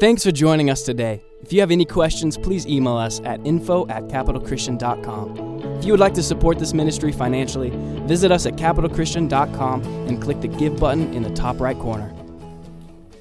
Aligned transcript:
Thanks 0.00 0.24
for 0.24 0.32
joining 0.32 0.70
us 0.70 0.82
today. 0.82 1.22
If 1.40 1.52
you 1.52 1.60
have 1.60 1.70
any 1.70 1.84
questions, 1.84 2.36
please 2.36 2.66
email 2.66 2.96
us 2.96 3.20
at 3.20 3.38
info 3.46 3.86
at 3.86 4.08
capitalchristian.com. 4.08 5.62
If 5.78 5.84
you 5.84 5.92
would 5.92 6.00
like 6.00 6.14
to 6.14 6.22
support 6.22 6.58
this 6.58 6.74
ministry 6.74 7.12
financially, 7.12 7.70
visit 8.06 8.32
us 8.32 8.44
at 8.44 8.54
capitalchristian.com 8.54 9.82
and 10.08 10.20
click 10.20 10.40
the 10.40 10.48
Give 10.48 10.76
button 10.80 11.14
in 11.14 11.22
the 11.22 11.30
top 11.30 11.60
right 11.60 11.78
corner. 11.78 12.12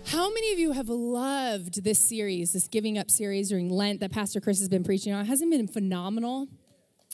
How 0.07 0.33
many 0.33 0.51
of 0.51 0.57
you 0.57 0.71
have 0.71 0.89
loved 0.89 1.83
this 1.83 1.99
series, 1.99 2.53
this 2.53 2.67
Giving 2.67 2.97
Up 2.97 3.11
series 3.11 3.49
during 3.49 3.69
Lent 3.69 3.99
that 3.99 4.11
Pastor 4.11 4.41
Chris 4.41 4.57
has 4.57 4.67
been 4.67 4.83
preaching 4.83 5.13
on? 5.13 5.25
Hasn't 5.25 5.53
it 5.53 5.57
been 5.57 5.67
phenomenal? 5.67 6.47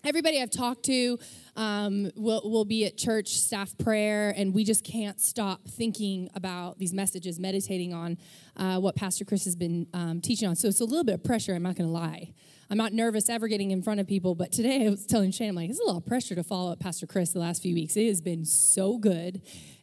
Everybody 0.06 0.42
I've 0.42 0.50
talked 0.50 0.84
to 0.86 1.20
um, 1.58 2.10
will, 2.16 2.42
will 2.50 2.64
be 2.64 2.86
at 2.86 2.96
church 2.96 3.32
staff 3.32 3.78
prayer, 3.78 4.34
and 4.38 4.54
we 4.54 4.64
just 4.64 4.86
can't 4.86 5.20
stop 5.20 5.68
thinking 5.68 6.30
about 6.36 6.80
these 6.80 6.94
messages, 6.94 7.38
meditating 7.38 7.94
on 7.94 8.18
uh, 8.56 8.80
what 8.80 8.96
Pastor 8.96 9.26
Chris 9.26 9.44
has 9.44 9.58
been 9.58 9.88
um, 9.94 10.22
teaching 10.22 10.48
on. 10.48 10.56
So 10.56 10.70
it's 10.70 10.80
a 10.80 10.86
little 10.86 11.04
bit 11.04 11.16
of 11.16 11.24
pressure, 11.26 11.54
I'm 11.54 11.64
not 11.64 11.76
going 11.76 11.90
to 11.90 11.94
lie. 11.94 12.34
I'm 12.70 12.78
not 12.78 12.94
nervous 12.94 13.28
ever 13.28 13.50
getting 13.50 13.72
in 13.72 13.82
front 13.82 14.00
of 14.00 14.08
people, 14.08 14.36
but 14.36 14.54
today 14.54 14.86
I 14.86 14.90
was 14.90 15.06
telling 15.06 15.32
Shane, 15.32 15.50
I'm 15.50 15.56
like, 15.56 15.70
it's 15.70 15.82
a 15.82 15.84
lot 15.84 15.98
of 15.98 16.06
pressure 16.06 16.36
to 16.36 16.44
follow 16.44 16.72
up 16.72 16.80
Pastor 16.80 17.06
Chris 17.06 17.32
the 17.32 17.40
last 17.40 17.62
few 17.62 17.76
weeks. 17.76 17.98
It 17.98 18.08
has 18.08 18.22
been 18.22 18.46
so 18.46 18.98
good 19.00 19.42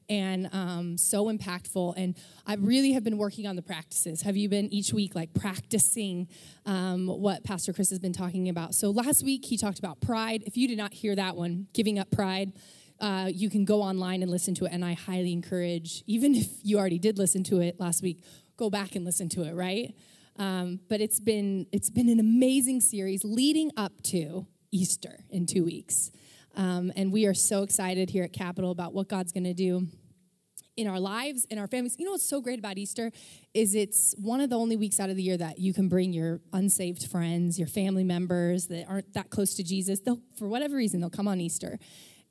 and 0.09 0.48
um, 0.52 0.96
so 0.98 1.27
impactful. 1.27 1.95
And 1.96 2.16
I 2.46 2.55
really 2.55 2.92
have 2.92 3.05
been 3.05 3.19
working 3.19 3.46
on 3.46 3.56
the 3.56 3.62
practices. 3.62 4.23
Have 4.23 4.37
you 4.37 4.48
been 4.48 4.73
each 4.73 4.92
week 4.92 5.15
like 5.15 5.34
practicing 5.34 6.29
um, 6.65 7.06
what 7.06 7.45
Pastor 7.45 7.73
Chris 7.73 7.91
has 7.91 7.98
been 7.98 8.12
talking 8.12 8.48
about? 8.48 8.74
So 8.74 8.91
last 8.91 9.24
week 9.24 9.45
he 9.45 9.56
talked 9.56 9.79
about 9.79 10.01
pride. 10.01 10.42
If 10.46 10.56
you 10.56 10.69
did 10.69 10.79
not 10.79 10.92
hear 10.92 11.15
that 11.16 11.37
one, 11.37 11.69
giving 11.73 11.98
up 11.98 12.10
pride. 12.10 12.52
Uh, 12.98 13.30
you 13.30 13.51
can 13.51 13.66
go 13.66 13.82
online 13.82 14.23
and 14.23 14.30
listen 14.30 14.55
to 14.55 14.65
it, 14.65 14.73
and 14.73 14.82
I 14.82 14.95
highly 14.95 15.34
encourage, 15.34 16.02
even 16.07 16.34
if 16.34 16.48
you 16.62 16.79
already 16.79 16.98
did 16.98 17.18
listen 17.18 17.45
to 17.45 17.60
it 17.60 17.79
last 17.79 18.02
week, 18.02 18.24
go 18.57 18.70
back 18.70 18.95
and 18.96 19.04
listen 19.04 19.29
to 19.30 19.43
it. 19.43 19.52
Right? 19.52 19.95
Um, 20.38 20.80
but 20.88 21.01
it's 21.01 21.21
been 21.21 21.66
it's 21.73 21.90
been 21.90 22.09
an 22.09 22.21
amazing 22.21 22.80
series 22.80 23.23
leading 23.23 23.71
up 23.77 24.02
to 24.04 24.46
Easter 24.73 25.24
in 25.30 25.46
two 25.46 25.65
weeks. 25.65 26.10
Um, 26.57 26.90
and 26.96 27.12
we 27.12 27.26
are 27.26 27.35
so 27.35 27.62
excited 27.62 28.09
here 28.09 28.24
at 28.24 28.32
Capital 28.32 28.71
about 28.71 28.95
what 28.95 29.09
God's 29.09 29.32
going 29.32 29.45
to 29.45 29.54
do 29.54 29.87
in 30.76 30.87
our 30.87 30.99
lives, 30.99 31.46
in 31.51 31.59
our 31.59 31.66
families. 31.66 31.96
You 31.99 32.07
know 32.07 32.12
what's 32.12 32.29
so 32.29 32.40
great 32.40 32.59
about 32.59 32.79
Easter 32.79 33.10
is 33.54 33.74
it's 33.74 34.15
one 34.18 34.40
of 34.40 34.51
the 34.51 34.57
only 34.57 34.77
weeks 34.77 34.99
out 34.99 35.10
of 35.10 35.16
the 35.16 35.23
year 35.23 35.37
that 35.37 35.59
you 35.59 35.74
can 35.74 35.88
bring 35.88 36.12
your 36.12 36.40
unsaved 36.52 37.07
friends, 37.09 37.59
your 37.59 37.68
family 37.68 38.04
members 38.04 38.66
that 38.68 38.87
aren't 38.88 39.12
that 39.15 39.30
close 39.30 39.54
to 39.54 39.62
Jesus. 39.62 40.01
They'll, 40.01 40.21
for 40.38 40.49
whatever 40.49 40.77
reason, 40.77 41.01
they'll 41.01 41.10
come 41.10 41.29
on 41.29 41.40
Easter. 41.40 41.79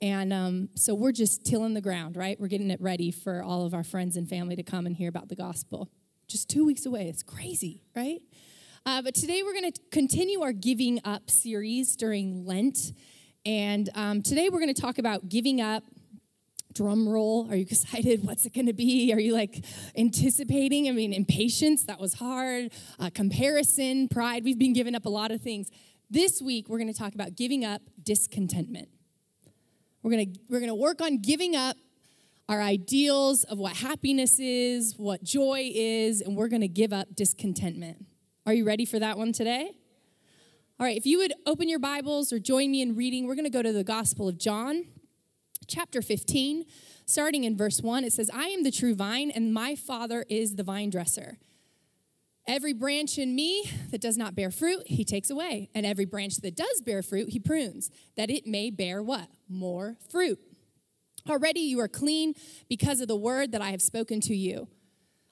And 0.01 0.33
um, 0.33 0.69
so 0.75 0.93
we're 0.93 1.11
just 1.11 1.45
tilling 1.45 1.73
the 1.73 1.81
ground, 1.81 2.17
right? 2.17 2.39
We're 2.39 2.47
getting 2.47 2.71
it 2.71 2.81
ready 2.81 3.11
for 3.11 3.43
all 3.43 3.65
of 3.65 3.73
our 3.73 3.83
friends 3.83 4.17
and 4.17 4.27
family 4.27 4.55
to 4.55 4.63
come 4.63 4.85
and 4.85 4.95
hear 4.95 5.09
about 5.09 5.29
the 5.29 5.35
gospel. 5.35 5.89
Just 6.27 6.49
two 6.49 6.65
weeks 6.65 6.85
away. 6.85 7.07
It's 7.07 7.23
crazy, 7.23 7.83
right? 7.95 8.21
Uh, 8.85 9.01
but 9.01 9.15
today 9.15 9.41
we're 9.43 9.53
going 9.53 9.71
to 9.71 9.81
continue 9.91 10.41
our 10.41 10.51
Giving 10.51 10.99
Up 11.05 11.29
series 11.29 11.95
during 11.95 12.45
Lent. 12.45 12.91
And 13.45 13.89
um, 13.93 14.23
today 14.23 14.49
we're 14.49 14.59
going 14.59 14.73
to 14.73 14.81
talk 14.81 14.97
about 14.97 15.29
giving 15.29 15.61
up. 15.61 15.83
Drum 16.73 17.07
roll. 17.07 17.47
Are 17.49 17.55
you 17.55 17.61
excited? 17.61 18.23
What's 18.27 18.45
it 18.45 18.53
going 18.53 18.65
to 18.65 18.73
be? 18.73 19.13
Are 19.13 19.19
you 19.19 19.33
like 19.33 19.63
anticipating? 19.95 20.89
I 20.89 20.91
mean, 20.91 21.13
impatience, 21.13 21.85
that 21.85 22.01
was 22.01 22.15
hard. 22.15 22.71
Uh, 22.99 23.09
comparison, 23.13 24.09
pride. 24.09 24.43
We've 24.43 24.59
been 24.59 24.73
giving 24.73 24.93
up 24.93 25.05
a 25.05 25.09
lot 25.09 25.31
of 25.31 25.39
things. 25.39 25.69
This 26.09 26.41
week, 26.41 26.67
we're 26.67 26.77
going 26.77 26.91
to 26.91 26.97
talk 26.97 27.15
about 27.15 27.35
giving 27.37 27.63
up 27.63 27.81
discontentment. 28.03 28.89
We're 30.03 30.11
going 30.11 30.33
to 30.33 30.39
we're 30.49 30.59
going 30.59 30.69
to 30.69 30.75
work 30.75 30.99
on 30.99 31.19
giving 31.19 31.55
up 31.55 31.77
our 32.49 32.61
ideals 32.61 33.45
of 33.45 33.57
what 33.57 33.77
happiness 33.77 34.37
is, 34.37 34.95
what 34.97 35.23
joy 35.23 35.71
is, 35.73 36.19
and 36.19 36.35
we're 36.35 36.49
going 36.49 36.61
to 36.61 36.67
give 36.67 36.91
up 36.91 37.15
discontentment. 37.15 38.05
Are 38.45 38.53
you 38.53 38.65
ready 38.65 38.83
for 38.83 38.99
that 38.99 39.17
one 39.17 39.31
today? 39.31 39.71
All 40.77 40.85
right, 40.85 40.97
if 40.97 41.05
you 41.05 41.19
would 41.19 41.33
open 41.45 41.69
your 41.69 41.79
Bibles 41.79 42.33
or 42.33 42.39
join 42.39 42.69
me 42.69 42.81
in 42.81 42.97
reading, 42.97 43.25
we're 43.25 43.35
going 43.35 43.45
to 43.45 43.49
go 43.49 43.61
to 43.61 43.71
the 43.71 43.85
Gospel 43.85 44.27
of 44.27 44.37
John, 44.37 44.83
chapter 45.67 46.01
15, 46.01 46.65
starting 47.05 47.45
in 47.45 47.55
verse 47.55 47.79
1. 47.81 48.03
It 48.03 48.11
says, 48.11 48.29
I 48.33 48.47
am 48.47 48.63
the 48.63 48.71
true 48.71 48.93
vine, 48.93 49.31
and 49.31 49.53
my 49.53 49.75
Father 49.75 50.25
is 50.29 50.55
the 50.55 50.63
vine 50.63 50.89
dresser. 50.89 51.37
Every 52.45 52.73
branch 52.73 53.17
in 53.17 53.35
me 53.35 53.71
that 53.91 54.01
does 54.01 54.17
not 54.17 54.35
bear 54.35 54.51
fruit, 54.51 54.83
he 54.87 55.05
takes 55.05 55.29
away. 55.29 55.69
And 55.73 55.85
every 55.85 56.03
branch 56.03 56.41
that 56.41 56.57
does 56.57 56.81
bear 56.81 57.01
fruit, 57.01 57.29
he 57.29 57.39
prunes, 57.39 57.89
that 58.17 58.29
it 58.29 58.45
may 58.45 58.69
bear 58.69 59.01
what? 59.01 59.29
More 59.47 59.95
fruit. 60.11 60.39
Already 61.29 61.61
you 61.61 61.79
are 61.79 61.87
clean 61.87 62.33
because 62.67 62.99
of 62.99 63.07
the 63.07 63.15
word 63.15 63.53
that 63.53 63.61
I 63.61 63.69
have 63.71 63.81
spoken 63.81 64.19
to 64.19 64.35
you. 64.35 64.67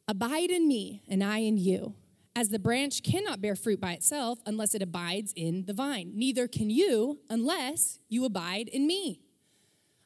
Abide 0.08 0.52
in 0.52 0.70
me, 0.70 1.04
and 1.10 1.22
I 1.22 1.40
in 1.40 1.58
you. 1.58 1.96
As 2.36 2.50
the 2.50 2.60
branch 2.60 3.04
cannot 3.04 3.42
bear 3.42 3.56
fruit 3.56 3.80
by 3.80 3.94
itself 3.94 4.40
unless 4.46 4.74
it 4.74 4.82
abides 4.82 5.34
in 5.36 5.66
the 5.66 5.74
vine, 5.74 6.12
neither 6.16 6.48
can 6.48 6.70
you 6.70 7.20
unless 7.30 8.00
you 8.10 8.26
abide 8.26 8.68
in 8.70 8.88
me. 8.88 9.22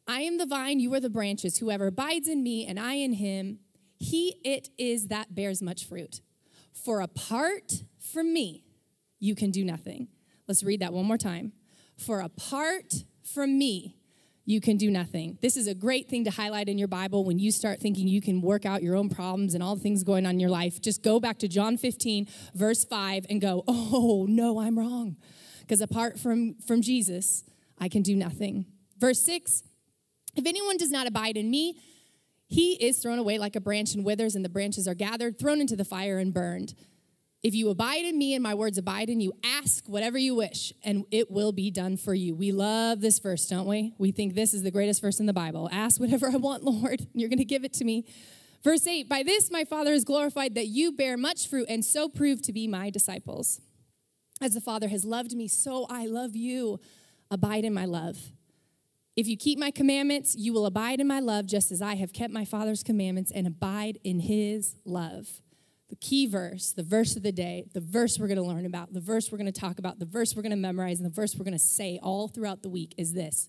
I 0.08 0.22
am 0.22 0.38
the 0.38 0.46
vine, 0.46 0.80
you 0.80 0.94
are 0.94 1.00
the 1.00 1.10
branches. 1.10 1.58
Whoever 1.58 1.88
abides 1.88 2.28
in 2.28 2.44
me 2.44 2.66
and 2.66 2.80
I 2.80 2.94
in 2.94 3.14
him, 3.14 3.60
he 3.98 4.40
it 4.44 4.70
is 4.78 5.08
that 5.08 5.36
bears 5.36 5.62
much 5.62 5.86
fruit. 5.86 6.22
For 6.74 7.02
apart 7.02 7.84
from 8.00 8.34
me, 8.34 8.64
you 9.20 9.34
can 9.36 9.52
do 9.52 9.66
nothing. 9.66 10.08
Let's 10.48 10.64
read 10.64 10.82
that 10.82 10.94
one 10.94 11.06
more 11.06 11.18
time. 11.18 11.54
For 11.98 12.20
apart 12.20 12.94
from 13.24 13.58
me, 13.58 13.97
you 14.47 14.62
can 14.62 14.78
do 14.78 14.90
nothing. 14.90 15.38
This 15.41 15.58
is 15.58 15.68
a 15.68 15.75
great 15.75 16.08
thing 16.08 16.24
to 16.24 16.31
highlight 16.31 16.69
in 16.69 16.78
your 16.78 16.88
Bible 16.88 17.25
when 17.25 17.38
you 17.38 17.52
start 17.52 17.81
thinking 17.81 18.08
you 18.08 18.22
can 18.22 18.41
work 18.41 18.66
out 18.66 18.81
your 18.81 18.96
own 18.96 19.09
problems 19.09 19.53
and 19.53 19.62
all 19.62 19.75
the 19.75 19.81
things 19.81 20.06
going 20.06 20.25
on 20.25 20.35
in 20.35 20.40
your 20.40 20.50
life. 20.50 20.80
Just 20.81 21.03
go 21.03 21.19
back 21.19 21.38
to 21.40 21.50
John 21.50 21.75
15, 21.75 22.30
verse 22.56 22.86
5, 22.86 23.25
and 23.30 23.41
go, 23.41 23.66
Oh, 23.68 24.25
no, 24.30 24.62
I'm 24.62 24.80
wrong. 24.80 25.18
Because 25.59 25.81
apart 25.81 26.18
from, 26.18 26.56
from 26.66 26.81
Jesus, 26.81 27.44
I 27.78 27.90
can 27.90 28.02
do 28.02 28.16
nothing. 28.16 28.66
Verse 28.97 29.22
6 29.22 29.63
If 30.38 30.46
anyone 30.46 30.78
does 30.78 30.91
not 30.91 31.07
abide 31.07 31.36
in 31.36 31.52
me, 31.52 31.78
he 32.47 32.75
is 32.75 33.00
thrown 33.00 33.19
away 33.19 33.38
like 33.40 33.57
a 33.57 33.62
branch 33.62 33.96
and 33.96 34.06
withers, 34.06 34.34
and 34.34 34.46
the 34.46 34.50
branches 34.50 34.88
are 34.88 34.96
gathered, 34.96 35.38
thrown 35.38 35.59
into 35.59 35.75
the 35.75 35.84
fire, 35.84 36.19
and 36.19 36.34
burned. 36.34 36.74
If 37.44 37.53
you 37.53 37.70
abide 37.70 38.03
in 38.03 38.18
me 38.18 38.34
and 38.34 38.42
my 38.42 38.56
words 38.56 38.78
abide 38.78 39.09
in 39.09 39.20
you, 39.20 39.31
ask 39.44 39.88
whatever 39.88 40.18
you 40.18 40.34
wish, 40.34 40.74
and 40.84 41.06
it 41.12 41.30
will 41.30 41.52
be 41.52 41.70
done 41.70 41.96
for 41.96 42.14
you. 42.14 42.34
We 42.36 42.52
love 42.52 43.00
this 43.00 43.20
verse, 43.20 43.48
don't 43.48 43.68
we? 43.68 43.94
We 44.00 44.12
think 44.12 44.34
this 44.34 44.56
is 44.56 44.64
the 44.64 44.72
greatest 44.72 45.02
verse 45.02 45.20
in 45.20 45.28
the 45.28 45.34
Bible. 45.34 45.70
Ask 45.72 46.00
whatever 46.00 46.30
I 46.34 46.38
want, 46.38 46.64
Lord, 46.64 47.02
and 47.02 47.09
you're 47.14 47.30
going 47.30 47.38
to 47.38 47.46
give 47.46 47.64
it 47.64 47.74
to 47.74 47.86
me. 47.86 48.06
Verse 48.64 48.88
8 48.88 49.08
By 49.08 49.22
this 49.22 49.52
my 49.52 49.66
Father 49.66 49.94
is 49.94 50.03
glorified 50.03 50.56
that 50.56 50.68
you 50.68 50.92
bear 50.92 51.16
much 51.16 51.48
fruit 51.48 51.68
and 51.70 51.86
so 51.86 52.09
prove 52.09 52.42
to 52.42 52.53
be 52.53 52.68
my 52.68 52.90
disciples. 52.90 53.62
As 54.42 54.56
the 54.56 54.62
Father 54.62 54.88
has 54.88 55.06
loved 55.06 55.34
me, 55.34 55.48
so 55.48 55.86
I 55.90 56.08
love 56.08 56.36
you. 56.36 56.80
Abide 57.30 57.66
in 57.66 57.74
my 57.74 57.86
love. 57.86 58.31
If 59.16 59.28
you 59.28 59.38
keep 59.38 59.59
my 59.59 59.72
commandments, 59.72 60.36
you 60.36 60.54
will 60.54 60.66
abide 60.66 61.00
in 61.00 61.08
my 61.08 61.19
love, 61.19 61.46
just 61.46 61.72
as 61.72 61.81
I 61.81 61.96
have 61.96 62.14
kept 62.14 62.31
my 62.31 62.46
Father's 62.46 62.84
commandments 62.84 63.31
and 63.31 63.46
abide 63.46 64.00
in 64.04 64.22
his 64.22 64.75
love 64.86 65.42
the 65.90 65.96
key 65.96 66.28
verse, 66.28 66.74
the 66.74 66.84
verse 66.84 67.16
of 67.16 67.24
the 67.24 67.31
day, 67.31 67.66
the 67.74 67.80
verse 67.80 68.20
we're 68.20 68.28
going 68.28 68.38
to 68.38 68.44
learn 68.44 68.66
about, 68.66 68.94
the 68.94 69.00
verse 69.00 69.31
we're 69.31 69.38
going 69.38 69.52
to 69.52 69.59
talk 69.59 69.80
about, 69.80 70.00
the 70.00 70.06
verse 70.06 70.36
we're 70.36 70.42
going 70.42 70.52
to 70.52 70.58
memorize, 70.58 71.00
and 71.00 71.06
the 71.06 71.14
verse 71.14 71.36
we're 71.36 71.46
going 71.46 71.53
to 71.53 71.59
say 71.59 72.00
all 72.03 72.28
throughout 72.28 72.62
the 72.62 72.70
week 72.70 72.94
is 72.98 73.14
this. 73.14 73.48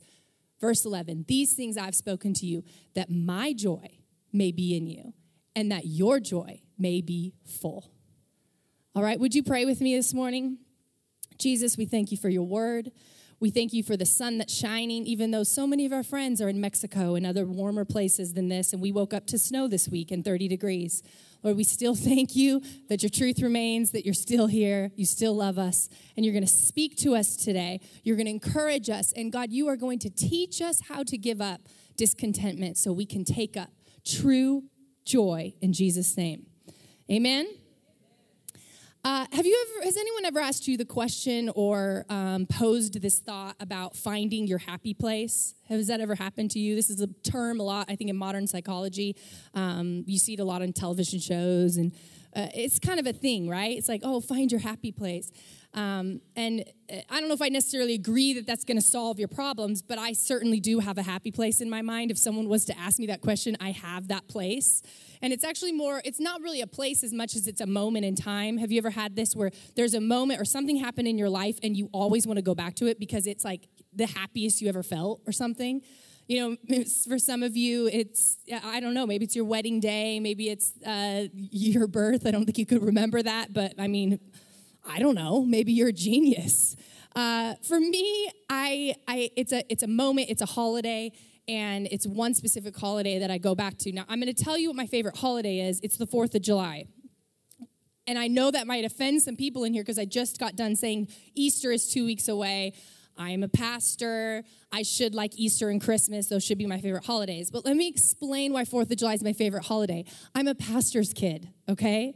Verse 0.60 0.84
11 0.84 1.24
These 1.26 1.54
things 1.54 1.76
I've 1.76 1.94
spoken 1.94 2.34
to 2.34 2.46
you, 2.46 2.64
that 2.94 3.10
my 3.10 3.52
joy 3.52 3.98
may 4.32 4.52
be 4.52 4.76
in 4.76 4.86
you, 4.86 5.14
and 5.56 5.70
that 5.72 5.86
your 5.86 6.20
joy 6.20 6.62
may 6.78 7.00
be 7.00 7.34
full. 7.44 7.90
All 8.94 9.02
right, 9.02 9.18
would 9.18 9.34
you 9.34 9.42
pray 9.42 9.64
with 9.64 9.80
me 9.80 9.94
this 9.96 10.14
morning? 10.14 10.58
Jesus, 11.38 11.76
we 11.76 11.86
thank 11.86 12.10
you 12.10 12.16
for 12.16 12.28
your 12.28 12.42
word. 12.44 12.90
We 13.40 13.50
thank 13.50 13.72
you 13.72 13.84
for 13.84 13.96
the 13.96 14.06
sun 14.06 14.38
that's 14.38 14.52
shining, 14.52 15.06
even 15.06 15.30
though 15.30 15.44
so 15.44 15.66
many 15.66 15.86
of 15.86 15.92
our 15.92 16.02
friends 16.02 16.42
are 16.42 16.48
in 16.48 16.60
Mexico 16.60 17.14
and 17.14 17.24
other 17.24 17.46
warmer 17.46 17.84
places 17.84 18.34
than 18.34 18.48
this, 18.48 18.72
and 18.72 18.82
we 18.82 18.90
woke 18.90 19.14
up 19.14 19.26
to 19.28 19.38
snow 19.38 19.68
this 19.68 19.88
week 19.88 20.10
and 20.10 20.24
30 20.24 20.48
degrees. 20.48 21.02
Lord, 21.42 21.56
we 21.56 21.64
still 21.64 21.94
thank 22.10 22.36
you 22.36 22.62
that 22.88 23.02
your 23.02 23.10
truth 23.10 23.40
remains, 23.40 23.90
that 23.92 24.04
you're 24.04 24.14
still 24.14 24.46
here, 24.46 24.90
you 24.96 25.04
still 25.04 25.34
love 25.34 25.58
us, 25.58 25.88
and 26.16 26.24
you're 26.24 26.34
going 26.34 26.46
to 26.46 26.52
speak 26.52 26.96
to 26.98 27.14
us 27.14 27.36
today. 27.36 27.80
You're 28.02 28.16
going 28.16 28.26
to 28.26 28.32
encourage 28.32 28.90
us, 28.90 29.12
and 29.12 29.32
God, 29.32 29.50
you 29.50 29.68
are 29.68 29.76
going 29.76 29.98
to 30.00 30.10
teach 30.10 30.60
us 30.60 30.80
how 30.88 31.02
to 31.04 31.16
give 31.16 31.40
up 31.40 31.60
discontentment 31.96 32.78
so 32.78 32.92
we 32.92 33.06
can 33.06 33.24
take 33.24 33.56
up 33.56 33.70
true 34.04 34.64
joy 35.04 35.54
in 35.60 35.72
Jesus' 35.72 36.16
name. 36.16 36.46
Amen. 37.10 37.48
Uh, 39.04 39.26
have 39.32 39.46
you 39.46 39.66
ever, 39.68 39.84
has 39.84 39.96
anyone 39.96 40.24
ever 40.24 40.40
asked 40.40 40.66
you 40.66 40.76
the 40.76 40.84
question 40.84 41.50
or 41.54 42.04
um, 42.08 42.46
posed 42.46 43.00
this 43.00 43.20
thought 43.20 43.54
about 43.60 43.94
finding 43.94 44.46
your 44.46 44.58
happy 44.58 44.92
place? 44.92 45.54
Has 45.68 45.86
that 45.86 46.00
ever 46.00 46.16
happened 46.16 46.50
to 46.52 46.58
you? 46.58 46.74
This 46.74 46.90
is 46.90 47.00
a 47.00 47.06
term 47.06 47.60
a 47.60 47.62
lot, 47.62 47.86
I 47.88 47.94
think, 47.94 48.10
in 48.10 48.16
modern 48.16 48.46
psychology. 48.48 49.16
Um, 49.54 50.02
you 50.06 50.18
see 50.18 50.34
it 50.34 50.40
a 50.40 50.44
lot 50.44 50.62
on 50.62 50.72
television 50.72 51.20
shows, 51.20 51.76
and 51.76 51.92
uh, 52.34 52.48
it's 52.54 52.80
kind 52.80 52.98
of 52.98 53.06
a 53.06 53.12
thing, 53.12 53.48
right? 53.48 53.78
It's 53.78 53.88
like, 53.88 54.00
oh, 54.02 54.20
find 54.20 54.50
your 54.50 54.60
happy 54.60 54.90
place. 54.90 55.30
Um, 55.78 56.20
and 56.34 56.64
uh, 56.92 56.96
I 57.08 57.20
don't 57.20 57.28
know 57.28 57.34
if 57.34 57.42
I 57.42 57.50
necessarily 57.50 57.94
agree 57.94 58.34
that 58.34 58.48
that's 58.48 58.64
going 58.64 58.78
to 58.78 58.84
solve 58.84 59.20
your 59.20 59.28
problems, 59.28 59.80
but 59.80 59.96
I 59.96 60.12
certainly 60.12 60.58
do 60.58 60.80
have 60.80 60.98
a 60.98 61.04
happy 61.04 61.30
place 61.30 61.60
in 61.60 61.70
my 61.70 61.82
mind. 61.82 62.10
If 62.10 62.18
someone 62.18 62.48
was 62.48 62.64
to 62.64 62.76
ask 62.76 62.98
me 62.98 63.06
that 63.06 63.20
question, 63.20 63.56
I 63.60 63.70
have 63.70 64.08
that 64.08 64.26
place. 64.26 64.82
And 65.22 65.32
it's 65.32 65.44
actually 65.44 65.70
more, 65.70 66.02
it's 66.04 66.18
not 66.18 66.40
really 66.40 66.62
a 66.62 66.66
place 66.66 67.04
as 67.04 67.12
much 67.12 67.36
as 67.36 67.46
it's 67.46 67.60
a 67.60 67.66
moment 67.66 68.04
in 68.04 68.16
time. 68.16 68.58
Have 68.58 68.72
you 68.72 68.78
ever 68.78 68.90
had 68.90 69.14
this 69.14 69.36
where 69.36 69.52
there's 69.76 69.94
a 69.94 70.00
moment 70.00 70.40
or 70.40 70.44
something 70.44 70.76
happened 70.76 71.06
in 71.06 71.16
your 71.16 71.30
life 71.30 71.60
and 71.62 71.76
you 71.76 71.88
always 71.92 72.26
want 72.26 72.38
to 72.38 72.42
go 72.42 72.56
back 72.56 72.74
to 72.76 72.86
it 72.88 72.98
because 72.98 73.28
it's 73.28 73.44
like 73.44 73.68
the 73.94 74.06
happiest 74.06 74.60
you 74.60 74.68
ever 74.68 74.82
felt 74.82 75.20
or 75.28 75.32
something? 75.32 75.80
You 76.26 76.58
know, 76.68 76.82
for 77.08 77.20
some 77.20 77.44
of 77.44 77.56
you, 77.56 77.86
it's, 77.86 78.38
I 78.64 78.80
don't 78.80 78.94
know, 78.94 79.06
maybe 79.06 79.26
it's 79.26 79.36
your 79.36 79.44
wedding 79.44 79.78
day, 79.78 80.18
maybe 80.18 80.48
it's 80.48 80.72
uh, 80.84 81.28
your 81.32 81.86
birth. 81.86 82.26
I 82.26 82.32
don't 82.32 82.46
think 82.46 82.58
you 82.58 82.66
could 82.66 82.82
remember 82.82 83.22
that, 83.22 83.52
but 83.52 83.74
I 83.78 83.86
mean, 83.86 84.18
I 84.88 84.98
don't 85.00 85.14
know, 85.14 85.44
maybe 85.44 85.72
you're 85.72 85.88
a 85.88 85.92
genius. 85.92 86.74
Uh, 87.14 87.54
for 87.62 87.78
me, 87.78 88.30
I, 88.48 88.94
I, 89.06 89.30
it's, 89.36 89.52
a, 89.52 89.62
it's 89.70 89.82
a 89.82 89.86
moment, 89.86 90.30
it's 90.30 90.40
a 90.40 90.46
holiday, 90.46 91.12
and 91.46 91.86
it's 91.90 92.06
one 92.06 92.34
specific 92.34 92.76
holiday 92.76 93.18
that 93.18 93.30
I 93.30 93.38
go 93.38 93.54
back 93.54 93.76
to. 93.78 93.92
Now, 93.92 94.04
I'm 94.08 94.20
going 94.20 94.32
to 94.32 94.44
tell 94.44 94.56
you 94.56 94.68
what 94.68 94.76
my 94.76 94.86
favorite 94.86 95.16
holiday 95.16 95.60
is. 95.60 95.80
It's 95.82 95.96
the 95.96 96.06
4th 96.06 96.34
of 96.34 96.42
July. 96.42 96.86
And 98.06 98.18
I 98.18 98.28
know 98.28 98.50
that 98.50 98.66
might 98.66 98.84
offend 98.84 99.22
some 99.22 99.36
people 99.36 99.64
in 99.64 99.74
here 99.74 99.82
because 99.82 99.98
I 99.98 100.06
just 100.06 100.38
got 100.38 100.56
done 100.56 100.76
saying 100.76 101.08
Easter 101.34 101.70
is 101.70 101.90
two 101.90 102.06
weeks 102.06 102.28
away. 102.28 102.72
I 103.18 103.30
am 103.30 103.42
a 103.42 103.48
pastor. 103.48 104.44
I 104.72 104.82
should 104.82 105.14
like 105.14 105.32
Easter 105.36 105.68
and 105.68 105.80
Christmas. 105.80 106.28
Those 106.28 106.44
should 106.44 106.56
be 106.56 106.66
my 106.66 106.80
favorite 106.80 107.04
holidays. 107.04 107.50
But 107.50 107.64
let 107.64 107.76
me 107.76 107.88
explain 107.88 108.52
why 108.52 108.64
4th 108.64 108.90
of 108.90 108.96
July 108.96 109.14
is 109.14 109.24
my 109.24 109.32
favorite 109.32 109.64
holiday. 109.64 110.04
I'm 110.34 110.46
a 110.46 110.54
pastor's 110.54 111.12
kid, 111.12 111.48
okay? 111.68 112.14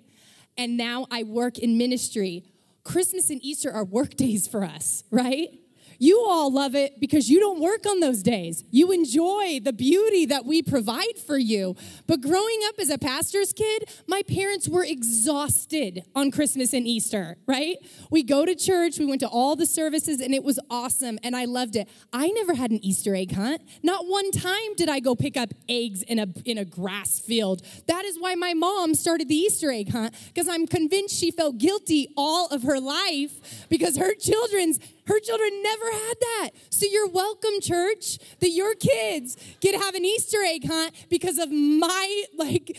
And 0.57 0.77
now 0.77 1.07
I 1.11 1.25
work 1.25 1.59
in 1.59 1.77
ministry. 1.77 2.45
Christmas 2.85 3.31
and 3.31 3.43
Easter 3.43 3.71
are 3.71 3.85
work 3.85 4.15
days 4.17 4.47
for 4.47 4.65
us, 4.65 5.05
right? 5.11 5.49
You 5.99 6.25
all 6.27 6.53
love 6.53 6.75
it 6.75 7.01
because 7.01 7.31
you 7.31 7.41
don't 7.41 7.61
work 7.61 7.87
on 7.87 8.01
those 8.01 8.23
days. 8.23 8.65
You 8.71 8.93
enjoy 8.93 9.61
the 9.63 9.73
beauty 9.73 10.27
that 10.27 10.45
we 10.45 10.63
provide 10.63 11.19
for 11.27 11.39
you. 11.39 11.77
But 12.07 12.21
growing 12.21 12.61
up 12.67 12.75
as 12.79 12.91
a 12.91 12.99
pastor's 12.99 13.53
kid, 13.53 13.85
my 14.07 14.23
parents 14.23 14.69
were 14.69 14.85
exhausted 14.85 16.05
on 16.15 16.31
Christmas 16.31 16.73
and 16.73 16.87
Easter, 16.87 17.37
right? 17.47 17.77
We 18.11 18.23
go 18.23 18.45
to 18.45 18.55
church, 18.55 18.99
we 18.99 19.07
went 19.07 19.21
to 19.21 19.29
all 19.29 19.57
the 19.57 19.67
services, 19.67 20.21
and 20.21 20.35
it 20.35 20.45
was 20.45 20.59
awesome, 20.71 21.19
and 21.23 21.37
I 21.37 21.45
loved 21.45 21.77
it. 21.77 21.89
I 22.13 22.29
never 22.29 22.55
had 22.55 22.71
an 22.71 22.85
Easter 22.85 23.15
egg 23.15 23.33
hunt. 23.33 23.63
Not 23.83 24.07
one 24.07 24.31
time 24.31 24.75
did 24.77 24.89
I 24.89 25.01
go 25.01 25.15
pick 25.15 25.37
up 25.37 25.51
eggs 25.69 26.03
in 26.03 26.19
a, 26.19 26.27
in 26.45 26.59
a 26.59 26.65
grass 26.65 27.19
field. 27.19 27.63
That 27.87 28.05
is 28.05 28.19
why 28.19 28.35
my 28.35 28.55
mom 28.55 28.95
started 28.95 29.29
the 29.29 29.37
Easter 29.37 29.71
egg 29.71 29.91
hunt, 29.91 30.15
because 30.27 30.49
I'm 30.49 30.67
convinced 30.67 31.19
she 31.19 31.31
felt 31.31 31.59
guilty 31.59 32.09
all 32.17 32.49
of 32.49 32.63
her 32.63 32.81
life 32.81 33.69
because 33.69 33.97
her 33.97 34.15
children's 34.15 34.79
her 35.07 35.19
children 35.21 35.63
never 35.63 35.91
had 35.91 36.15
that. 36.21 36.51
So 36.71 36.87
you're 36.91 37.09
welcome, 37.09 37.61
church, 37.61 38.19
that 38.41 38.51
your 38.51 38.75
kids 38.75 39.37
get 39.61 39.73
to 39.73 39.79
have 39.79 39.95
an 39.95 40.05
Easter 40.05 40.39
egg 40.45 40.67
hunt 40.67 40.95
because 41.11 41.39
of 41.39 41.51
my 41.51 42.25
like 42.37 42.77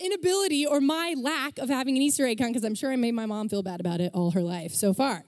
inability 0.00 0.66
or 0.66 0.80
my 0.80 1.14
lack 1.16 1.58
of 1.58 1.68
having 1.68 1.96
an 1.96 2.02
Easter 2.02 2.26
egg 2.26 2.40
hunt, 2.40 2.52
because 2.52 2.64
I'm 2.64 2.74
sure 2.74 2.92
I 2.92 2.96
made 2.96 3.14
my 3.14 3.26
mom 3.26 3.48
feel 3.48 3.62
bad 3.62 3.80
about 3.80 4.00
it 4.00 4.12
all 4.14 4.30
her 4.32 4.42
life 4.42 4.72
so 4.72 4.92
far. 4.92 5.24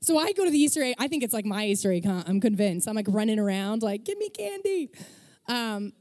So 0.00 0.16
I 0.16 0.32
go 0.32 0.44
to 0.44 0.50
the 0.50 0.58
Easter 0.58 0.82
egg. 0.82 0.94
I 0.98 1.08
think 1.08 1.22
it's 1.22 1.34
like 1.34 1.44
my 1.44 1.66
Easter 1.66 1.92
egg 1.92 2.04
hunt. 2.04 2.28
I'm 2.28 2.40
convinced. 2.40 2.88
I'm 2.88 2.94
like 2.94 3.08
running 3.08 3.38
around, 3.38 3.82
like, 3.82 4.04
give 4.04 4.16
me 4.16 4.30
candy. 4.30 4.90
Um, 5.48 5.92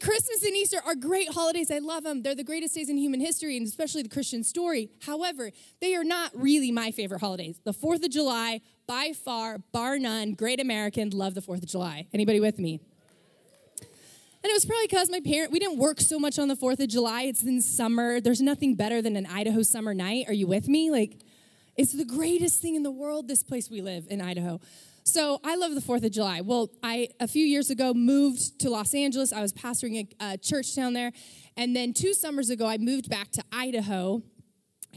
Christmas 0.00 0.42
and 0.44 0.54
Easter 0.54 0.78
are 0.84 0.94
great 0.94 1.30
holidays. 1.30 1.70
I 1.70 1.78
love 1.78 2.04
them. 2.04 2.22
They're 2.22 2.34
the 2.34 2.44
greatest 2.44 2.74
days 2.74 2.88
in 2.88 2.96
human 2.96 3.20
history, 3.20 3.56
and 3.56 3.66
especially 3.66 4.02
the 4.02 4.08
Christian 4.08 4.44
story. 4.44 4.90
However, 5.02 5.50
they 5.80 5.94
are 5.94 6.04
not 6.04 6.30
really 6.34 6.70
my 6.70 6.90
favorite 6.90 7.20
holidays. 7.20 7.60
The 7.64 7.72
4th 7.72 8.04
of 8.04 8.10
July, 8.10 8.60
by 8.86 9.12
far, 9.12 9.58
bar 9.72 9.98
none, 9.98 10.32
great 10.32 10.60
American, 10.60 11.10
love 11.10 11.34
the 11.34 11.42
4th 11.42 11.62
of 11.62 11.68
July. 11.68 12.06
Anybody 12.12 12.40
with 12.40 12.58
me? 12.58 12.80
And 13.80 14.50
it 14.50 14.52
was 14.52 14.64
probably 14.64 14.86
because 14.86 15.10
my 15.10 15.20
parent, 15.20 15.50
we 15.50 15.58
didn't 15.58 15.78
work 15.78 16.00
so 16.00 16.18
much 16.18 16.38
on 16.38 16.48
the 16.48 16.56
4th 16.56 16.80
of 16.80 16.88
July. 16.88 17.22
It's 17.22 17.42
in 17.42 17.60
summer. 17.60 18.20
There's 18.20 18.40
nothing 18.40 18.76
better 18.76 19.02
than 19.02 19.16
an 19.16 19.26
Idaho 19.26 19.62
summer 19.62 19.94
night. 19.94 20.26
Are 20.28 20.32
you 20.32 20.46
with 20.46 20.68
me? 20.68 20.90
Like, 20.90 21.18
it's 21.76 21.92
the 21.92 22.04
greatest 22.04 22.60
thing 22.60 22.74
in 22.74 22.82
the 22.82 22.90
world, 22.90 23.28
this 23.28 23.42
place 23.42 23.68
we 23.68 23.82
live 23.82 24.06
in 24.08 24.20
Idaho. 24.20 24.60
So 25.08 25.40
I 25.42 25.56
love 25.56 25.74
the 25.74 25.80
4th 25.80 26.04
of 26.04 26.12
July. 26.12 26.42
Well, 26.42 26.68
I, 26.82 27.08
a 27.18 27.26
few 27.26 27.44
years 27.44 27.70
ago, 27.70 27.94
moved 27.94 28.60
to 28.60 28.68
Los 28.68 28.94
Angeles. 28.94 29.32
I 29.32 29.40
was 29.40 29.54
pastoring 29.54 30.06
a, 30.20 30.32
a 30.32 30.36
church 30.36 30.76
down 30.76 30.92
there. 30.92 31.12
And 31.56 31.74
then 31.74 31.94
two 31.94 32.12
summers 32.12 32.50
ago, 32.50 32.66
I 32.66 32.76
moved 32.76 33.08
back 33.08 33.30
to 33.32 33.42
Idaho 33.50 34.22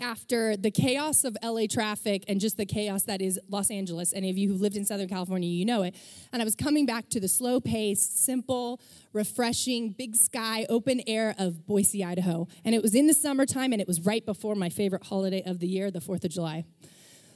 after 0.02 0.58
the 0.58 0.70
chaos 0.70 1.24
of 1.24 1.38
LA 1.42 1.62
traffic 1.70 2.26
and 2.28 2.42
just 2.42 2.58
the 2.58 2.66
chaos 2.66 3.04
that 3.04 3.22
is 3.22 3.40
Los 3.48 3.72
Angeles. 3.72 4.12
Any 4.14 4.30
of 4.30 4.38
you 4.38 4.50
who 4.50 4.56
lived 4.56 4.76
in 4.76 4.84
Southern 4.84 5.08
California, 5.08 5.48
you 5.48 5.64
know 5.64 5.84
it. 5.84 5.96
And 6.34 6.42
I 6.42 6.46
was 6.46 6.56
coming 6.56 6.86
back 6.86 7.10
to 7.12 7.22
the 7.22 7.30
slow 7.30 7.62
pace, 7.62 8.06
simple, 8.06 8.82
refreshing, 9.14 9.92
big 9.98 10.18
sky, 10.18 10.66
open 10.68 11.02
air 11.08 11.36
of 11.38 11.66
Boise, 11.66 12.04
Idaho. 12.04 12.50
And 12.66 12.76
it 12.76 12.82
was 12.82 12.96
in 12.96 13.08
the 13.08 13.14
summertime 13.14 13.72
and 13.72 13.82
it 13.82 13.88
was 13.88 14.02
right 14.02 14.26
before 14.26 14.56
my 14.56 14.68
favorite 14.68 15.06
holiday 15.06 15.42
of 15.46 15.60
the 15.60 15.68
year, 15.68 15.90
the 15.90 16.00
4th 16.00 16.26
of 16.26 16.32
July. 16.32 16.66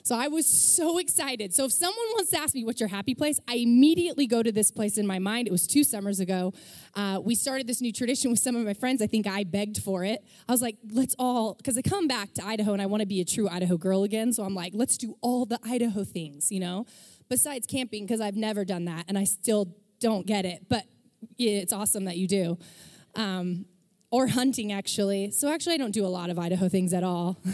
So 0.06 0.14
I 0.14 0.28
was 0.28 0.46
so 0.46 1.00
excited. 1.00 1.52
So 1.56 1.66
if 1.66 1.72
someone 1.72 2.06
wants 2.14 2.30
to 2.30 2.38
ask 2.38 2.54
me 2.54 2.64
what's 2.64 2.80
your 2.80 2.90
happy 2.90 3.16
place, 3.16 3.40
I 3.48 3.56
immediately 3.56 4.28
go 4.28 4.44
to 4.44 4.52
this 4.52 4.70
place 4.70 5.00
in 5.00 5.08
my 5.08 5.18
mind. 5.18 5.48
It 5.48 5.52
was 5.52 5.66
two 5.66 5.84
summers 5.84 6.20
ago. 6.20 6.54
Uh, 6.94 7.20
we 7.24 7.34
started 7.34 7.66
this 7.66 7.82
new 7.82 7.92
tradition 7.92 8.30
with 8.30 8.40
some 8.40 8.56
of 8.56 8.64
my 8.64 8.76
friends. 8.76 9.02
I 9.02 9.08
think 9.08 9.26
I 9.26 9.44
begged 9.44 9.82
for 9.82 10.04
it. 10.04 10.24
I 10.48 10.52
was 10.52 10.62
like, 10.62 10.78
let's 10.92 11.16
all, 11.18 11.56
because 11.56 11.76
I 11.76 11.82
come 11.82 12.08
back 12.08 12.36
to 12.36 12.46
Idaho 12.46 12.74
and 12.74 12.84
I 12.84 12.86
want 12.86 13.02
to 13.02 13.08
be 13.08 13.20
a 13.20 13.26
true 13.26 13.50
Idaho 13.50 13.78
girl 13.78 14.04
again. 14.04 14.32
So 14.32 14.44
I'm 14.44 14.54
like, 14.54 14.74
let's 14.76 14.96
do 14.96 15.18
all 15.22 15.48
the 15.48 15.60
Idaho 15.66 16.04
things, 16.04 16.52
you 16.52 16.60
know, 16.60 16.86
besides 17.28 17.66
camping, 17.66 18.06
because 18.06 18.22
I've 18.22 18.38
never 18.38 18.64
done 18.64 18.86
that 18.86 19.06
and 19.08 19.18
I 19.18 19.24
still 19.24 19.74
don't 20.00 20.28
get 20.28 20.46
it. 20.46 20.68
But 20.70 20.84
it's 21.40 21.74
awesome 21.74 22.06
that 22.06 22.18
you 22.18 22.28
do. 22.28 22.60
Um, 23.16 23.66
or 24.12 24.28
hunting, 24.28 24.72
actually. 24.72 25.32
So 25.32 25.52
actually, 25.52 25.74
I 25.74 25.78
don't 25.78 25.96
do 25.96 26.06
a 26.06 26.14
lot 26.14 26.30
of 26.30 26.38
Idaho 26.38 26.70
things 26.70 26.94
at 26.94 27.04
all. 27.04 27.40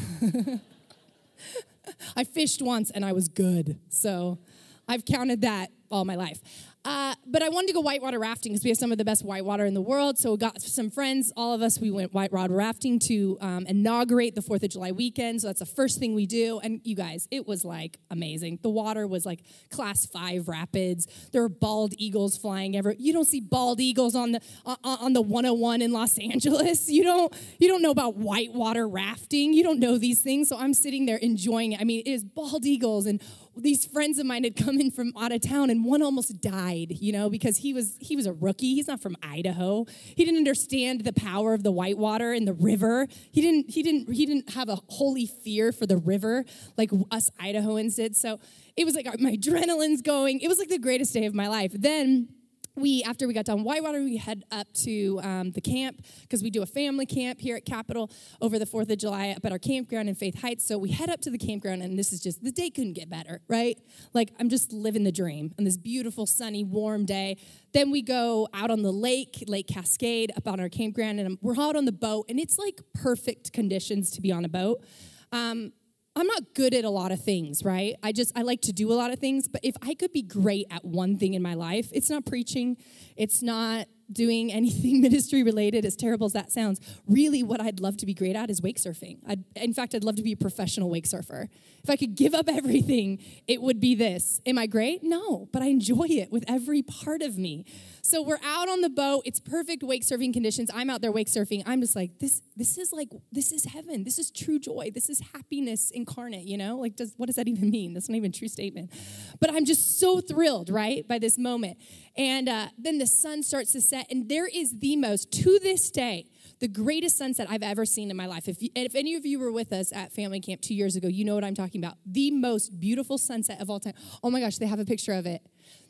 I 2.15 2.23
fished 2.23 2.61
once 2.61 2.91
and 2.91 3.03
I 3.05 3.13
was 3.13 3.27
good. 3.27 3.79
So 3.89 4.39
I've 4.87 5.05
counted 5.05 5.41
that 5.41 5.71
all 5.89 6.05
my 6.05 6.15
life. 6.15 6.39
Uh, 6.83 7.13
but 7.27 7.43
I 7.43 7.49
wanted 7.49 7.67
to 7.67 7.73
go 7.73 7.81
whitewater 7.81 8.17
rafting 8.17 8.53
because 8.53 8.63
we 8.63 8.71
have 8.71 8.77
some 8.77 8.91
of 8.91 8.97
the 8.97 9.05
best 9.05 9.23
whitewater 9.23 9.65
in 9.65 9.75
the 9.75 9.81
world. 9.81 10.17
So 10.17 10.31
we 10.31 10.37
got 10.37 10.59
some 10.61 10.89
friends, 10.89 11.31
all 11.37 11.53
of 11.53 11.61
us, 11.61 11.79
we 11.79 11.91
went 11.91 12.11
whitewater 12.11 12.55
rafting 12.55 12.97
to 13.07 13.37
um, 13.39 13.67
inaugurate 13.67 14.33
the 14.33 14.41
4th 14.41 14.63
of 14.63 14.69
July 14.69 14.91
weekend. 14.91 15.41
So 15.41 15.47
that's 15.47 15.59
the 15.59 15.67
first 15.67 15.99
thing 15.99 16.15
we 16.15 16.25
do. 16.25 16.59
And 16.63 16.81
you 16.83 16.95
guys, 16.95 17.27
it 17.29 17.47
was 17.47 17.63
like 17.63 17.99
amazing. 18.09 18.59
The 18.63 18.71
water 18.71 19.05
was 19.05 19.27
like 19.27 19.43
class 19.69 20.07
five 20.07 20.47
rapids. 20.47 21.07
There 21.31 21.43
were 21.43 21.49
bald 21.49 21.93
eagles 21.97 22.35
flying 22.35 22.75
ever. 22.75 22.95
You 22.97 23.13
don't 23.13 23.27
see 23.27 23.41
bald 23.41 23.79
eagles 23.79 24.15
on 24.15 24.31
the 24.31 24.41
on 24.83 25.13
the 25.13 25.21
101 25.21 25.83
in 25.83 25.91
Los 25.91 26.17
Angeles. 26.17 26.89
You 26.89 27.03
don't 27.03 27.33
you 27.59 27.67
don't 27.67 27.83
know 27.83 27.91
about 27.91 28.15
whitewater 28.15 28.87
rafting. 28.87 29.53
You 29.53 29.63
don't 29.63 29.79
know 29.79 29.99
these 29.99 30.21
things. 30.21 30.49
So 30.49 30.57
I'm 30.57 30.73
sitting 30.73 31.05
there 31.05 31.17
enjoying 31.17 31.73
it. 31.73 31.81
I 31.81 31.83
mean, 31.83 32.01
it 32.03 32.09
is 32.09 32.23
bald 32.23 32.65
eagles 32.65 33.05
and 33.05 33.21
these 33.55 33.85
friends 33.85 34.17
of 34.17 34.25
mine 34.25 34.43
had 34.43 34.55
come 34.55 34.79
in 34.79 34.91
from 34.91 35.11
out 35.17 35.31
of 35.31 35.41
town 35.41 35.69
and 35.69 35.83
one 35.83 36.01
almost 36.01 36.39
died 36.41 36.97
you 36.99 37.11
know 37.11 37.29
because 37.29 37.57
he 37.57 37.73
was 37.73 37.97
he 37.99 38.15
was 38.15 38.25
a 38.25 38.33
rookie. 38.33 38.75
He's 38.75 38.87
not 38.87 39.01
from 39.01 39.15
idaho. 39.21 39.85
He 40.15 40.25
didn't 40.25 40.37
understand 40.37 41.03
the 41.03 41.13
power 41.13 41.53
of 41.53 41.63
the 41.63 41.71
whitewater 41.71 42.33
and 42.33 42.47
the 42.47 42.53
river. 42.53 43.07
He 43.31 43.41
didn't 43.41 43.69
he 43.69 43.83
didn't 43.83 44.13
he 44.13 44.25
didn't 44.25 44.51
have 44.51 44.69
a 44.69 44.77
holy 44.87 45.25
fear 45.25 45.71
for 45.71 45.85
the 45.85 45.97
river 45.97 46.45
like 46.77 46.91
us 47.11 47.29
idahoans 47.41 47.95
did. 47.95 48.15
So 48.15 48.39
it 48.77 48.85
was 48.85 48.95
like 48.95 49.07
my 49.19 49.31
adrenaline's 49.35 50.01
going. 50.01 50.39
It 50.39 50.47
was 50.47 50.59
like 50.59 50.69
the 50.69 50.79
greatest 50.79 51.13
day 51.13 51.25
of 51.25 51.33
my 51.33 51.47
life. 51.47 51.71
Then 51.73 52.29
we 52.75 53.03
after 53.03 53.27
we 53.27 53.33
got 53.33 53.45
done 53.45 53.63
whitewater 53.63 54.01
we 54.01 54.17
head 54.17 54.43
up 54.51 54.71
to 54.73 55.19
um, 55.23 55.51
the 55.51 55.61
camp 55.61 56.03
because 56.21 56.41
we 56.41 56.49
do 56.49 56.61
a 56.61 56.65
family 56.65 57.05
camp 57.05 57.39
here 57.39 57.55
at 57.55 57.65
Capital 57.65 58.09
over 58.41 58.57
the 58.57 58.65
fourth 58.65 58.89
of 58.89 58.97
july 58.97 59.29
up 59.29 59.45
at 59.45 59.51
our 59.51 59.59
campground 59.59 60.09
in 60.09 60.15
faith 60.15 60.41
heights. 60.41 60.65
So 60.65 60.77
we 60.77 60.91
head 60.91 61.09
up 61.09 61.21
to 61.21 61.29
the 61.29 61.37
campground 61.37 61.81
and 61.81 61.97
this 61.97 62.13
is 62.13 62.21
just 62.21 62.43
the 62.43 62.51
day 62.51 62.69
couldn't 62.69 62.93
get 62.93 63.09
better 63.09 63.41
right? 63.47 63.77
Like 64.13 64.31
i'm 64.39 64.49
just 64.49 64.71
living 64.71 65.03
the 65.03 65.11
dream 65.11 65.53
on 65.57 65.65
this 65.65 65.77
beautiful 65.77 66.25
sunny 66.25 66.63
warm 66.63 67.05
day. 67.05 67.37
Then 67.73 67.91
we 67.91 68.01
go 68.01 68.47
out 68.53 68.71
on 68.71 68.81
the 68.81 68.91
lake 68.91 69.43
lake 69.47 69.67
cascade 69.67 70.31
up 70.35 70.47
on 70.47 70.59
our 70.59 70.69
campground 70.69 71.19
and 71.19 71.37
we're 71.41 71.59
out 71.59 71.75
on 71.75 71.85
the 71.85 71.91
boat 71.91 72.25
and 72.29 72.39
it's 72.39 72.57
like 72.57 72.81
perfect 72.93 73.53
conditions 73.53 74.11
to 74.11 74.21
be 74.21 74.31
on 74.31 74.45
a 74.45 74.49
boat. 74.49 74.83
Um, 75.31 75.71
I'm 76.15 76.27
not 76.27 76.53
good 76.53 76.73
at 76.73 76.83
a 76.83 76.89
lot 76.89 77.11
of 77.11 77.23
things, 77.23 77.63
right? 77.63 77.95
I 78.03 78.11
just, 78.11 78.37
I 78.37 78.41
like 78.41 78.61
to 78.63 78.73
do 78.73 78.91
a 78.91 78.95
lot 78.95 79.11
of 79.11 79.19
things, 79.19 79.47
but 79.47 79.61
if 79.63 79.75
I 79.81 79.93
could 79.93 80.11
be 80.11 80.21
great 80.21 80.67
at 80.69 80.83
one 80.83 81.17
thing 81.17 81.35
in 81.35 81.41
my 81.41 81.53
life, 81.53 81.89
it's 81.93 82.09
not 82.09 82.25
preaching, 82.25 82.75
it's 83.15 83.41
not 83.41 83.87
doing 84.11 84.51
anything 84.53 85.01
ministry 85.01 85.41
related, 85.41 85.85
as 85.85 85.95
terrible 85.95 86.25
as 86.25 86.33
that 86.33 86.51
sounds. 86.51 86.81
Really, 87.07 87.43
what 87.43 87.61
I'd 87.61 87.79
love 87.79 87.95
to 87.97 88.05
be 88.05 88.13
great 88.13 88.35
at 88.35 88.49
is 88.49 88.61
wake 88.61 88.77
surfing. 88.77 89.19
I'd, 89.25 89.45
in 89.55 89.73
fact, 89.73 89.95
I'd 89.95 90.03
love 90.03 90.15
to 90.17 90.23
be 90.23 90.33
a 90.33 90.37
professional 90.37 90.89
wake 90.89 91.05
surfer. 91.05 91.47
If 91.81 91.89
I 91.89 91.95
could 91.95 92.15
give 92.15 92.33
up 92.33 92.49
everything, 92.49 93.19
it 93.47 93.61
would 93.61 93.79
be 93.79 93.95
this. 93.95 94.41
Am 94.45 94.57
I 94.57 94.67
great? 94.67 95.03
No, 95.03 95.47
but 95.53 95.61
I 95.61 95.67
enjoy 95.67 96.07
it 96.09 96.29
with 96.29 96.43
every 96.47 96.81
part 96.81 97.21
of 97.21 97.37
me. 97.37 97.65
So 98.03 98.21
we're 98.21 98.39
out 98.43 98.67
on 98.67 98.81
the 98.81 98.89
boat. 98.89 99.21
It's 99.25 99.39
perfect 99.39 99.83
wake 99.83 100.03
surfing 100.03 100.33
conditions. 100.33 100.71
I'm 100.73 100.89
out 100.89 101.01
there 101.01 101.11
wake 101.11 101.27
surfing. 101.27 101.63
I'm 101.65 101.81
just 101.81 101.95
like, 101.95 102.19
this, 102.19 102.41
this 102.55 102.77
is 102.77 102.91
like, 102.91 103.09
this 103.31 103.51
is 103.51 103.65
heaven. 103.65 104.03
This 104.03 104.17
is 104.17 104.31
true 104.31 104.59
joy. 104.59 104.91
This 104.93 105.09
is 105.09 105.21
happiness 105.33 105.91
incarnate, 105.91 106.45
you 106.45 106.57
know? 106.57 106.77
Like, 106.77 106.95
does 106.95 107.13
what 107.17 107.27
does 107.27 107.35
that 107.35 107.47
even 107.47 107.69
mean? 107.69 107.93
That's 107.93 108.09
not 108.09 108.15
even 108.15 108.31
a 108.31 108.33
true 108.33 108.47
statement. 108.47 108.91
But 109.39 109.53
I'm 109.53 109.65
just 109.65 109.99
so 109.99 110.19
thrilled, 110.19 110.69
right, 110.69 111.07
by 111.07 111.19
this 111.19 111.37
moment. 111.37 111.77
And 112.17 112.49
uh, 112.49 112.67
then 112.77 112.97
the 112.97 113.07
sun 113.07 113.43
starts 113.43 113.71
to 113.73 113.81
set, 113.81 114.07
and 114.09 114.27
there 114.27 114.47
is 114.47 114.79
the 114.79 114.95
most, 114.95 115.31
to 115.33 115.59
this 115.61 115.91
day, 115.91 116.27
the 116.61 116.67
greatest 116.67 117.17
sunset 117.17 117.47
I've 117.49 117.63
ever 117.63 117.85
seen 117.85 118.09
in 118.11 118.15
my 118.15 118.27
life. 118.27 118.47
If, 118.47 118.61
you, 118.61 118.69
if 118.75 118.95
any 118.95 119.15
of 119.15 119.25
you 119.25 119.39
were 119.39 119.51
with 119.51 119.73
us 119.73 119.91
at 119.91 120.13
family 120.13 120.39
camp 120.39 120.61
two 120.61 120.75
years 120.75 120.95
ago, 120.95 121.07
you 121.07 121.25
know 121.25 121.35
what 121.35 121.43
I'm 121.43 121.55
talking 121.55 121.83
about. 121.83 121.97
The 122.05 122.31
most 122.31 122.79
beautiful 122.79 123.17
sunset 123.17 123.59
of 123.59 123.69
all 123.69 123.79
time. 123.79 123.93
Oh 124.23 124.29
my 124.29 124.39
gosh, 124.39 124.57
they 124.57 124.67
have 124.67 124.79
a 124.79 124.85
picture 124.85 125.13
of 125.13 125.25
it. 125.25 125.41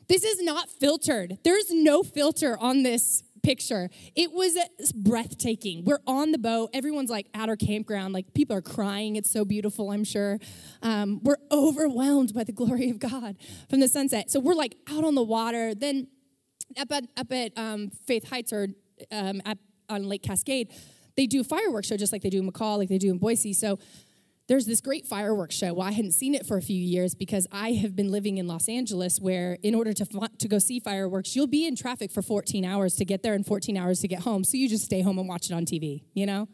This 0.08 0.24
is 0.24 0.42
not 0.42 0.68
filtered. 0.68 1.38
There's 1.44 1.70
no 1.70 2.02
filter 2.02 2.56
on 2.58 2.82
this 2.82 3.22
picture. 3.42 3.90
It 4.16 4.32
was 4.32 4.56
breathtaking. 4.94 5.84
We're 5.84 6.00
on 6.06 6.32
the 6.32 6.38
boat. 6.38 6.70
Everyone's 6.72 7.10
like 7.10 7.26
at 7.34 7.48
our 7.48 7.56
campground. 7.56 8.14
Like 8.14 8.32
people 8.32 8.56
are 8.56 8.62
crying. 8.62 9.16
It's 9.16 9.30
so 9.30 9.44
beautiful, 9.44 9.90
I'm 9.90 10.04
sure. 10.04 10.38
Um, 10.82 11.20
we're 11.22 11.36
overwhelmed 11.50 12.32
by 12.32 12.44
the 12.44 12.52
glory 12.52 12.88
of 12.88 12.98
God 12.98 13.36
from 13.68 13.80
the 13.80 13.88
sunset. 13.88 14.30
So 14.30 14.40
we're 14.40 14.54
like 14.54 14.76
out 14.90 15.04
on 15.04 15.14
the 15.14 15.22
water. 15.22 15.74
Then 15.74 16.08
up 16.78 16.90
at, 16.92 17.04
up 17.16 17.30
at 17.30 17.52
um, 17.56 17.90
Faith 18.06 18.30
Heights 18.30 18.52
or 18.52 18.68
um, 19.10 19.42
at 19.44 19.58
on 19.92 20.08
Lake 20.08 20.22
Cascade, 20.22 20.72
they 21.16 21.26
do 21.26 21.40
a 21.40 21.44
fireworks 21.44 21.88
show 21.88 21.96
just 21.96 22.12
like 22.12 22.22
they 22.22 22.30
do 22.30 22.40
in 22.40 22.50
McCall, 22.50 22.78
like 22.78 22.88
they 22.88 22.98
do 22.98 23.10
in 23.10 23.18
Boise. 23.18 23.52
So 23.52 23.78
there's 24.48 24.66
this 24.66 24.80
great 24.80 25.06
fireworks 25.06 25.54
show. 25.54 25.72
Well, 25.72 25.86
I 25.86 25.92
hadn't 25.92 26.12
seen 26.12 26.34
it 26.34 26.46
for 26.46 26.56
a 26.56 26.62
few 26.62 26.76
years 26.76 27.14
because 27.14 27.46
I 27.52 27.72
have 27.72 27.94
been 27.94 28.10
living 28.10 28.38
in 28.38 28.46
Los 28.46 28.68
Angeles, 28.68 29.20
where 29.20 29.56
in 29.62 29.74
order 29.74 29.92
to 29.92 30.04
to 30.04 30.48
go 30.48 30.58
see 30.58 30.80
fireworks, 30.80 31.36
you'll 31.36 31.46
be 31.46 31.66
in 31.66 31.76
traffic 31.76 32.10
for 32.10 32.22
14 32.22 32.64
hours 32.64 32.96
to 32.96 33.04
get 33.04 33.22
there 33.22 33.34
and 33.34 33.46
14 33.46 33.76
hours 33.76 34.00
to 34.00 34.08
get 34.08 34.20
home. 34.20 34.42
So 34.44 34.56
you 34.56 34.68
just 34.68 34.84
stay 34.84 35.00
home 35.00 35.18
and 35.18 35.28
watch 35.28 35.50
it 35.50 35.54
on 35.54 35.64
TV, 35.64 36.02
you 36.12 36.26
know. 36.26 36.48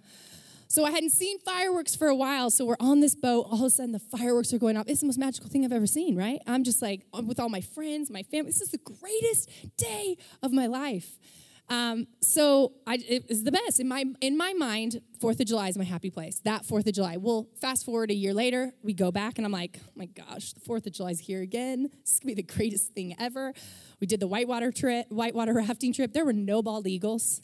So 0.71 0.85
I 0.85 0.91
hadn't 0.91 1.11
seen 1.11 1.39
fireworks 1.39 1.97
for 1.97 2.09
a 2.09 2.15
while. 2.15 2.51
So 2.51 2.67
we're 2.67 2.77
on 2.79 3.01
this 3.01 3.15
boat. 3.15 3.47
All 3.51 3.55
of 3.55 3.63
a 3.63 3.71
sudden, 3.71 3.93
the 3.93 3.99
fireworks 3.99 4.53
are 4.53 4.59
going 4.59 4.77
off. 4.77 4.87
It's 4.87 5.01
the 5.01 5.07
most 5.07 5.19
magical 5.19 5.49
thing 5.49 5.65
I've 5.65 5.73
ever 5.73 5.87
seen, 5.87 6.15
right? 6.15 6.41
I'm 6.47 6.63
just 6.63 6.83
like 6.83 7.07
uh, 7.15 7.23
with 7.25 7.41
all 7.41 7.49
my 7.49 7.63
friends, 7.63 8.11
my 8.11 8.23
family. 8.23 8.51
This 8.51 8.61
is 8.61 8.71
the 8.71 8.79
greatest 8.79 9.51
day 9.79 10.19
of 10.43 10.53
my 10.53 10.67
life. 10.67 11.19
Um, 11.71 12.07
so 12.23 12.73
I, 12.87 12.99
it 13.07 13.29
was 13.29 13.45
the 13.45 13.53
best 13.53 13.79
in 13.79 13.89
my 13.89 14.05
in 14.21 14.37
my 14.37 14.55
mind. 14.55 15.03
Fourth 15.21 15.39
of 15.41 15.47
July 15.47 15.69
is 15.69 15.77
my 15.77 15.85
happy 15.85 16.11
place. 16.11 16.41
That 16.45 16.65
Fourth 16.65 16.87
of 16.87 16.95
July. 16.95 17.19
Well, 17.19 17.47
fast 17.61 17.85
forward 17.85 18.11
a 18.11 18.15
year 18.15 18.33
later, 18.33 18.73
we 18.83 18.95
go 18.95 19.11
back, 19.13 19.37
and 19.37 19.45
I'm 19.45 19.53
like, 19.53 19.79
oh 19.87 19.91
my 19.95 20.07
gosh, 20.07 20.55
the 20.55 20.61
Fourth 20.61 20.87
of 20.87 20.93
July 20.93 21.11
is 21.11 21.21
here 21.21 21.43
again. 21.43 21.91
This 22.05 22.15
is 22.15 22.21
gonna 22.21 22.35
be 22.35 22.43
the 22.43 22.55
greatest 22.55 22.95
thing 22.95 23.15
ever. 23.19 23.53
We 24.01 24.07
did 24.07 24.21
the 24.21 24.27
whitewater 24.27 24.73
trip, 24.73 25.07
whitewater 25.11 25.53
rafting 25.69 25.93
trip. 25.93 26.15
There 26.15 26.25
were 26.25 26.33
no 26.33 26.63
bald 26.63 26.87
eagles. 26.87 27.43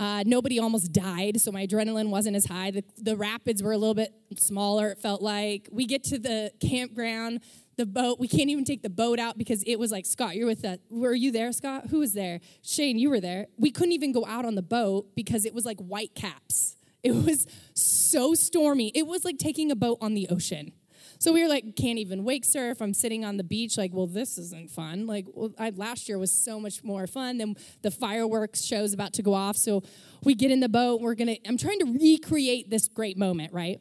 Uh, 0.00 0.24
nobody 0.26 0.58
almost 0.58 0.92
died, 0.92 1.40
so 1.40 1.52
my 1.52 1.66
adrenaline 1.66 2.08
wasn't 2.08 2.34
as 2.34 2.46
high. 2.46 2.70
The, 2.72 2.82
the 2.96 3.16
rapids 3.16 3.62
were 3.62 3.72
a 3.72 3.78
little 3.78 3.94
bit 3.94 4.12
smaller, 4.36 4.90
it 4.90 4.98
felt 4.98 5.22
like. 5.22 5.68
We 5.70 5.86
get 5.86 6.02
to 6.04 6.18
the 6.18 6.50
campground 6.60 7.40
the 7.76 7.86
boat. 7.86 8.18
We 8.18 8.28
can't 8.28 8.50
even 8.50 8.64
take 8.64 8.82
the 8.82 8.90
boat 8.90 9.18
out 9.18 9.38
because 9.38 9.62
it 9.66 9.78
was 9.78 9.90
like, 9.90 10.06
Scott, 10.06 10.36
you're 10.36 10.46
with 10.46 10.62
that. 10.62 10.80
Were 10.90 11.14
you 11.14 11.30
there, 11.30 11.52
Scott? 11.52 11.88
Who 11.90 12.00
was 12.00 12.12
there? 12.12 12.40
Shane, 12.62 12.98
you 12.98 13.10
were 13.10 13.20
there. 13.20 13.46
We 13.58 13.70
couldn't 13.70 13.92
even 13.92 14.12
go 14.12 14.24
out 14.26 14.44
on 14.44 14.54
the 14.54 14.62
boat 14.62 15.14
because 15.14 15.44
it 15.44 15.54
was 15.54 15.64
like 15.64 15.78
white 15.78 16.14
caps. 16.14 16.76
It 17.04 17.14
was 17.14 17.46
so 17.74 18.32
stormy. 18.32 18.90
It 18.94 19.06
was 19.06 19.26
like 19.26 19.36
taking 19.36 19.70
a 19.70 19.76
boat 19.76 19.98
on 20.00 20.14
the 20.14 20.26
ocean. 20.30 20.72
So 21.18 21.32
we 21.32 21.42
were 21.42 21.48
like, 21.48 21.76
can't 21.76 21.98
even 21.98 22.24
wake 22.24 22.44
surf. 22.44 22.80
I'm 22.80 22.94
sitting 22.94 23.24
on 23.24 23.36
the 23.36 23.44
beach, 23.44 23.76
like, 23.76 23.92
well, 23.92 24.06
this 24.06 24.38
isn't 24.38 24.70
fun. 24.70 25.06
Like, 25.06 25.26
well, 25.32 25.52
I, 25.58 25.70
last 25.70 26.08
year 26.08 26.18
was 26.18 26.32
so 26.32 26.58
much 26.58 26.82
more 26.82 27.06
fun. 27.06 27.38
Then 27.38 27.56
the 27.82 27.90
fireworks 27.90 28.62
show's 28.62 28.92
about 28.92 29.12
to 29.14 29.22
go 29.22 29.34
off. 29.34 29.56
So 29.56 29.82
we 30.22 30.34
get 30.34 30.50
in 30.50 30.60
the 30.60 30.68
boat. 30.68 31.00
We're 31.00 31.14
gonna. 31.14 31.36
I'm 31.46 31.56
trying 31.58 31.78
to 31.80 31.98
recreate 31.98 32.70
this 32.70 32.88
great 32.88 33.16
moment, 33.16 33.52
right? 33.52 33.80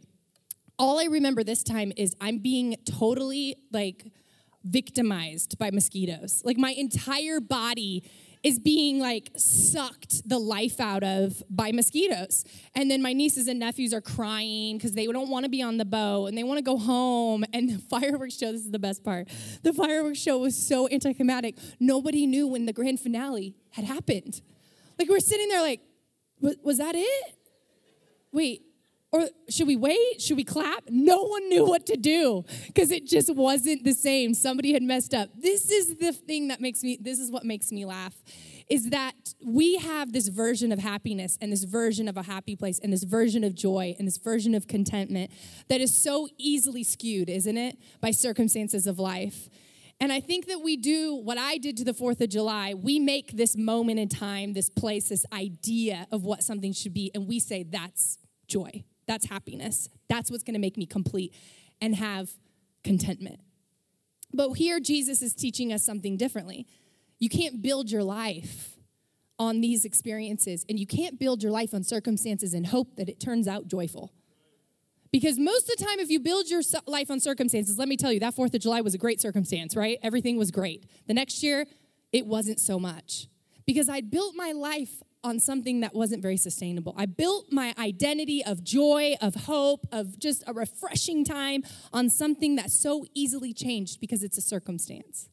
All 0.84 1.00
I 1.00 1.06
remember 1.06 1.46
this 1.46 1.64
time 1.64 1.94
is 1.96 2.14
I'm 2.20 2.40
being 2.40 2.76
totally 2.84 3.56
like 3.72 4.12
victimized 4.66 5.58
by 5.58 5.72
mosquitoes. 5.72 6.42
Like 6.44 6.58
my 6.58 6.72
entire 6.72 7.40
body 7.40 8.04
is 8.44 8.60
being 8.60 9.00
like 9.00 9.32
sucked 9.38 10.28
the 10.28 10.38
life 10.38 10.82
out 10.82 11.02
of 11.02 11.42
by 11.50 11.72
mosquitoes. 11.72 12.44
And 12.76 12.92
then 12.92 13.02
my 13.02 13.14
nieces 13.14 13.48
and 13.48 13.62
nephews 13.62 13.94
are 13.94 14.02
crying 14.02 14.76
because 14.76 14.92
they 14.92 15.06
don't 15.06 15.30
want 15.30 15.46
to 15.46 15.50
be 15.50 15.62
on 15.62 15.78
the 15.78 15.86
boat 15.86 16.26
and 16.26 16.38
they 16.38 16.44
want 16.44 16.58
to 16.58 16.62
go 16.62 16.78
home. 16.78 17.46
And 17.54 17.70
the 17.70 17.80
fireworks 17.90 18.38
show, 18.38 18.52
this 18.52 18.66
is 18.66 18.72
the 18.72 18.78
best 18.78 19.06
part. 19.06 19.30
The 19.62 19.72
fireworks 19.72 20.20
show 20.20 20.38
was 20.38 20.58
so 20.58 20.90
anticlimactic. 20.90 21.56
Nobody 21.80 22.28
knew 22.28 22.46
when 22.46 22.66
the 22.66 22.74
grand 22.74 23.00
finale 23.00 23.56
had 23.70 23.86
happened. 23.86 24.42
Like 25.00 25.08
we're 25.08 25.22
sitting 25.22 25.48
there 25.48 25.62
like, 25.62 25.80
was 26.62 26.80
that 26.80 26.96
it? 26.96 27.36
Wait, 28.34 28.64
or 29.14 29.30
should 29.48 29.68
we 29.68 29.76
wait? 29.76 30.20
Should 30.20 30.38
we 30.38 30.44
clap? 30.44 30.86
No 30.90 31.22
one 31.22 31.48
knew 31.48 31.66
what 31.66 31.86
to 31.86 31.96
do 31.96 32.44
because 32.66 32.90
it 32.90 33.06
just 33.06 33.34
wasn't 33.34 33.84
the 33.84 33.94
same. 33.94 34.34
Somebody 34.34 34.74
had 34.74 34.82
messed 34.82 35.14
up. 35.14 35.30
This 35.36 35.70
is 35.70 35.98
the 35.98 36.12
thing 36.12 36.48
that 36.48 36.60
makes 36.60 36.82
me, 36.82 36.98
this 37.00 37.20
is 37.20 37.30
what 37.30 37.46
makes 37.46 37.72
me 37.72 37.86
laugh 37.86 38.16
is 38.70 38.90
that 38.90 39.36
we 39.46 39.78
have 39.78 40.14
this 40.14 40.30
version 40.30 40.72
of 40.72 40.80
happiness 40.80 41.38
and 41.40 41.52
this 41.52 41.64
version 41.64 42.08
of 42.08 42.18
a 42.18 42.24
happy 42.24 42.56
place 42.56 42.80
and 42.80 42.92
this 42.92 43.04
version 43.04 43.44
of 43.44 43.54
joy 43.54 43.96
and 44.00 44.08
this 44.08 44.18
version 44.18 44.56
of 44.56 44.68
contentment 44.68 45.30
that 45.68 45.80
is 45.80 45.96
so 45.96 46.28
easily 46.40 46.84
skewed, 46.84 47.30
isn't 47.30 47.58
it, 47.58 47.78
by 48.02 48.10
circumstances 48.10 48.88
of 48.88 48.98
life. 48.98 49.48
And 50.00 50.12
I 50.12 50.22
think 50.22 50.48
that 50.48 50.64
we 50.64 50.76
do 50.76 51.14
what 51.14 51.38
I 51.38 51.60
did 51.60 51.78
to 51.78 51.84
the 51.84 51.94
4th 51.94 52.20
of 52.20 52.30
July. 52.30 52.74
We 52.74 52.98
make 52.98 53.34
this 53.34 53.56
moment 53.56 54.00
in 54.00 54.10
time, 54.10 54.54
this 54.54 54.72
place, 54.72 55.10
this 55.10 55.26
idea 55.32 56.08
of 56.12 56.24
what 56.24 56.42
something 56.42 56.74
should 56.74 56.96
be, 56.96 57.12
and 57.14 57.28
we 57.28 57.40
say 57.40 57.62
that's 57.62 58.18
joy. 58.48 58.84
That's 59.08 59.28
happiness. 59.28 59.90
That's 60.10 60.32
what's 60.32 60.44
going 60.44 60.54
to 60.56 60.60
make 60.60 60.78
me 60.78 60.86
complete 60.86 61.34
and 61.82 61.96
have 61.96 62.32
contentment. 62.84 63.40
But 64.34 64.54
here, 64.54 64.80
Jesus 64.80 65.22
is 65.22 65.34
teaching 65.34 65.72
us 65.72 65.84
something 65.84 66.18
differently. 66.18 66.66
You 67.20 67.30
can't 67.30 67.62
build 67.62 67.92
your 67.92 68.04
life 68.04 68.78
on 69.40 69.62
these 69.62 69.86
experiences, 69.86 70.66
and 70.70 70.80
you 70.80 70.88
can't 70.88 71.20
build 71.20 71.44
your 71.44 71.52
life 71.52 71.74
on 71.74 71.84
circumstances 71.84 72.54
and 72.54 72.68
hope 72.68 72.96
that 72.96 73.10
it 73.10 73.20
turns 73.20 73.48
out 73.48 73.68
joyful. 73.68 74.12
Because 75.12 75.38
most 75.38 75.70
of 75.70 75.78
the 75.78 75.86
time, 75.86 76.00
if 76.00 76.10
you 76.10 76.20
build 76.20 76.50
your 76.50 76.62
life 76.88 77.12
on 77.12 77.20
circumstances, 77.20 77.78
let 77.78 77.88
me 77.88 77.98
tell 77.98 78.12
you, 78.12 78.20
that 78.20 78.36
4th 78.36 78.54
of 78.56 78.62
July 78.62 78.82
was 78.82 78.96
a 78.96 78.98
great 78.98 79.22
circumstance, 79.22 79.76
right? 79.76 80.00
Everything 80.02 80.38
was 80.38 80.50
great. 80.50 80.86
The 81.08 81.14
next 81.14 81.44
year, 81.44 81.66
it 82.12 82.26
wasn't 82.26 82.60
so 82.60 82.80
much. 82.80 83.28
Because 83.66 83.90
I'd 83.90 84.10
built 84.10 84.36
my 84.36 84.52
life 84.54 85.04
on 85.24 85.40
something 85.40 85.80
that 85.80 85.94
wasn't 85.96 86.22
very 86.22 86.38
sustainable. 86.38 86.94
I 86.98 87.06
built 87.06 87.52
my 87.52 87.74
identity 87.78 88.44
of 88.44 88.64
joy, 88.64 89.16
of 89.22 89.36
hope, 89.36 89.88
of 89.92 90.20
just 90.20 90.44
a 90.48 90.54
refreshing 90.54 91.24
time 91.24 91.64
on 91.92 92.10
something 92.10 92.56
that 92.58 92.72
so 92.72 93.06
easily 93.14 93.54
changed 93.54 94.00
because 94.02 94.24
it's 94.24 94.38
a 94.38 94.42
circumstance. 94.42 95.30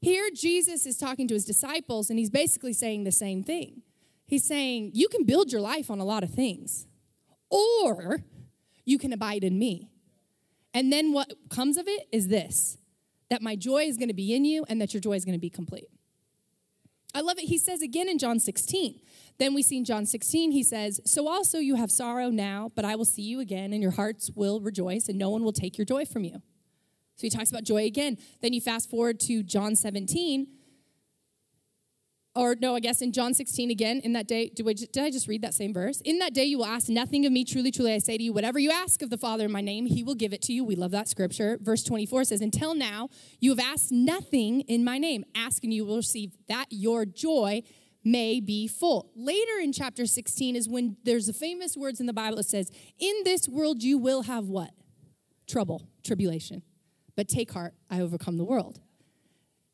Here, 0.00 0.28
Jesus 0.34 0.84
is 0.84 0.98
talking 0.98 1.28
to 1.28 1.34
his 1.34 1.44
disciples, 1.44 2.10
and 2.10 2.18
he's 2.18 2.28
basically 2.28 2.74
saying 2.74 3.04
the 3.04 3.12
same 3.12 3.42
thing. 3.42 3.82
He's 4.26 4.44
saying, 4.44 4.90
You 4.94 5.08
can 5.08 5.24
build 5.24 5.52
your 5.52 5.60
life 5.60 5.90
on 5.90 5.98
a 5.98 6.04
lot 6.04 6.22
of 6.22 6.30
things, 6.30 6.86
or 7.48 8.22
you 8.84 8.98
can 8.98 9.12
abide 9.12 9.44
in 9.44 9.58
me. 9.58 9.88
And 10.74 10.92
then 10.92 11.12
what 11.12 11.32
comes 11.48 11.76
of 11.76 11.86
it 11.88 12.08
is 12.12 12.28
this 12.28 12.78
that 13.30 13.40
my 13.40 13.56
joy 13.56 13.84
is 13.84 13.96
going 13.96 14.08
to 14.08 14.14
be 14.14 14.34
in 14.34 14.44
you, 14.44 14.66
and 14.68 14.80
that 14.80 14.92
your 14.92 15.00
joy 15.00 15.14
is 15.14 15.24
going 15.24 15.34
to 15.34 15.40
be 15.40 15.50
complete. 15.50 15.88
I 17.14 17.20
love 17.20 17.38
it. 17.38 17.44
He 17.44 17.58
says 17.58 17.80
again 17.80 18.08
in 18.08 18.18
John 18.18 18.40
16. 18.40 19.00
Then 19.38 19.54
we 19.54 19.62
see 19.62 19.78
in 19.78 19.84
John 19.84 20.04
16, 20.04 20.50
he 20.50 20.62
says, 20.62 21.00
So 21.04 21.28
also 21.28 21.58
you 21.58 21.76
have 21.76 21.90
sorrow 21.90 22.28
now, 22.30 22.72
but 22.74 22.84
I 22.84 22.96
will 22.96 23.04
see 23.04 23.22
you 23.22 23.40
again, 23.40 23.72
and 23.72 23.80
your 23.80 23.92
hearts 23.92 24.30
will 24.34 24.60
rejoice, 24.60 25.08
and 25.08 25.18
no 25.18 25.30
one 25.30 25.44
will 25.44 25.52
take 25.52 25.78
your 25.78 25.84
joy 25.84 26.04
from 26.04 26.24
you. 26.24 26.42
So 27.16 27.22
he 27.22 27.30
talks 27.30 27.50
about 27.50 27.64
joy 27.64 27.84
again. 27.84 28.18
Then 28.42 28.52
you 28.52 28.60
fast 28.60 28.90
forward 28.90 29.20
to 29.20 29.42
John 29.42 29.76
17, 29.76 30.48
or 32.36 32.56
no, 32.60 32.74
I 32.74 32.80
guess 32.80 33.00
in 33.00 33.12
John 33.12 33.32
16 33.32 33.70
again, 33.70 34.00
in 34.00 34.12
that 34.14 34.26
day, 34.26 34.48
did, 34.48 34.66
did 34.66 34.98
I 34.98 35.10
just 35.10 35.28
read 35.28 35.42
that 35.42 35.54
same 35.54 35.72
verse? 35.72 36.00
In 36.04 36.18
that 36.18 36.34
day 36.34 36.44
you 36.44 36.58
will 36.58 36.66
ask 36.66 36.88
nothing 36.88 37.24
of 37.26 37.32
me. 37.32 37.44
Truly, 37.44 37.70
truly, 37.70 37.94
I 37.94 37.98
say 37.98 38.18
to 38.18 38.22
you, 38.22 38.32
whatever 38.32 38.58
you 38.58 38.70
ask 38.70 39.02
of 39.02 39.10
the 39.10 39.18
Father 39.18 39.44
in 39.44 39.52
my 39.52 39.60
name, 39.60 39.86
he 39.86 40.02
will 40.02 40.16
give 40.16 40.32
it 40.32 40.42
to 40.42 40.52
you. 40.52 40.64
We 40.64 40.74
love 40.74 40.90
that 40.90 41.08
scripture. 41.08 41.58
Verse 41.60 41.84
24 41.84 42.24
says, 42.24 42.40
Until 42.40 42.74
now, 42.74 43.08
you 43.38 43.50
have 43.50 43.60
asked 43.60 43.92
nothing 43.92 44.62
in 44.62 44.84
my 44.84 44.98
name. 44.98 45.24
Ask 45.36 45.62
and 45.62 45.72
you 45.72 45.84
will 45.84 45.96
receive 45.96 46.32
that 46.48 46.66
your 46.70 47.04
joy 47.04 47.62
may 48.04 48.40
be 48.40 48.66
full. 48.66 49.10
Later 49.14 49.58
in 49.62 49.72
chapter 49.72 50.04
16 50.04 50.56
is 50.56 50.68
when 50.68 50.96
there's 51.04 51.26
the 51.26 51.32
famous 51.32 51.76
words 51.76 52.00
in 52.00 52.06
the 52.06 52.12
Bible 52.12 52.36
that 52.36 52.46
says, 52.46 52.70
In 52.98 53.14
this 53.24 53.48
world 53.48 53.82
you 53.82 53.96
will 53.96 54.22
have 54.22 54.46
what? 54.46 54.70
Trouble, 55.48 55.88
tribulation. 56.02 56.62
But 57.16 57.28
take 57.28 57.52
heart, 57.52 57.74
I 57.90 58.00
overcome 58.00 58.38
the 58.38 58.44
world. 58.44 58.80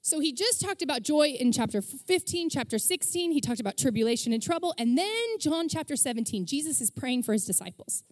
So 0.02 0.20
he 0.20 0.32
just 0.32 0.62
talked 0.62 0.80
about 0.82 1.02
joy 1.02 1.28
in 1.28 1.52
chapter 1.52 1.82
15, 1.82 2.48
chapter 2.48 2.78
16. 2.78 3.32
He 3.32 3.40
talked 3.40 3.60
about 3.60 3.76
tribulation 3.76 4.32
and 4.32 4.42
trouble. 4.42 4.74
And 4.78 4.96
then 4.96 5.38
John 5.38 5.68
chapter 5.68 5.94
17, 5.94 6.46
Jesus 6.46 6.80
is 6.80 6.90
praying 6.90 7.22
for 7.22 7.32
his 7.32 7.44
disciples. 7.44 8.02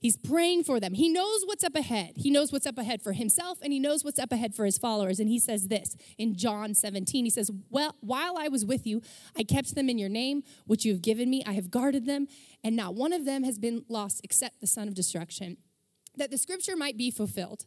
He's 0.00 0.18
praying 0.18 0.64
for 0.64 0.80
them. 0.80 0.92
He 0.92 1.08
knows 1.08 1.44
what's 1.46 1.64
up 1.64 1.74
ahead. 1.74 2.12
He 2.16 2.30
knows 2.30 2.52
what's 2.52 2.66
up 2.66 2.76
ahead 2.76 3.00
for 3.00 3.12
himself 3.12 3.58
and 3.62 3.72
he 3.72 3.78
knows 3.78 4.04
what's 4.04 4.18
up 4.18 4.32
ahead 4.32 4.54
for 4.54 4.66
his 4.66 4.76
followers. 4.76 5.18
And 5.18 5.30
he 5.30 5.38
says 5.38 5.68
this 5.68 5.96
in 6.18 6.36
John 6.36 6.74
17. 6.74 7.24
He 7.24 7.30
says, 7.30 7.50
Well, 7.70 7.96
while 8.00 8.36
I 8.36 8.48
was 8.48 8.66
with 8.66 8.86
you, 8.86 9.00
I 9.34 9.44
kept 9.44 9.74
them 9.74 9.88
in 9.88 9.96
your 9.96 10.10
name, 10.10 10.42
which 10.66 10.84
you 10.84 10.92
have 10.92 11.00
given 11.00 11.30
me. 11.30 11.42
I 11.46 11.54
have 11.54 11.70
guarded 11.70 12.04
them, 12.04 12.28
and 12.62 12.76
not 12.76 12.94
one 12.94 13.14
of 13.14 13.24
them 13.24 13.44
has 13.44 13.58
been 13.58 13.86
lost 13.88 14.20
except 14.22 14.60
the 14.60 14.66
son 14.66 14.88
of 14.88 14.94
destruction, 14.94 15.56
that 16.18 16.30
the 16.30 16.36
scripture 16.36 16.76
might 16.76 16.98
be 16.98 17.10
fulfilled. 17.10 17.64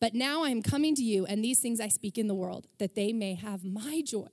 But 0.00 0.14
now 0.14 0.42
I 0.42 0.50
am 0.50 0.62
coming 0.62 0.94
to 0.94 1.02
you, 1.02 1.24
and 1.24 1.42
these 1.42 1.60
things 1.60 1.80
I 1.80 1.88
speak 1.88 2.18
in 2.18 2.26
the 2.26 2.34
world, 2.34 2.66
that 2.78 2.94
they 2.94 3.12
may 3.12 3.34
have 3.34 3.64
my 3.64 4.02
joy 4.04 4.28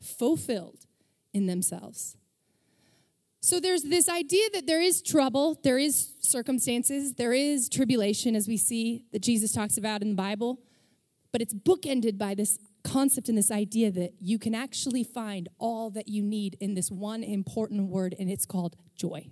fulfilled 0.00 0.86
in 1.32 1.46
themselves. 1.46 2.16
So 3.40 3.60
there's 3.60 3.84
this 3.84 4.08
idea 4.08 4.50
that 4.54 4.66
there 4.66 4.80
is 4.80 5.00
trouble, 5.00 5.58
there 5.62 5.78
is 5.78 6.14
circumstances, 6.20 7.14
there 7.14 7.32
is 7.32 7.68
tribulation, 7.68 8.34
as 8.34 8.48
we 8.48 8.56
see 8.56 9.04
that 9.12 9.22
Jesus 9.22 9.52
talks 9.52 9.76
about 9.78 10.02
in 10.02 10.10
the 10.10 10.14
Bible, 10.16 10.60
but 11.32 11.40
it's 11.40 11.54
bookended 11.54 12.18
by 12.18 12.34
this 12.34 12.58
concept 12.82 13.28
and 13.28 13.38
this 13.38 13.50
idea 13.50 13.90
that 13.90 14.14
you 14.20 14.38
can 14.38 14.54
actually 14.54 15.04
find 15.04 15.48
all 15.58 15.90
that 15.90 16.08
you 16.08 16.22
need 16.22 16.56
in 16.60 16.74
this 16.74 16.90
one 16.90 17.22
important 17.22 17.88
word, 17.88 18.14
and 18.18 18.30
it's 18.30 18.46
called 18.46 18.76
joy. 18.96 19.28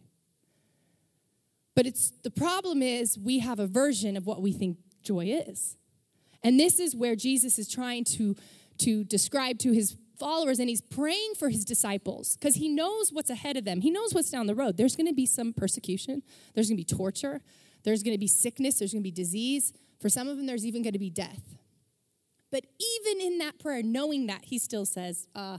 But 1.74 1.86
it's 1.86 2.12
the 2.22 2.30
problem 2.30 2.82
is 2.82 3.18
we 3.18 3.40
have 3.40 3.58
a 3.58 3.66
version 3.66 4.16
of 4.16 4.26
what 4.26 4.40
we 4.40 4.52
think 4.52 4.78
joy 5.04 5.26
is. 5.26 5.76
And 6.42 6.58
this 6.58 6.78
is 6.78 6.94
where 6.94 7.16
Jesus 7.16 7.58
is 7.58 7.68
trying 7.68 8.04
to, 8.04 8.36
to 8.78 9.04
describe 9.04 9.58
to 9.60 9.72
his 9.72 9.96
followers 10.18 10.58
and 10.58 10.68
he's 10.68 10.80
praying 10.80 11.34
for 11.38 11.48
his 11.48 11.64
disciples 11.64 12.36
because 12.36 12.56
he 12.56 12.68
knows 12.68 13.12
what's 13.12 13.30
ahead 13.30 13.56
of 13.56 13.64
them. 13.64 13.80
He 13.80 13.90
knows 13.90 14.14
what's 14.14 14.30
down 14.30 14.46
the 14.46 14.54
road. 14.54 14.76
There's 14.76 14.96
going 14.96 15.08
to 15.08 15.14
be 15.14 15.26
some 15.26 15.52
persecution, 15.52 16.22
there's 16.54 16.68
going 16.68 16.76
to 16.76 16.80
be 16.80 16.96
torture, 16.96 17.40
there's 17.82 18.02
going 18.02 18.14
to 18.14 18.20
be 18.20 18.26
sickness, 18.26 18.78
there's 18.78 18.92
going 18.92 19.02
to 19.02 19.06
be 19.06 19.10
disease. 19.10 19.72
For 20.00 20.08
some 20.08 20.28
of 20.28 20.36
them, 20.36 20.46
there's 20.46 20.66
even 20.66 20.82
going 20.82 20.92
to 20.92 20.98
be 20.98 21.10
death. 21.10 21.56
But 22.50 22.66
even 22.78 23.20
in 23.20 23.38
that 23.38 23.58
prayer, 23.58 23.82
knowing 23.82 24.26
that, 24.26 24.44
he 24.44 24.58
still 24.58 24.84
says, 24.84 25.26
uh, 25.34 25.58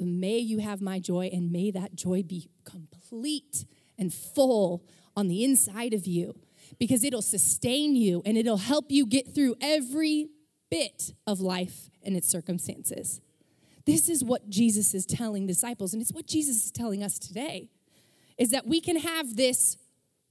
May 0.00 0.38
you 0.38 0.58
have 0.58 0.80
my 0.80 1.00
joy, 1.00 1.28
and 1.32 1.50
may 1.50 1.72
that 1.72 1.96
joy 1.96 2.22
be 2.22 2.48
complete 2.64 3.64
and 3.98 4.14
full 4.14 4.84
on 5.16 5.26
the 5.26 5.44
inside 5.44 5.92
of 5.92 6.06
you 6.06 6.34
because 6.78 7.04
it'll 7.04 7.22
sustain 7.22 7.96
you 7.96 8.22
and 8.24 8.36
it'll 8.36 8.56
help 8.56 8.86
you 8.90 9.06
get 9.06 9.34
through 9.34 9.56
every 9.60 10.28
bit 10.70 11.14
of 11.26 11.40
life 11.40 11.90
and 12.02 12.16
its 12.16 12.28
circumstances. 12.28 13.20
This 13.86 14.08
is 14.08 14.22
what 14.22 14.50
Jesus 14.50 14.94
is 14.94 15.06
telling 15.06 15.46
disciples, 15.46 15.94
and 15.94 16.02
it's 16.02 16.12
what 16.12 16.26
Jesus 16.26 16.66
is 16.66 16.70
telling 16.70 17.02
us 17.02 17.18
today 17.18 17.70
is 18.36 18.50
that 18.50 18.66
we 18.66 18.80
can 18.80 18.96
have 18.96 19.36
this 19.36 19.76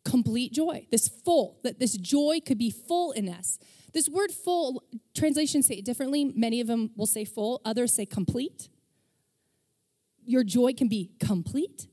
complete 0.05 0.53
joy, 0.53 0.87
this 0.89 1.07
full, 1.07 1.59
that 1.63 1.79
this 1.79 1.97
joy 1.97 2.39
could 2.45 2.57
be 2.57 2.71
full 2.71 3.11
in 3.11 3.27
us. 3.27 3.59
This 3.93 4.07
word 4.07 4.31
full, 4.31 4.83
translations 5.15 5.67
say 5.67 5.75
it 5.75 5.85
differently. 5.85 6.23
Many 6.23 6.61
of 6.61 6.67
them 6.67 6.91
will 6.95 7.05
say 7.05 7.25
full, 7.25 7.61
others 7.65 7.93
say 7.93 8.05
complete. 8.05 8.69
Your 10.23 10.43
joy 10.43 10.73
can 10.73 10.87
be 10.87 11.11
complete, 11.19 11.87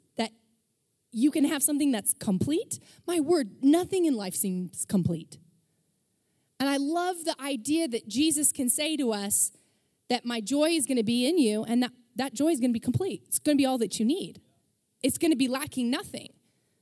you 1.15 1.31
can 1.31 1.45
have 1.45 1.63
something 1.63 1.93
that's 1.93 2.15
complete. 2.15 2.79
My 3.07 3.21
word, 3.21 3.51
nothing 3.63 4.05
in 4.05 4.15
life 4.15 4.35
seems 4.35 4.85
complete. 4.85 5.39
And 6.61 6.69
I 6.69 6.77
love 6.77 7.25
the 7.25 7.37
idea 7.41 7.89
that 7.89 8.09
Jesus 8.09 8.53
can 8.53 8.69
say 8.69 8.97
to 8.97 9.13
us, 9.13 9.53
that 10.09 10.25
my 10.25 10.41
joy 10.41 10.71
is 10.71 10.87
going 10.87 10.99
to 10.99 11.05
be 11.05 11.27
in 11.27 11.39
you 11.39 11.65
and 11.65 11.83
that, 11.83 11.93
that 12.17 12.35
joy 12.35 12.49
is 12.49 12.61
going 12.61 12.71
to 12.71 12.75
be 12.75 12.81
complete. 12.81 13.23
It's 13.27 13.39
going 13.39 13.57
to 13.57 13.61
be 13.61 13.67
all 13.67 13.79
that 13.79 13.99
you 13.99 14.05
need. 14.05 14.41
It's 15.03 15.19
going 15.19 15.31
to 15.31 15.37
be 15.37 15.49
lacking 15.49 15.91
nothing. 15.91 16.29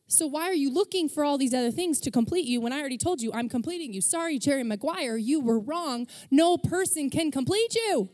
So 0.06 0.26
why 0.26 0.42
are 0.42 0.54
you 0.54 0.70
looking 0.70 1.08
for 1.08 1.24
all 1.24 1.38
these 1.38 1.54
other 1.54 1.70
things 1.70 1.98
to 2.00 2.10
complete 2.10 2.44
you 2.44 2.60
when 2.60 2.72
I 2.72 2.80
already 2.80 2.98
told 2.98 3.22
you 3.22 3.32
I'm 3.32 3.48
completing 3.48 3.92
you? 3.92 4.00
Sorry, 4.00 4.38
Jerry 4.38 4.62
Maguire, 4.62 5.16
you 5.16 5.40
were 5.40 5.58
wrong. 5.58 6.06
No 6.30 6.58
person 6.58 7.08
can 7.08 7.30
complete 7.30 7.74
you. 7.74 8.10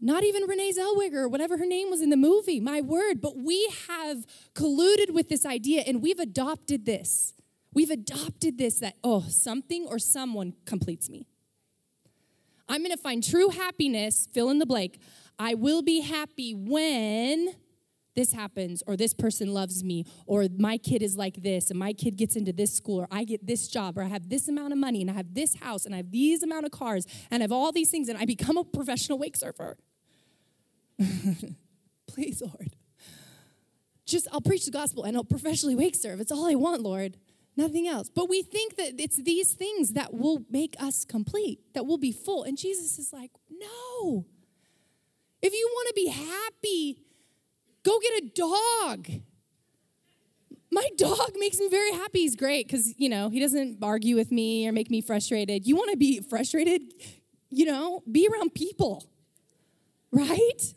Not 0.00 0.24
even 0.24 0.44
Renee 0.44 0.72
Zellweger, 0.72 1.16
or 1.16 1.28
whatever 1.28 1.58
her 1.58 1.66
name 1.66 1.90
was 1.90 2.00
in 2.00 2.10
the 2.10 2.16
movie, 2.16 2.58
my 2.58 2.80
word. 2.80 3.20
But 3.20 3.36
we 3.36 3.70
have 3.88 4.24
colluded 4.54 5.12
with 5.12 5.28
this 5.28 5.44
idea 5.44 5.82
and 5.86 6.02
we've 6.02 6.18
adopted 6.18 6.86
this. 6.86 7.34
We've 7.72 7.90
adopted 7.90 8.58
this 8.58 8.78
that, 8.80 8.94
oh, 9.04 9.26
something 9.28 9.86
or 9.86 9.98
someone 9.98 10.54
completes 10.64 11.10
me. 11.10 11.26
I'm 12.68 12.80
going 12.80 12.92
to 12.92 12.96
find 12.96 13.22
true 13.22 13.50
happiness, 13.50 14.28
fill 14.32 14.48
in 14.50 14.58
the 14.58 14.66
blank. 14.66 14.98
I 15.38 15.54
will 15.54 15.82
be 15.82 16.00
happy 16.00 16.54
when 16.54 17.54
this 18.14 18.32
happens, 18.32 18.82
or 18.86 18.96
this 18.96 19.14
person 19.14 19.54
loves 19.54 19.84
me, 19.84 20.04
or 20.26 20.46
my 20.58 20.78
kid 20.78 21.02
is 21.02 21.16
like 21.16 21.42
this, 21.42 21.70
and 21.70 21.78
my 21.78 21.92
kid 21.92 22.16
gets 22.16 22.34
into 22.34 22.52
this 22.52 22.72
school, 22.72 23.00
or 23.00 23.08
I 23.10 23.24
get 23.24 23.46
this 23.46 23.68
job, 23.68 23.96
or 23.96 24.02
I 24.02 24.08
have 24.08 24.28
this 24.28 24.48
amount 24.48 24.72
of 24.72 24.78
money, 24.78 25.00
and 25.00 25.10
I 25.10 25.14
have 25.14 25.32
this 25.32 25.54
house, 25.56 25.86
and 25.86 25.94
I 25.94 25.98
have 25.98 26.10
these 26.10 26.42
amount 26.42 26.66
of 26.66 26.72
cars, 26.72 27.06
and 27.30 27.40
I 27.40 27.44
have 27.44 27.52
all 27.52 27.70
these 27.70 27.88
things, 27.88 28.08
and 28.08 28.18
I 28.18 28.24
become 28.24 28.56
a 28.56 28.64
professional 28.64 29.18
wake 29.18 29.36
surfer. 29.36 29.76
Please, 32.06 32.42
Lord. 32.42 32.76
Just, 34.06 34.28
I'll 34.32 34.40
preach 34.40 34.64
the 34.64 34.70
gospel 34.70 35.04
and 35.04 35.16
I'll 35.16 35.24
professionally 35.24 35.76
wake 35.76 35.94
surf. 35.94 36.20
It's 36.20 36.32
all 36.32 36.50
I 36.50 36.54
want, 36.54 36.82
Lord 36.82 37.16
nothing 37.60 37.86
else. 37.86 38.08
But 38.08 38.28
we 38.28 38.42
think 38.42 38.76
that 38.76 39.00
it's 39.00 39.16
these 39.16 39.52
things 39.52 39.92
that 39.92 40.14
will 40.14 40.44
make 40.50 40.74
us 40.80 41.04
complete, 41.04 41.60
that 41.74 41.86
will 41.86 41.98
be 41.98 42.12
full. 42.12 42.42
And 42.42 42.56
Jesus 42.56 42.98
is 42.98 43.12
like, 43.12 43.30
no. 43.50 44.26
If 45.42 45.52
you 45.52 45.68
want 45.72 45.88
to 45.88 45.94
be 45.94 46.08
happy, 46.08 47.02
go 47.82 47.98
get 48.00 48.24
a 48.24 48.28
dog. 48.34 49.08
My 50.72 50.88
dog 50.96 51.32
makes 51.36 51.58
me 51.58 51.68
very 51.68 51.92
happy. 51.92 52.20
He's 52.20 52.36
great 52.36 52.66
because, 52.66 52.94
you 52.98 53.08
know, 53.08 53.28
he 53.28 53.40
doesn't 53.40 53.78
argue 53.82 54.16
with 54.16 54.30
me 54.30 54.68
or 54.68 54.72
make 54.72 54.90
me 54.90 55.00
frustrated. 55.00 55.66
You 55.66 55.76
want 55.76 55.90
to 55.90 55.96
be 55.96 56.20
frustrated? 56.20 56.82
You 57.50 57.66
know, 57.66 58.02
be 58.10 58.28
around 58.28 58.54
people, 58.54 59.04
right? 60.12 60.74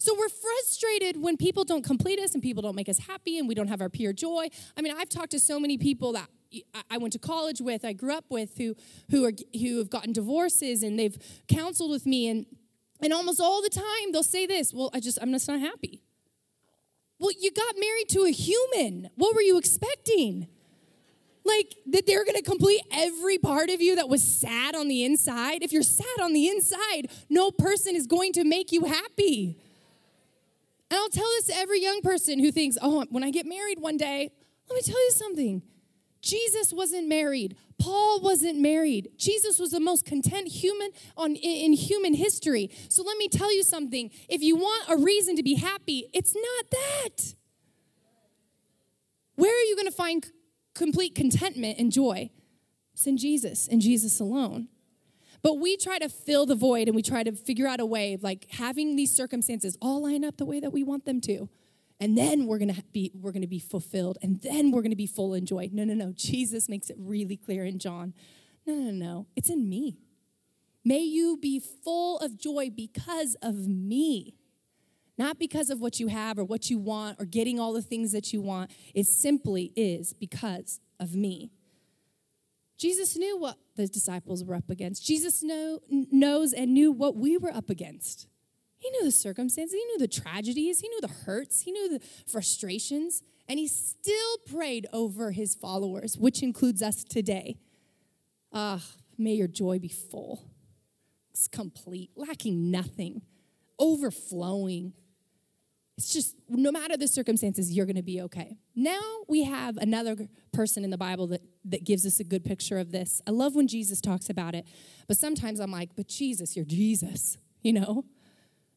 So 0.00 0.14
we're 0.18 0.30
frustrated 0.30 1.20
when 1.20 1.36
people 1.36 1.62
don't 1.62 1.84
complete 1.84 2.18
us 2.18 2.32
and 2.32 2.42
people 2.42 2.62
don't 2.62 2.74
make 2.74 2.88
us 2.88 2.98
happy 2.98 3.38
and 3.38 3.46
we 3.46 3.54
don't 3.54 3.68
have 3.68 3.82
our 3.82 3.90
pure 3.90 4.14
joy. 4.14 4.48
I 4.74 4.80
mean, 4.80 4.94
I've 4.96 5.10
talked 5.10 5.30
to 5.32 5.38
so 5.38 5.60
many 5.60 5.76
people 5.76 6.12
that 6.14 6.26
I 6.90 6.96
went 6.96 7.12
to 7.12 7.18
college 7.18 7.60
with, 7.60 7.84
I 7.84 7.92
grew 7.92 8.14
up 8.14 8.24
with, 8.30 8.56
who 8.56 8.74
who 9.10 9.26
are 9.26 9.32
who 9.52 9.76
have 9.76 9.90
gotten 9.90 10.14
divorces 10.14 10.82
and 10.82 10.98
they've 10.98 11.18
counseled 11.48 11.90
with 11.90 12.06
me, 12.06 12.28
and 12.28 12.46
and 13.02 13.12
almost 13.12 13.42
all 13.42 13.60
the 13.60 13.68
time 13.68 14.10
they'll 14.10 14.22
say 14.22 14.46
this: 14.46 14.72
"Well, 14.72 14.90
I 14.94 15.00
just 15.00 15.18
I'm 15.20 15.32
just 15.32 15.46
not 15.46 15.60
happy." 15.60 16.02
Well, 17.18 17.30
you 17.38 17.50
got 17.50 17.74
married 17.78 18.08
to 18.08 18.24
a 18.24 18.30
human. 18.30 19.10
What 19.16 19.34
were 19.34 19.42
you 19.42 19.58
expecting? 19.58 20.48
Like 21.44 21.76
that 21.88 22.06
they're 22.06 22.24
going 22.24 22.36
to 22.36 22.42
complete 22.42 22.80
every 22.90 23.36
part 23.36 23.68
of 23.68 23.82
you 23.82 23.96
that 23.96 24.08
was 24.08 24.22
sad 24.22 24.74
on 24.74 24.88
the 24.88 25.04
inside. 25.04 25.62
If 25.62 25.72
you're 25.72 25.82
sad 25.82 26.20
on 26.22 26.32
the 26.32 26.48
inside, 26.48 27.10
no 27.28 27.50
person 27.50 27.94
is 27.94 28.06
going 28.06 28.32
to 28.34 28.44
make 28.44 28.72
you 28.72 28.84
happy. 28.86 29.58
And 30.90 30.98
I'll 30.98 31.08
tell 31.08 31.28
this 31.36 31.46
to 31.46 31.56
every 31.56 31.80
young 31.80 32.00
person 32.02 32.40
who 32.40 32.50
thinks, 32.50 32.76
oh, 32.82 33.04
when 33.10 33.22
I 33.22 33.30
get 33.30 33.46
married 33.46 33.78
one 33.78 33.96
day, 33.96 34.30
let 34.68 34.74
me 34.74 34.82
tell 34.82 35.02
you 35.02 35.12
something. 35.12 35.62
Jesus 36.20 36.72
wasn't 36.72 37.08
married. 37.08 37.56
Paul 37.78 38.20
wasn't 38.20 38.58
married. 38.58 39.10
Jesus 39.16 39.58
was 39.58 39.70
the 39.70 39.80
most 39.80 40.04
content 40.04 40.48
human 40.48 40.90
on, 41.16 41.34
in 41.34 41.72
human 41.72 42.14
history. 42.14 42.70
So 42.88 43.02
let 43.02 43.16
me 43.16 43.28
tell 43.28 43.54
you 43.54 43.62
something. 43.62 44.10
If 44.28 44.42
you 44.42 44.56
want 44.56 44.90
a 44.90 44.96
reason 44.96 45.36
to 45.36 45.42
be 45.42 45.54
happy, 45.54 46.10
it's 46.12 46.34
not 46.34 46.70
that. 46.70 47.34
Where 49.36 49.50
are 49.50 49.64
you 49.64 49.76
going 49.76 49.88
to 49.88 49.92
find 49.92 50.26
complete 50.74 51.14
contentment 51.14 51.78
and 51.78 51.90
joy? 51.90 52.30
It's 52.92 53.06
in 53.06 53.16
Jesus 53.16 53.66
and 53.66 53.80
Jesus 53.80 54.20
alone. 54.20 54.68
But 55.42 55.58
we 55.58 55.76
try 55.76 55.98
to 55.98 56.08
fill 56.08 56.46
the 56.46 56.54
void 56.54 56.88
and 56.88 56.94
we 56.94 57.02
try 57.02 57.22
to 57.22 57.32
figure 57.32 57.66
out 57.66 57.80
a 57.80 57.86
way 57.86 58.14
of 58.14 58.22
like 58.22 58.46
having 58.50 58.96
these 58.96 59.14
circumstances 59.14 59.76
all 59.80 60.02
line 60.02 60.24
up 60.24 60.36
the 60.36 60.44
way 60.44 60.60
that 60.60 60.72
we 60.72 60.82
want 60.82 61.06
them 61.06 61.20
to. 61.22 61.48
And 61.98 62.16
then 62.16 62.46
we're 62.46 62.58
gonna 62.58 62.82
be 62.92 63.12
we're 63.14 63.32
gonna 63.32 63.46
be 63.46 63.58
fulfilled, 63.58 64.16
and 64.22 64.40
then 64.40 64.70
we're 64.70 64.80
gonna 64.80 64.96
be 64.96 65.06
full 65.06 65.34
in 65.34 65.44
joy. 65.44 65.68
No, 65.70 65.84
no, 65.84 65.92
no. 65.92 66.12
Jesus 66.16 66.66
makes 66.66 66.88
it 66.88 66.96
really 66.98 67.36
clear 67.36 67.64
in 67.64 67.78
John. 67.78 68.14
No, 68.66 68.74
no, 68.74 68.90
no. 68.90 69.26
It's 69.36 69.50
in 69.50 69.68
me. 69.68 69.98
May 70.82 71.00
you 71.00 71.36
be 71.36 71.60
full 71.60 72.18
of 72.20 72.38
joy 72.38 72.70
because 72.74 73.36
of 73.42 73.68
me. 73.68 74.34
Not 75.18 75.38
because 75.38 75.68
of 75.68 75.80
what 75.80 76.00
you 76.00 76.06
have 76.06 76.38
or 76.38 76.44
what 76.44 76.70
you 76.70 76.78
want 76.78 77.20
or 77.20 77.26
getting 77.26 77.60
all 77.60 77.74
the 77.74 77.82
things 77.82 78.12
that 78.12 78.32
you 78.32 78.40
want. 78.40 78.70
It 78.94 79.04
simply 79.04 79.70
is 79.76 80.14
because 80.14 80.80
of 80.98 81.14
me. 81.14 81.50
Jesus 82.78 83.14
knew 83.14 83.36
what 83.36 83.58
the 83.80 83.88
disciples 83.88 84.44
were 84.44 84.54
up 84.54 84.70
against. 84.70 85.04
Jesus 85.06 85.42
know, 85.42 85.80
knows 85.88 86.52
and 86.52 86.72
knew 86.72 86.92
what 86.92 87.16
we 87.16 87.36
were 87.36 87.50
up 87.50 87.70
against. 87.70 88.26
He 88.78 88.90
knew 88.90 89.04
the 89.04 89.10
circumstances, 89.10 89.74
he 89.74 89.84
knew 89.84 89.98
the 89.98 90.08
tragedies, 90.08 90.80
he 90.80 90.88
knew 90.88 91.00
the 91.00 91.08
hurts, 91.08 91.62
he 91.62 91.72
knew 91.72 91.98
the 91.98 92.00
frustrations, 92.26 93.22
and 93.48 93.58
he 93.58 93.68
still 93.68 94.38
prayed 94.46 94.86
over 94.92 95.32
his 95.32 95.54
followers, 95.54 96.16
which 96.16 96.42
includes 96.42 96.82
us 96.82 97.04
today. 97.04 97.56
Ah, 98.52 98.82
may 99.18 99.34
your 99.34 99.48
joy 99.48 99.78
be 99.78 99.88
full. 99.88 100.50
It's 101.30 101.46
complete, 101.46 102.10
lacking 102.16 102.70
nothing, 102.70 103.22
overflowing. 103.78 104.94
It's 105.98 106.12
just 106.12 106.36
no 106.48 106.72
matter 106.72 106.96
the 106.96 107.06
circumstances, 107.06 107.70
you're 107.72 107.86
going 107.86 107.96
to 107.96 108.02
be 108.02 108.22
okay. 108.22 108.56
Now 108.74 109.00
we 109.28 109.44
have 109.44 109.76
another 109.76 110.16
person 110.52 110.84
in 110.84 110.90
the 110.90 110.98
Bible 110.98 111.26
that, 111.28 111.42
that 111.64 111.84
gives 111.84 112.06
us 112.06 112.20
a 112.20 112.24
good 112.24 112.44
picture 112.44 112.78
of 112.78 112.92
this. 112.92 113.20
I 113.26 113.30
love 113.30 113.54
when 113.54 113.68
Jesus 113.68 114.00
talks 114.00 114.30
about 114.30 114.54
it, 114.54 114.66
but 115.06 115.16
sometimes 115.16 115.60
I'm 115.60 115.70
like, 115.70 115.90
but 115.96 116.08
Jesus, 116.08 116.56
you're 116.56 116.64
Jesus, 116.64 117.38
you 117.62 117.72
know? 117.72 118.04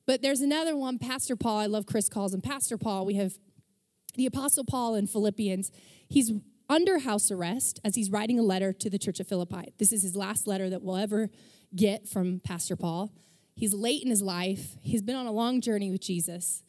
But 0.05 0.21
there's 0.21 0.41
another 0.41 0.75
one, 0.75 0.99
Pastor 0.99 1.35
Paul. 1.35 1.59
I 1.59 1.65
love 1.65 1.85
Chris 1.85 2.09
calls 2.09 2.33
him 2.33 2.41
Pastor 2.41 2.77
Paul. 2.77 3.05
We 3.05 3.15
have 3.15 3.37
the 4.15 4.25
Apostle 4.25 4.65
Paul 4.65 4.95
in 4.95 5.07
Philippians. 5.07 5.71
He's 6.09 6.31
under 6.69 6.99
house 6.99 7.31
arrest 7.31 7.79
as 7.83 7.95
he's 7.95 8.09
writing 8.09 8.39
a 8.39 8.43
letter 8.43 8.73
to 8.73 8.89
the 8.89 8.99
church 8.99 9.19
of 9.19 9.27
Philippi. 9.27 9.73
This 9.77 9.91
is 9.91 10.03
his 10.03 10.15
last 10.15 10.47
letter 10.47 10.69
that 10.69 10.81
we'll 10.81 10.97
ever 10.97 11.29
get 11.75 12.07
from 12.07 12.41
Pastor 12.43 12.75
Paul. 12.75 13.11
He's 13.55 13.73
late 13.73 14.03
in 14.03 14.09
his 14.09 14.21
life, 14.21 14.75
he's 14.81 15.01
been 15.01 15.15
on 15.15 15.27
a 15.27 15.31
long 15.31 15.61
journey 15.61 15.91
with 15.91 16.01
Jesus. 16.01 16.63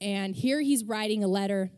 And 0.00 0.34
here 0.34 0.62
he's 0.62 0.82
writing 0.84 1.22
a 1.22 1.28
letter 1.28 1.70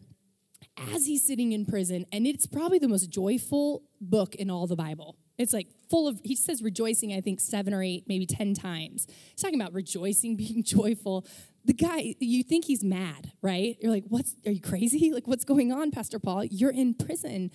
as 0.76 1.06
he's 1.06 1.24
sitting 1.26 1.52
in 1.52 1.66
prison, 1.66 2.06
and 2.12 2.26
it's 2.26 2.46
probably 2.46 2.78
the 2.78 2.88
most 2.88 3.10
joyful 3.10 3.82
book 4.00 4.34
in 4.34 4.50
all 4.50 4.66
the 4.66 4.76
Bible. 4.76 5.16
It's 5.38 5.52
like 5.52 5.68
full 5.90 6.06
of, 6.08 6.20
he 6.24 6.36
says 6.36 6.62
rejoicing, 6.62 7.12
I 7.12 7.20
think, 7.20 7.40
seven 7.40 7.74
or 7.74 7.82
eight, 7.82 8.04
maybe 8.06 8.26
10 8.26 8.54
times. 8.54 9.06
He's 9.08 9.42
talking 9.42 9.60
about 9.60 9.72
rejoicing, 9.72 10.36
being 10.36 10.62
joyful. 10.62 11.26
The 11.64 11.74
guy, 11.74 12.14
you 12.18 12.42
think 12.42 12.64
he's 12.64 12.82
mad, 12.82 13.32
right? 13.40 13.76
You're 13.80 13.92
like, 13.92 14.04
what's, 14.08 14.34
are 14.46 14.52
you 14.52 14.60
crazy? 14.60 15.10
Like, 15.12 15.26
what's 15.26 15.44
going 15.44 15.72
on, 15.72 15.90
Pastor 15.90 16.18
Paul? 16.18 16.44
You're 16.44 16.70
in 16.70 16.94
prison. 16.94 17.50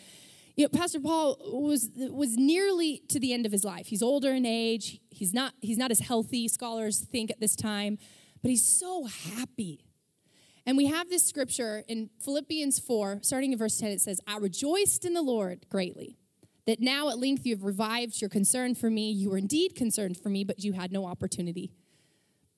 You 0.56 0.66
know, 0.66 0.70
Pastor 0.70 1.00
Paul 1.00 1.38
was, 1.40 1.90
was 1.96 2.38
nearly 2.38 3.02
to 3.10 3.20
the 3.20 3.34
end 3.34 3.46
of 3.46 3.52
his 3.52 3.64
life. 3.64 3.88
He's 3.88 4.04
older 4.04 4.32
in 4.32 4.46
age. 4.46 5.00
He's 5.10 5.34
not, 5.34 5.54
he's 5.60 5.78
not 5.78 5.90
as 5.90 6.00
healthy, 6.00 6.48
scholars 6.48 7.00
think, 7.00 7.32
at 7.32 7.40
this 7.40 7.56
time, 7.56 7.98
but 8.42 8.50
he's 8.50 8.66
so 8.66 9.06
happy 9.06 9.87
and 10.68 10.76
we 10.76 10.88
have 10.88 11.10
this 11.10 11.26
scripture 11.26 11.86
in 11.88 12.10
Philippians 12.20 12.78
4, 12.78 13.20
starting 13.22 13.54
in 13.54 13.58
verse 13.58 13.78
10, 13.78 13.90
it 13.90 14.02
says, 14.02 14.20
I 14.28 14.38
rejoiced 14.38 15.06
in 15.06 15.14
the 15.14 15.22
Lord 15.22 15.66
greatly, 15.70 16.18
that 16.66 16.82
now 16.82 17.08
at 17.08 17.18
length 17.18 17.46
you 17.46 17.56
have 17.56 17.64
revived 17.64 18.20
your 18.20 18.30
concern 18.30 18.76
for 18.76 18.90
me. 18.90 19.10
You 19.10 19.30
were 19.30 19.38
indeed 19.38 19.76
concerned 19.76 20.18
for 20.18 20.28
me, 20.28 20.44
but 20.44 20.66
you 20.66 20.74
had 20.74 20.92
no 20.92 21.06
opportunity. 21.06 21.72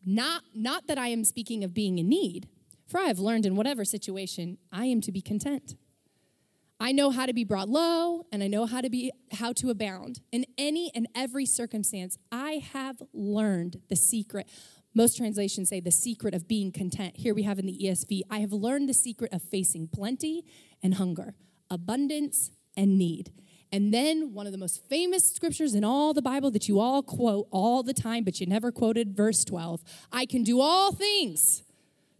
Not, 0.03 0.41
not 0.55 0.87
that 0.87 0.97
I 0.97 1.09
am 1.09 1.23
speaking 1.23 1.63
of 1.63 1.75
being 1.75 1.99
in 1.99 2.09
need, 2.09 2.47
for 2.87 2.99
I 2.99 3.03
have 3.03 3.19
learned 3.19 3.45
in 3.45 3.55
whatever 3.55 3.85
situation 3.85 4.57
I 4.71 4.85
am 4.85 5.01
to 5.01 5.11
be 5.11 5.21
content. 5.21 5.75
I 6.79 6.93
know 6.93 7.11
how 7.11 7.27
to 7.27 7.33
be 7.33 7.43
brought 7.43 7.69
low, 7.69 8.25
and 8.31 8.41
I 8.41 8.47
know 8.47 8.65
how 8.65 8.81
to 8.81 8.89
be 8.89 9.11
how 9.33 9.51
to 9.53 9.69
abound. 9.69 10.21
In 10.31 10.45
any 10.57 10.91
and 10.95 11.07
every 11.13 11.45
circumstance, 11.45 12.17
I 12.31 12.63
have 12.71 13.03
learned 13.13 13.81
the 13.89 13.97
secret. 13.97 14.47
Most 14.99 15.15
translations 15.15 15.69
say 15.69 15.79
the 15.79 15.91
secret 15.91 16.33
of 16.33 16.45
being 16.45 16.73
content. 16.73 17.15
Here 17.15 17.33
we 17.33 17.43
have 17.43 17.57
in 17.57 17.65
the 17.65 17.79
ESV 17.85 18.23
I 18.29 18.39
have 18.39 18.51
learned 18.51 18.89
the 18.89 18.93
secret 18.93 19.31
of 19.31 19.41
facing 19.41 19.87
plenty 19.87 20.43
and 20.83 20.95
hunger, 20.95 21.35
abundance 21.69 22.51
and 22.75 22.97
need. 22.97 23.31
And 23.71 23.93
then 23.93 24.33
one 24.33 24.45
of 24.45 24.51
the 24.51 24.57
most 24.57 24.85
famous 24.89 25.33
scriptures 25.33 25.73
in 25.73 25.85
all 25.85 26.13
the 26.13 26.21
Bible 26.21 26.51
that 26.51 26.67
you 26.67 26.81
all 26.81 27.01
quote 27.01 27.47
all 27.49 27.81
the 27.81 27.93
time, 27.93 28.25
but 28.25 28.41
you 28.41 28.45
never 28.45 28.73
quoted, 28.73 29.15
verse 29.15 29.45
12 29.45 29.85
I 30.11 30.25
can 30.25 30.43
do 30.43 30.59
all 30.59 30.91
things 30.91 31.63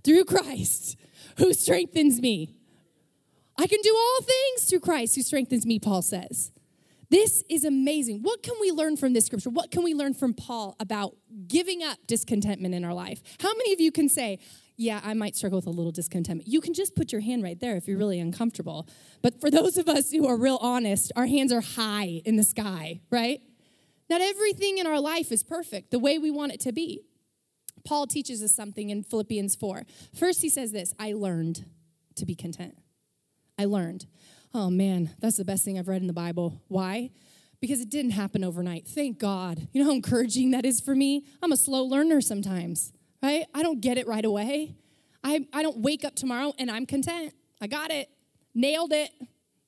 through 0.06 0.24
Christ 0.24 0.96
who 1.36 1.52
strengthens 1.52 2.22
me. 2.22 2.56
I 3.58 3.68
can 3.68 3.82
do 3.84 3.94
all 3.94 4.22
things 4.22 4.70
through 4.70 4.80
Christ 4.80 5.16
who 5.16 5.22
strengthens 5.22 5.66
me, 5.66 5.80
Paul 5.80 6.02
says. 6.02 6.54
This 7.10 7.44
is 7.50 7.64
amazing. 7.64 8.22
What 8.22 8.44
can 8.44 8.54
we 8.62 8.72
learn 8.72 8.96
from 8.96 9.14
this 9.14 9.26
scripture? 9.26 9.50
What 9.50 9.72
can 9.72 9.84
we 9.84 9.94
learn 9.94 10.14
from 10.14 10.34
Paul 10.34 10.76
about 10.80 11.16
giving 11.48 11.84
up 11.84 11.98
discontentment 12.06 12.76
in 12.76 12.86
our 12.86 12.94
life? 12.94 13.22
How 13.40 13.52
many 13.56 13.74
of 13.74 13.80
you 13.80 13.92
can 13.92 14.10
say, 14.10 14.40
yeah, 14.78 15.02
I 15.04 15.14
might 15.14 15.36
struggle 15.36 15.58
with 15.58 15.68
a 15.68 15.72
little 15.72 15.92
discontentment. 15.92 16.48
You 16.48 16.62
can 16.62 16.74
just 16.74 16.96
put 16.96 17.12
your 17.12 17.20
hand 17.20 17.44
right 17.44 17.60
there 17.60 17.76
if 17.76 17.86
you're 17.86 17.98
really 17.98 18.20
uncomfortable. 18.20 18.88
But 19.22 19.42
for 19.42 19.52
those 19.52 19.78
of 19.78 19.90
us 19.90 20.12
who 20.12 20.26
are 20.26 20.38
real 20.38 20.58
honest, 20.62 21.12
our 21.18 21.26
hands 21.26 21.52
are 21.52 21.60
high 21.60 22.22
in 22.24 22.38
the 22.38 22.44
sky, 22.44 23.02
right? 23.12 23.42
Not 24.10 24.22
everything 24.22 24.78
in 24.78 24.88
our 24.88 25.02
life 25.02 25.34
is 25.34 25.44
perfect 25.44 25.92
the 25.92 26.00
way 26.00 26.18
we 26.18 26.32
want 26.32 26.54
it 26.54 26.62
to 26.62 26.72
be. 26.72 27.02
Paul 27.86 28.08
teaches 28.08 28.42
us 28.42 28.56
something 28.56 28.90
in 28.90 29.04
Philippians 29.04 29.56
4. 29.56 29.84
First, 30.16 30.42
he 30.42 30.50
says 30.50 30.72
this 30.72 30.94
I 30.98 31.12
learned 31.12 31.66
to 32.16 32.26
be 32.26 32.36
content. 32.36 32.78
I 33.58 33.66
learned. 33.66 34.06
Oh 34.54 34.70
man, 34.70 35.12
that's 35.20 35.38
the 35.38 35.46
best 35.46 35.64
thing 35.64 35.78
I've 35.78 35.88
read 35.88 36.02
in 36.02 36.08
the 36.08 36.14
Bible. 36.14 36.62
Why? 36.68 37.12
Because 37.60 37.82
it 37.82 37.90
didn't 37.90 38.12
happen 38.12 38.44
overnight. 38.44 38.88
Thank 38.88 39.20
God. 39.20 39.68
You 39.72 39.82
know 39.84 39.90
how 39.90 39.96
encouraging 39.96 40.52
that 40.52 40.66
is 40.66 40.80
for 40.80 40.96
me? 40.96 41.26
I'm 41.44 41.52
a 41.52 41.58
slow 41.58 41.84
learner 41.84 42.22
sometimes, 42.22 42.94
right? 43.22 43.46
I 43.54 43.62
don't 43.62 43.82
get 43.82 43.98
it 43.98 44.08
right 44.08 44.26
away. 44.26 44.76
I, 45.24 45.46
I 45.54 45.62
don't 45.62 45.78
wake 45.80 46.06
up 46.06 46.16
tomorrow 46.16 46.54
and 46.58 46.72
I'm 46.72 46.86
content. 46.86 47.34
I 47.62 47.68
got 47.68 47.92
it. 47.92 48.10
Nailed 48.56 48.94
it. 48.94 49.12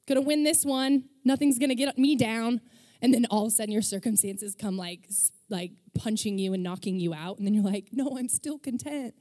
Gonna 0.08 0.22
win 0.22 0.44
this 0.44 0.66
one. 0.66 1.04
Nothing's 1.24 1.60
gonna 1.60 1.76
get 1.76 1.98
me 1.98 2.16
down. 2.16 2.62
And 3.02 3.14
then 3.14 3.26
all 3.30 3.46
of 3.46 3.48
a 3.50 3.52
sudden 3.52 3.72
your 3.72 3.82
circumstances 3.82 4.56
come 4.56 4.78
like 4.78 5.10
like 5.50 5.72
punching 5.94 6.40
you 6.40 6.54
and 6.54 6.64
knocking 6.64 7.00
you 7.00 7.14
out. 7.14 7.38
And 7.38 7.46
then 7.46 7.54
you're 7.54 7.64
like, 7.64 7.90
no, 7.92 8.18
I'm 8.18 8.30
still 8.30 8.58
content. 8.58 9.14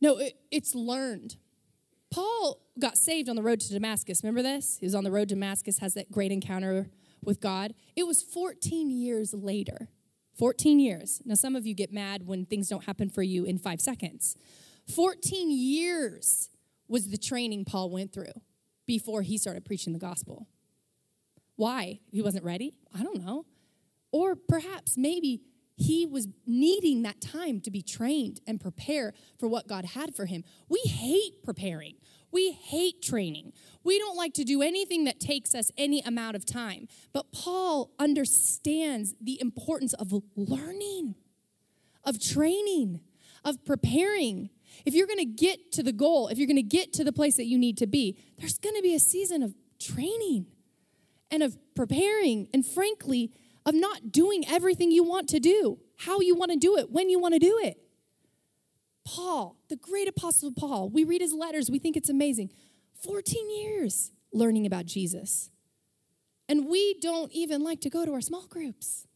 No, 0.00 0.18
it, 0.18 0.34
it's 0.50 0.74
learned. 0.74 1.36
Paul 2.10 2.60
got 2.78 2.96
saved 2.96 3.28
on 3.28 3.36
the 3.36 3.42
road 3.42 3.60
to 3.60 3.72
Damascus. 3.72 4.22
Remember 4.22 4.42
this? 4.42 4.78
He 4.78 4.86
was 4.86 4.94
on 4.94 5.04
the 5.04 5.10
road 5.10 5.28
to 5.28 5.34
Damascus, 5.34 5.78
has 5.78 5.94
that 5.94 6.10
great 6.10 6.32
encounter 6.32 6.90
with 7.22 7.40
God. 7.40 7.74
It 7.96 8.06
was 8.06 8.22
14 8.22 8.90
years 8.90 9.34
later. 9.34 9.88
14 10.38 10.78
years. 10.78 11.20
Now, 11.24 11.34
some 11.34 11.56
of 11.56 11.66
you 11.66 11.74
get 11.74 11.92
mad 11.92 12.26
when 12.26 12.46
things 12.46 12.68
don't 12.68 12.84
happen 12.84 13.10
for 13.10 13.22
you 13.22 13.44
in 13.44 13.58
five 13.58 13.80
seconds. 13.80 14.36
14 14.94 15.50
years 15.50 16.50
was 16.86 17.08
the 17.08 17.18
training 17.18 17.64
Paul 17.64 17.90
went 17.90 18.12
through 18.12 18.32
before 18.86 19.22
he 19.22 19.36
started 19.36 19.64
preaching 19.64 19.92
the 19.92 19.98
gospel. 19.98 20.46
Why? 21.56 22.00
He 22.10 22.22
wasn't 22.22 22.44
ready? 22.44 22.74
I 22.96 23.02
don't 23.02 23.22
know. 23.22 23.44
Or 24.12 24.36
perhaps 24.36 24.96
maybe 24.96 25.42
he 25.78 26.04
was 26.06 26.26
needing 26.44 27.02
that 27.02 27.20
time 27.20 27.60
to 27.60 27.70
be 27.70 27.82
trained 27.82 28.40
and 28.46 28.60
prepare 28.60 29.14
for 29.38 29.48
what 29.48 29.68
God 29.68 29.84
had 29.84 30.14
for 30.14 30.26
him. 30.26 30.42
We 30.68 30.80
hate 30.80 31.42
preparing. 31.44 31.94
We 32.32 32.50
hate 32.50 33.00
training. 33.00 33.52
We 33.84 33.98
don't 33.98 34.16
like 34.16 34.34
to 34.34 34.44
do 34.44 34.60
anything 34.60 35.04
that 35.04 35.20
takes 35.20 35.54
us 35.54 35.70
any 35.78 36.00
amount 36.00 36.34
of 36.36 36.44
time. 36.44 36.88
But 37.12 37.32
Paul 37.32 37.92
understands 37.98 39.14
the 39.20 39.40
importance 39.40 39.94
of 39.94 40.12
learning, 40.34 41.14
of 42.04 42.20
training, 42.20 43.00
of 43.44 43.64
preparing. 43.64 44.50
If 44.84 44.94
you're 44.94 45.06
going 45.06 45.20
to 45.20 45.24
get 45.24 45.70
to 45.72 45.84
the 45.84 45.92
goal, 45.92 46.26
if 46.26 46.38
you're 46.38 46.48
going 46.48 46.56
to 46.56 46.62
get 46.62 46.92
to 46.94 47.04
the 47.04 47.12
place 47.12 47.36
that 47.36 47.46
you 47.46 47.56
need 47.56 47.78
to 47.78 47.86
be, 47.86 48.18
there's 48.36 48.58
going 48.58 48.74
to 48.74 48.82
be 48.82 48.94
a 48.94 49.00
season 49.00 49.44
of 49.44 49.54
training 49.78 50.46
and 51.30 51.42
of 51.42 51.56
preparing 51.74 52.48
and, 52.52 52.66
frankly, 52.66 53.30
of 53.68 53.74
not 53.74 54.10
doing 54.10 54.44
everything 54.48 54.90
you 54.90 55.04
want 55.04 55.28
to 55.28 55.38
do, 55.38 55.78
how 55.98 56.20
you 56.20 56.34
want 56.34 56.50
to 56.50 56.56
do 56.56 56.78
it, 56.78 56.90
when 56.90 57.10
you 57.10 57.18
want 57.18 57.34
to 57.34 57.38
do 57.38 57.60
it. 57.62 57.76
Paul, 59.04 59.58
the 59.68 59.76
great 59.76 60.08
apostle 60.08 60.50
Paul, 60.50 60.88
we 60.88 61.04
read 61.04 61.20
his 61.20 61.34
letters, 61.34 61.70
we 61.70 61.78
think 61.78 61.94
it's 61.94 62.08
amazing. 62.08 62.48
14 63.02 63.50
years 63.50 64.10
learning 64.32 64.64
about 64.64 64.86
Jesus. 64.86 65.50
And 66.48 66.66
we 66.66 66.94
don't 66.94 67.30
even 67.32 67.62
like 67.62 67.82
to 67.82 67.90
go 67.90 68.06
to 68.06 68.14
our 68.14 68.22
small 68.22 68.46
groups. 68.46 69.06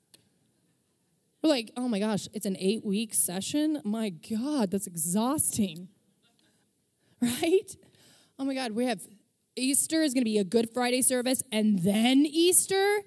We're 1.43 1.49
like, 1.49 1.73
oh 1.75 1.88
my 1.88 1.99
gosh, 1.99 2.29
it's 2.35 2.45
an 2.45 2.59
eight 2.61 2.85
week 2.85 3.15
session. 3.15 3.81
My 3.85 4.11
God, 4.11 4.71
that's 4.71 4.87
exhausting. 4.87 5.88
Right? 7.23 7.77
Oh 8.37 8.45
my 8.45 8.53
God, 8.53 8.73
we 8.73 8.85
have 8.87 9.01
Easter 9.55 10.03
is 10.03 10.12
going 10.12 10.23
to 10.23 10.25
be 10.25 10.38
a 10.38 10.45
Good 10.45 10.71
Friday 10.75 11.03
service 11.03 11.41
and 11.53 11.79
then 11.79 12.27
Easter. 12.27 13.03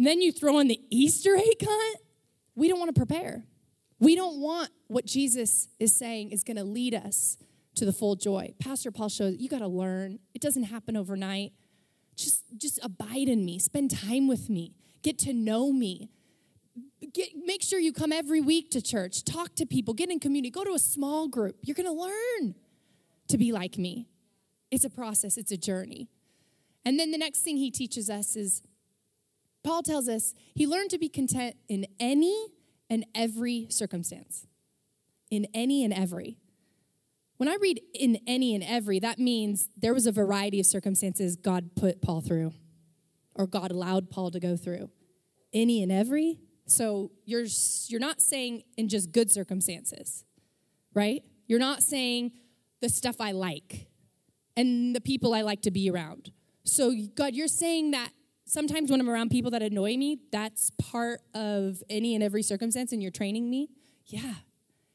And 0.00 0.06
then 0.06 0.22
you 0.22 0.32
throw 0.32 0.60
in 0.60 0.68
the 0.68 0.80
Easter 0.88 1.36
egg 1.36 1.58
hunt. 1.60 1.98
We 2.54 2.68
don't 2.68 2.78
want 2.78 2.88
to 2.88 2.98
prepare. 2.98 3.44
We 3.98 4.16
don't 4.16 4.40
want 4.40 4.70
what 4.86 5.04
Jesus 5.04 5.68
is 5.78 5.94
saying 5.94 6.30
is 6.30 6.42
going 6.42 6.56
to 6.56 6.64
lead 6.64 6.94
us 6.94 7.36
to 7.74 7.84
the 7.84 7.92
full 7.92 8.16
joy. 8.16 8.54
Pastor 8.58 8.90
Paul 8.90 9.10
shows 9.10 9.36
you 9.38 9.50
got 9.50 9.58
to 9.58 9.68
learn. 9.68 10.18
It 10.32 10.40
doesn't 10.40 10.62
happen 10.62 10.96
overnight. 10.96 11.52
Just 12.16 12.44
just 12.56 12.80
abide 12.82 13.28
in 13.28 13.44
me. 13.44 13.58
Spend 13.58 13.90
time 13.90 14.26
with 14.26 14.48
me. 14.48 14.72
Get 15.02 15.18
to 15.18 15.34
know 15.34 15.70
me. 15.70 16.08
Get, 17.12 17.32
make 17.44 17.60
sure 17.62 17.78
you 17.78 17.92
come 17.92 18.10
every 18.10 18.40
week 18.40 18.70
to 18.70 18.80
church. 18.80 19.22
Talk 19.22 19.54
to 19.56 19.66
people. 19.66 19.92
Get 19.92 20.10
in 20.10 20.18
community. 20.18 20.50
Go 20.50 20.64
to 20.64 20.72
a 20.72 20.78
small 20.78 21.28
group. 21.28 21.56
You're 21.60 21.74
going 21.74 21.84
to 21.84 21.92
learn 21.92 22.54
to 23.28 23.36
be 23.36 23.52
like 23.52 23.76
me. 23.76 24.08
It's 24.70 24.86
a 24.86 24.90
process, 24.90 25.36
it's 25.36 25.52
a 25.52 25.58
journey. 25.58 26.08
And 26.86 26.98
then 26.98 27.10
the 27.10 27.18
next 27.18 27.40
thing 27.40 27.58
he 27.58 27.70
teaches 27.70 28.08
us 28.08 28.34
is 28.34 28.62
Paul 29.62 29.82
tells 29.82 30.08
us 30.08 30.32
he 30.54 30.66
learned 30.66 30.90
to 30.90 30.98
be 30.98 31.08
content 31.08 31.56
in 31.68 31.86
any 31.98 32.48
and 32.88 33.06
every 33.14 33.66
circumstance. 33.70 34.46
In 35.30 35.46
any 35.54 35.84
and 35.84 35.92
every. 35.92 36.38
When 37.36 37.48
I 37.48 37.56
read 37.60 37.80
in 37.94 38.18
any 38.26 38.54
and 38.54 38.64
every, 38.64 38.98
that 38.98 39.18
means 39.18 39.68
there 39.76 39.94
was 39.94 40.06
a 40.06 40.12
variety 40.12 40.60
of 40.60 40.66
circumstances 40.66 41.36
God 41.36 41.70
put 41.74 42.02
Paul 42.02 42.20
through, 42.20 42.52
or 43.34 43.46
God 43.46 43.70
allowed 43.70 44.10
Paul 44.10 44.30
to 44.32 44.40
go 44.40 44.56
through. 44.56 44.90
Any 45.52 45.82
and 45.82 45.90
every. 45.90 46.40
So 46.66 47.12
you're, 47.24 47.46
you're 47.86 48.00
not 48.00 48.20
saying 48.20 48.64
in 48.76 48.88
just 48.88 49.12
good 49.12 49.30
circumstances, 49.30 50.24
right? 50.94 51.22
You're 51.46 51.58
not 51.58 51.82
saying 51.82 52.32
the 52.80 52.88
stuff 52.88 53.20
I 53.20 53.32
like 53.32 53.88
and 54.56 54.94
the 54.94 55.00
people 55.00 55.32
I 55.32 55.42
like 55.42 55.62
to 55.62 55.70
be 55.70 55.90
around. 55.90 56.32
So, 56.64 56.94
God, 57.14 57.34
you're 57.34 57.48
saying 57.48 57.92
that 57.92 58.10
sometimes 58.50 58.90
when 58.90 59.00
I'm 59.00 59.08
around 59.08 59.30
people 59.30 59.52
that 59.52 59.62
annoy 59.62 59.96
me, 59.96 60.18
that's 60.32 60.70
part 60.70 61.20
of 61.34 61.82
any 61.88 62.14
and 62.14 62.24
every 62.24 62.42
circumstance, 62.42 62.92
and 62.92 63.00
you're 63.00 63.12
training 63.12 63.48
me? 63.48 63.70
Yeah, 64.06 64.34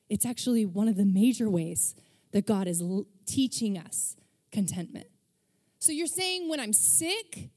it's 0.09 0.25
actually 0.25 0.65
one 0.65 0.87
of 0.87 0.97
the 0.97 1.05
major 1.05 1.49
ways 1.49 1.95
that 2.33 2.45
God 2.45 2.67
is 2.67 2.81
l- 2.81 3.05
teaching 3.25 3.77
us 3.77 4.17
contentment. 4.51 5.07
So, 5.79 5.91
you're 5.91 6.07
saying 6.07 6.49
when 6.49 6.59
I'm 6.59 6.73
sick 6.73 7.49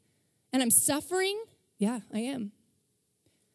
and 0.53 0.63
I'm 0.63 0.71
suffering? 0.71 1.43
Yeah, 1.79 2.01
I 2.15 2.21
am. 2.21 2.53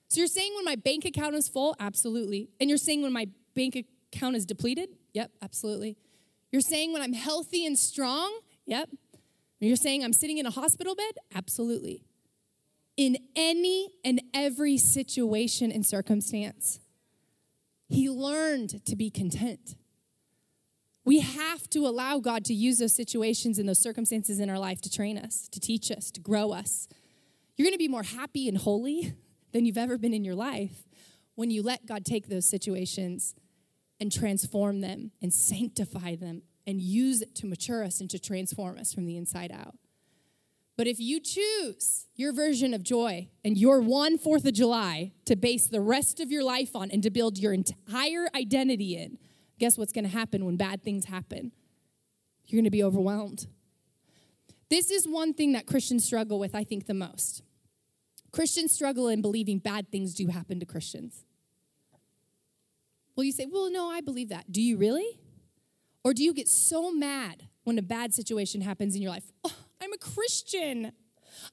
So, 0.10 0.20
you're 0.20 0.28
saying 0.28 0.54
when 0.56 0.66
my 0.66 0.76
bank 0.76 1.06
account 1.06 1.36
is 1.36 1.48
full? 1.48 1.76
Absolutely. 1.80 2.50
And 2.60 2.70
you're 2.70 2.78
saying 2.78 3.02
when 3.02 3.14
my 3.14 3.28
bank 3.56 3.86
account 4.12 4.36
is 4.36 4.46
depleted? 4.46 4.90
Yep, 5.14 5.32
absolutely. 5.42 5.98
You're 6.52 6.62
saying 6.62 6.92
when 6.92 7.02
I'm 7.02 7.14
healthy 7.14 7.66
and 7.66 7.80
strong? 7.80 8.40
Yep. 8.66 8.90
You're 9.60 9.78
saying 9.78 10.04
I'm 10.04 10.14
sitting 10.14 10.40
in 10.40 10.46
a 10.46 10.52
hospital 10.52 10.94
bed? 10.94 11.14
Absolutely. 11.34 12.04
In 12.96 13.18
any 13.36 13.90
and 14.06 14.22
every 14.34 14.78
situation 14.78 15.72
and 15.72 15.86
circumstance, 15.86 16.80
he 17.90 18.10
learned 18.10 18.86
to 18.86 18.96
be 18.96 19.10
content. 19.10 19.76
We 21.06 21.20
have 21.20 21.70
to 21.72 21.80
allow 21.80 22.20
God 22.20 22.46
to 22.46 22.54
use 22.54 22.78
those 22.78 22.96
situations 22.96 23.60
and 23.60 23.68
those 23.68 23.82
circumstances 23.82 24.40
in 24.40 24.50
our 24.50 24.60
life 24.60 24.80
to 24.82 24.90
train 24.90 25.18
us, 25.18 25.50
to 25.50 25.60
teach 25.60 25.92
us, 25.92 26.12
to 26.12 26.22
grow 26.22 26.52
us. 26.52 26.88
You're 27.56 27.66
going 27.66 27.74
to 27.74 27.80
be 27.80 27.88
more 27.88 28.04
happy 28.04 28.48
and 28.48 28.58
holy 28.58 29.14
than 29.52 29.66
you've 29.66 29.78
ever 29.78 29.98
been 29.98 30.14
in 30.14 30.24
your 30.24 30.36
life 30.36 30.86
when 31.36 31.50
you 31.50 31.62
let 31.62 31.86
God 31.86 32.06
take 32.06 32.28
those 32.28 32.48
situations 32.48 33.36
and 34.00 34.12
transform 34.12 34.82
them 34.82 35.12
and 35.22 35.34
sanctify 35.34 36.16
them 36.16 36.44
and 36.66 36.82
use 36.82 37.22
it 37.22 37.36
to 37.36 37.48
mature 37.48 37.84
us 37.84 38.00
and 38.00 38.10
to 38.10 38.20
transform 38.20 38.78
us 38.78 38.94
from 38.94 39.06
the 39.06 39.18
inside 39.18 39.52
out. 39.52 39.76
But 40.76 40.88
if 40.88 41.00
you 41.00 41.20
choose 41.20 42.08
your 42.16 42.34
version 42.34 42.74
of 42.74 42.84
joy 42.84 43.30
and 43.46 43.58
your 43.58 43.80
one 43.80 44.18
Fourth 44.18 44.46
of 44.46 44.54
July 44.54 45.12
to 45.26 45.36
base 45.36 45.68
the 45.68 45.82
rest 45.82 46.20
of 46.20 46.32
your 46.32 46.44
life 46.44 46.76
on 46.76 46.90
and 46.90 47.04
to 47.04 47.12
build 47.12 47.38
your 47.38 47.54
entire 47.54 48.28
identity 48.36 48.98
in, 48.98 49.20
guess 49.60 49.78
what's 49.78 49.94
going 49.94 50.06
to 50.06 50.10
happen 50.10 50.46
when 50.46 50.58
bad 50.58 50.82
things 50.84 51.06
happen? 51.06 51.52
You're 52.46 52.58
going 52.58 52.66
to 52.66 52.72
be 52.72 52.84
overwhelmed. 52.84 53.48
This 54.70 54.90
is 54.90 55.08
one 55.08 55.36
thing 55.36 55.52
that 55.52 55.68
Christians 55.68 56.04
struggle 56.04 56.40
with, 56.40 56.56
I 56.56 56.64
think, 56.64 56.88
the 56.88 56.96
most. 56.96 57.44
Christians 58.32 58.72
struggle 58.72 59.08
in 59.08 59.22
believing 59.22 59.60
bad 59.60 59.92
things 59.92 60.16
do 60.16 60.28
happen 60.28 60.60
to 60.60 60.66
Christians. 60.66 61.24
Well, 63.16 63.24
you 63.24 63.32
say, 63.32 63.46
well, 63.46 63.72
no, 63.72 63.90
I 63.90 64.02
believe 64.02 64.30
that. 64.30 64.52
Do 64.52 64.60
you 64.60 64.78
really? 64.78 65.20
Or 66.04 66.16
do 66.16 66.24
you 66.24 66.34
get 66.34 66.48
so 66.48 66.92
mad 66.92 67.44
when 67.64 67.78
a 67.78 67.84
bad 67.84 68.14
situation 68.14 68.62
happens 68.62 68.96
in 68.96 69.04
your 69.04 69.12
life? 69.12 69.32
Oh, 69.44 69.54
I'm 69.84 69.92
a 69.92 69.98
Christian. 69.98 70.94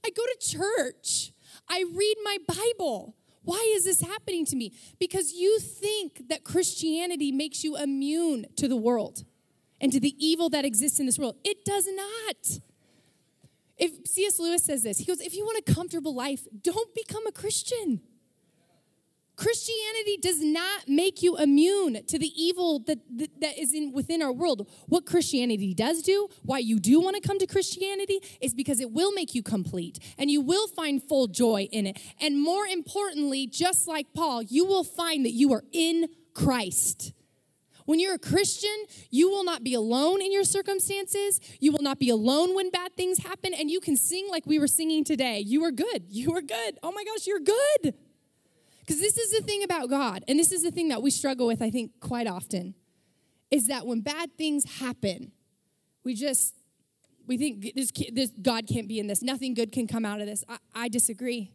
I 0.04 0.10
go 0.10 0.22
to 0.22 0.36
church. 0.40 1.32
I 1.68 1.84
read 1.92 2.16
my 2.22 2.38
Bible. 2.46 3.16
Why 3.42 3.72
is 3.74 3.84
this 3.84 4.02
happening 4.02 4.44
to 4.46 4.56
me? 4.56 4.72
Because 5.00 5.32
you 5.32 5.58
think 5.58 6.28
that 6.28 6.44
Christianity 6.44 7.32
makes 7.32 7.64
you 7.64 7.76
immune 7.76 8.46
to 8.56 8.68
the 8.68 8.76
world 8.76 9.24
and 9.80 9.90
to 9.92 9.98
the 9.98 10.14
evil 10.24 10.48
that 10.50 10.64
exists 10.64 11.00
in 11.00 11.06
this 11.06 11.18
world. 11.18 11.36
It 11.42 11.64
does 11.64 11.88
not. 11.88 12.60
If 13.78 14.06
C.S. 14.06 14.38
Lewis 14.38 14.62
says 14.62 14.82
this, 14.82 14.98
he 14.98 15.04
goes, 15.06 15.20
if 15.20 15.34
you 15.34 15.44
want 15.44 15.58
a 15.66 15.72
comfortable 15.72 16.14
life, 16.14 16.46
don't 16.62 16.94
become 16.94 17.26
a 17.26 17.32
Christian. 17.32 18.02
Christianity 19.40 20.18
does 20.20 20.42
not 20.42 20.86
make 20.86 21.22
you 21.22 21.38
immune 21.38 22.04
to 22.04 22.18
the 22.18 22.30
evil 22.36 22.78
that, 22.80 22.98
that, 23.16 23.40
that 23.40 23.58
is 23.58 23.72
in, 23.72 23.90
within 23.90 24.20
our 24.20 24.32
world. 24.32 24.68
What 24.86 25.06
Christianity 25.06 25.72
does 25.72 26.02
do, 26.02 26.28
why 26.42 26.58
you 26.58 26.78
do 26.78 27.00
want 27.00 27.16
to 27.16 27.26
come 27.26 27.38
to 27.38 27.46
Christianity, 27.46 28.20
is 28.42 28.52
because 28.52 28.80
it 28.80 28.92
will 28.92 29.12
make 29.12 29.34
you 29.34 29.42
complete 29.42 29.98
and 30.18 30.30
you 30.30 30.42
will 30.42 30.68
find 30.68 31.02
full 31.02 31.26
joy 31.26 31.68
in 31.72 31.86
it. 31.86 31.98
And 32.20 32.38
more 32.38 32.66
importantly, 32.66 33.46
just 33.46 33.88
like 33.88 34.08
Paul, 34.12 34.42
you 34.42 34.66
will 34.66 34.84
find 34.84 35.24
that 35.24 35.32
you 35.32 35.54
are 35.54 35.64
in 35.72 36.08
Christ. 36.34 37.14
When 37.86 37.98
you're 37.98 38.16
a 38.16 38.18
Christian, 38.18 38.84
you 39.10 39.30
will 39.30 39.42
not 39.42 39.64
be 39.64 39.72
alone 39.72 40.20
in 40.20 40.32
your 40.32 40.44
circumstances. 40.44 41.40
You 41.60 41.72
will 41.72 41.82
not 41.82 41.98
be 41.98 42.10
alone 42.10 42.54
when 42.54 42.68
bad 42.68 42.94
things 42.94 43.24
happen. 43.24 43.54
And 43.54 43.70
you 43.70 43.80
can 43.80 43.96
sing 43.96 44.28
like 44.30 44.44
we 44.44 44.58
were 44.58 44.68
singing 44.68 45.02
today. 45.02 45.38
You 45.38 45.64
are 45.64 45.72
good. 45.72 46.04
You 46.10 46.36
are 46.36 46.42
good. 46.42 46.78
Oh 46.82 46.92
my 46.92 47.04
gosh, 47.04 47.26
you're 47.26 47.40
good. 47.40 47.94
Because 48.90 49.02
this 49.02 49.18
is 49.18 49.30
the 49.30 49.42
thing 49.42 49.62
about 49.62 49.88
God, 49.88 50.24
and 50.26 50.36
this 50.36 50.50
is 50.50 50.64
the 50.64 50.72
thing 50.72 50.88
that 50.88 51.00
we 51.00 51.12
struggle 51.12 51.46
with, 51.46 51.62
I 51.62 51.70
think, 51.70 52.00
quite 52.00 52.26
often, 52.26 52.74
is 53.48 53.68
that 53.68 53.86
when 53.86 54.00
bad 54.00 54.36
things 54.36 54.80
happen, 54.80 55.30
we 56.02 56.14
just 56.14 56.56
we 57.28 57.38
think 57.38 57.72
this, 57.76 57.92
this 58.12 58.32
God 58.42 58.66
can't 58.66 58.88
be 58.88 58.98
in 58.98 59.06
this. 59.06 59.22
Nothing 59.22 59.54
good 59.54 59.70
can 59.70 59.86
come 59.86 60.04
out 60.04 60.20
of 60.20 60.26
this. 60.26 60.42
I, 60.48 60.56
I 60.74 60.88
disagree. 60.88 61.52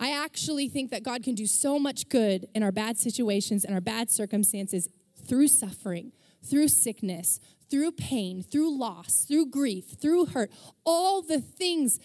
I 0.00 0.10
actually 0.10 0.68
think 0.68 0.90
that 0.90 1.04
God 1.04 1.22
can 1.22 1.36
do 1.36 1.46
so 1.46 1.78
much 1.78 2.08
good 2.08 2.48
in 2.56 2.64
our 2.64 2.72
bad 2.72 2.98
situations 2.98 3.64
and 3.64 3.72
our 3.72 3.80
bad 3.80 4.10
circumstances 4.10 4.88
through 5.28 5.46
suffering, 5.46 6.10
through 6.44 6.66
sickness, 6.66 7.38
through 7.70 7.92
pain, 7.92 8.42
through 8.42 8.76
loss, 8.76 9.24
through 9.28 9.46
grief, 9.46 9.90
through 10.00 10.26
hurt, 10.26 10.50
all 10.84 11.22
the 11.22 11.40
things 11.40 12.00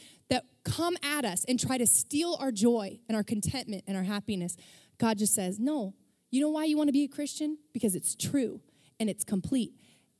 come 0.64 0.96
at 1.04 1.26
us 1.26 1.46
and 1.48 1.60
try 1.60 1.78
to 1.78 1.88
steal 1.88 2.38
our 2.40 2.52
joy 2.52 3.00
and 3.08 3.16
our 3.16 3.24
contentment 3.24 3.84
and 3.88 3.98
our 3.98 4.04
happiness, 4.04 4.56
God 4.98 5.18
just 5.18 5.34
says, 5.34 5.60
No. 5.60 5.94
You 6.32 6.42
know 6.42 6.50
why 6.50 6.66
you 6.66 6.78
want 6.78 6.88
to 6.88 6.94
be 6.94 7.04
a 7.04 7.08
Christian? 7.08 7.60
Because 7.74 7.94
it's 7.94 8.16
true 8.16 8.60
and 9.00 9.08
it's 9.08 9.24
complete, 9.24 9.74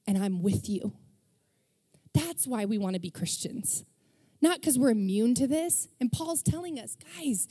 and 0.06 0.16
I'm 0.18 0.44
with 0.44 0.70
you. 0.70 0.94
That's 2.14 2.46
why 2.46 2.66
we 2.66 2.78
want 2.78 2.94
to 2.94 3.00
be 3.00 3.10
Christians. 3.10 3.84
Not 4.40 4.60
because 4.60 4.78
we're 4.78 4.92
immune 4.92 5.36
to 5.36 5.48
this. 5.48 5.88
And 6.00 6.12
Paul's 6.12 6.44
telling 6.44 6.78
us, 6.78 6.98
guys, 7.18 7.48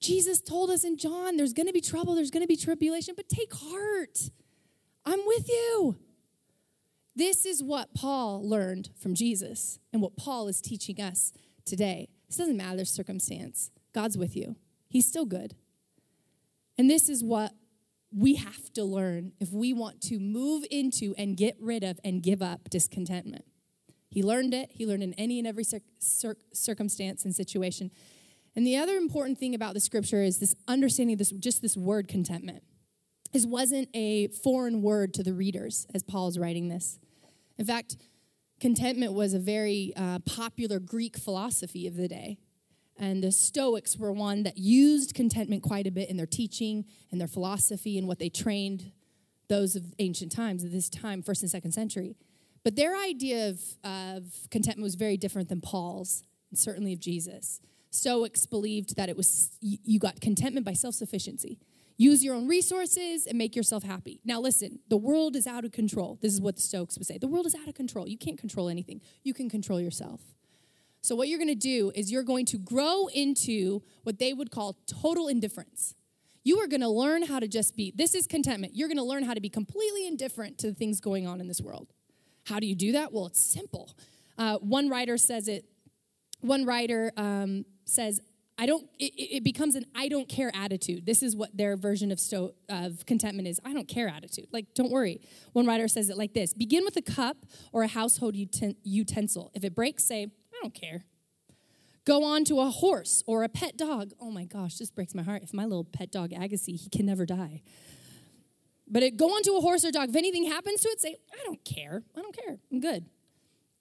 Jesus 0.00 0.40
told 0.40 0.68
us 0.68 0.84
in 0.84 0.98
John, 0.98 1.36
there's 1.36 1.52
going 1.52 1.66
to 1.66 1.72
be 1.72 1.80
trouble, 1.80 2.14
there's 2.14 2.30
going 2.30 2.42
to 2.42 2.48
be 2.48 2.56
tribulation, 2.56 3.14
but 3.16 3.28
take 3.28 3.52
heart. 3.54 4.30
I'm 5.06 5.20
with 5.26 5.48
you. 5.48 5.96
This 7.16 7.46
is 7.46 7.62
what 7.62 7.94
Paul 7.94 8.46
learned 8.48 8.90
from 9.00 9.14
Jesus 9.14 9.78
and 9.92 10.02
what 10.02 10.16
Paul 10.16 10.46
is 10.48 10.60
teaching 10.60 11.00
us 11.00 11.32
today. 11.68 12.08
This 12.28 12.36
doesn't 12.36 12.56
matter 12.56 12.84
circumstance. 12.84 13.70
God's 13.94 14.18
with 14.18 14.36
you. 14.36 14.56
He's 14.88 15.06
still 15.06 15.24
good. 15.24 15.54
And 16.76 16.88
this 16.88 17.08
is 17.08 17.22
what 17.22 17.52
we 18.16 18.36
have 18.36 18.72
to 18.72 18.84
learn 18.84 19.32
if 19.40 19.52
we 19.52 19.72
want 19.72 20.00
to 20.02 20.18
move 20.18 20.64
into 20.70 21.14
and 21.18 21.36
get 21.36 21.56
rid 21.60 21.84
of 21.84 21.98
and 22.04 22.22
give 22.22 22.40
up 22.40 22.70
discontentment. 22.70 23.44
He 24.10 24.22
learned 24.22 24.54
it. 24.54 24.70
He 24.72 24.86
learned 24.86 25.02
in 25.02 25.12
any 25.14 25.38
and 25.38 25.46
every 25.46 25.64
cir- 25.64 25.80
cir- 25.98 26.36
circumstance 26.52 27.24
and 27.24 27.34
situation. 27.34 27.90
And 28.56 28.66
the 28.66 28.76
other 28.76 28.96
important 28.96 29.38
thing 29.38 29.54
about 29.54 29.74
the 29.74 29.80
scripture 29.80 30.22
is 30.22 30.38
this 30.38 30.54
understanding 30.66 31.16
this 31.16 31.30
just 31.30 31.60
this 31.60 31.76
word 31.76 32.08
contentment. 32.08 32.62
This 33.32 33.44
wasn't 33.44 33.88
a 33.94 34.28
foreign 34.28 34.80
word 34.80 35.12
to 35.14 35.22
the 35.22 35.34
readers 35.34 35.86
as 35.94 36.02
Paul's 36.02 36.38
writing 36.38 36.68
this. 36.68 36.98
In 37.58 37.66
fact, 37.66 37.96
contentment 38.60 39.12
was 39.12 39.34
a 39.34 39.38
very 39.38 39.92
uh, 39.96 40.18
popular 40.20 40.78
Greek 40.78 41.16
philosophy 41.16 41.86
of 41.86 41.96
the 41.96 42.08
day. 42.08 42.38
And 42.98 43.22
the 43.22 43.30
Stoics 43.30 43.96
were 43.96 44.12
one 44.12 44.42
that 44.42 44.58
used 44.58 45.14
contentment 45.14 45.62
quite 45.62 45.86
a 45.86 45.90
bit 45.90 46.10
in 46.10 46.16
their 46.16 46.26
teaching 46.26 46.84
and 47.12 47.20
their 47.20 47.28
philosophy 47.28 47.96
and 47.96 48.08
what 48.08 48.18
they 48.18 48.28
trained 48.28 48.90
those 49.48 49.76
of 49.76 49.94
ancient 49.98 50.32
times, 50.32 50.64
of 50.64 50.72
this 50.72 50.88
time, 50.88 51.22
first 51.22 51.42
and 51.42 51.50
second 51.50 51.72
century. 51.72 52.16
But 52.64 52.76
their 52.76 52.96
idea 52.96 53.48
of, 53.48 53.60
of 53.84 54.24
contentment 54.50 54.84
was 54.84 54.96
very 54.96 55.16
different 55.16 55.48
than 55.48 55.60
Paul's, 55.60 56.24
and 56.50 56.58
certainly 56.58 56.92
of 56.92 57.00
Jesus. 57.00 57.60
Stoics 57.90 58.46
believed 58.46 58.96
that 58.96 59.08
it 59.08 59.16
was 59.16 59.56
you 59.60 59.98
got 59.98 60.20
contentment 60.20 60.66
by 60.66 60.74
self 60.74 60.94
sufficiency. 60.94 61.58
Use 62.00 62.24
your 62.24 62.36
own 62.36 62.46
resources 62.46 63.26
and 63.26 63.36
make 63.36 63.56
yourself 63.56 63.82
happy. 63.82 64.20
Now, 64.24 64.40
listen, 64.40 64.78
the 64.88 64.96
world 64.96 65.34
is 65.34 65.48
out 65.48 65.64
of 65.64 65.72
control. 65.72 66.16
This 66.22 66.32
is 66.32 66.40
what 66.40 66.54
the 66.54 66.62
Stoics 66.62 66.96
would 66.96 67.06
say. 67.06 67.18
The 67.18 67.26
world 67.26 67.44
is 67.44 67.56
out 67.56 67.66
of 67.66 67.74
control. 67.74 68.08
You 68.08 68.16
can't 68.16 68.38
control 68.38 68.68
anything, 68.68 69.00
you 69.24 69.34
can 69.34 69.50
control 69.50 69.80
yourself. 69.80 70.20
So, 71.00 71.16
what 71.16 71.28
you're 71.28 71.38
going 71.38 71.48
to 71.48 71.54
do 71.54 71.90
is 71.94 72.10
you're 72.10 72.22
going 72.22 72.46
to 72.46 72.58
grow 72.58 73.08
into 73.08 73.82
what 74.04 74.20
they 74.20 74.32
would 74.32 74.52
call 74.52 74.78
total 74.86 75.26
indifference. 75.26 75.96
You 76.44 76.58
are 76.60 76.68
going 76.68 76.80
to 76.80 76.88
learn 76.88 77.24
how 77.24 77.40
to 77.40 77.48
just 77.48 77.76
be, 77.76 77.92
this 77.94 78.14
is 78.14 78.26
contentment. 78.26 78.74
You're 78.74 78.88
going 78.88 78.98
to 78.98 79.04
learn 79.04 79.24
how 79.24 79.34
to 79.34 79.40
be 79.40 79.50
completely 79.50 80.06
indifferent 80.06 80.56
to 80.58 80.68
the 80.68 80.74
things 80.74 81.00
going 81.00 81.26
on 81.26 81.40
in 81.40 81.48
this 81.48 81.60
world. 81.60 81.88
How 82.46 82.60
do 82.60 82.66
you 82.66 82.74
do 82.74 82.92
that? 82.92 83.12
Well, 83.12 83.26
it's 83.26 83.40
simple. 83.40 83.94
Uh, 84.38 84.56
one 84.58 84.88
writer 84.88 85.18
says 85.18 85.48
it, 85.48 85.64
one 86.40 86.64
writer 86.64 87.12
um, 87.16 87.64
says, 87.84 88.20
I 88.60 88.66
don't, 88.66 88.88
it, 88.98 89.12
it, 89.16 89.44
becomes 89.44 89.76
an 89.76 89.86
I 89.94 90.08
don't 90.08 90.28
care 90.28 90.50
attitude. 90.52 91.06
This 91.06 91.22
is 91.22 91.36
what 91.36 91.56
their 91.56 91.76
version 91.76 92.10
of, 92.10 92.18
sto- 92.18 92.54
of 92.68 93.06
contentment 93.06 93.46
is 93.46 93.60
I 93.64 93.72
don't 93.72 93.86
care 93.86 94.08
attitude. 94.08 94.48
Like, 94.52 94.74
don't 94.74 94.90
worry. 94.90 95.20
One 95.52 95.64
writer 95.64 95.86
says 95.86 96.10
it 96.10 96.18
like 96.18 96.34
this 96.34 96.52
Begin 96.54 96.84
with 96.84 96.96
a 96.96 97.02
cup 97.02 97.36
or 97.72 97.84
a 97.84 97.86
household 97.86 98.34
uten- 98.34 98.76
utensil. 98.82 99.52
If 99.54 99.62
it 99.62 99.76
breaks, 99.76 100.04
say, 100.04 100.24
I 100.24 100.58
don't 100.60 100.74
care. 100.74 101.04
Go 102.04 102.24
on 102.24 102.44
to 102.44 102.58
a 102.60 102.70
horse 102.70 103.22
or 103.26 103.44
a 103.44 103.48
pet 103.48 103.76
dog. 103.76 104.12
Oh 104.20 104.32
my 104.32 104.44
gosh, 104.44 104.76
this 104.76 104.90
breaks 104.90 105.14
my 105.14 105.22
heart. 105.22 105.42
If 105.44 105.54
my 105.54 105.64
little 105.64 105.84
pet 105.84 106.10
dog 106.10 106.30
Agassi, 106.30 106.74
he 106.80 106.88
can 106.88 107.06
never 107.06 107.26
die. 107.26 107.62
But 108.88 109.02
it, 109.02 109.16
go 109.16 109.26
on 109.26 109.42
to 109.42 109.52
a 109.56 109.60
horse 109.60 109.84
or 109.84 109.92
dog. 109.92 110.08
If 110.08 110.16
anything 110.16 110.44
happens 110.44 110.80
to 110.80 110.88
it, 110.88 111.00
say, 111.00 111.16
I 111.32 111.44
don't 111.44 111.62
care. 111.64 112.02
I 112.16 112.22
don't 112.22 112.34
care. 112.34 112.58
I'm 112.72 112.80
good. 112.80 113.04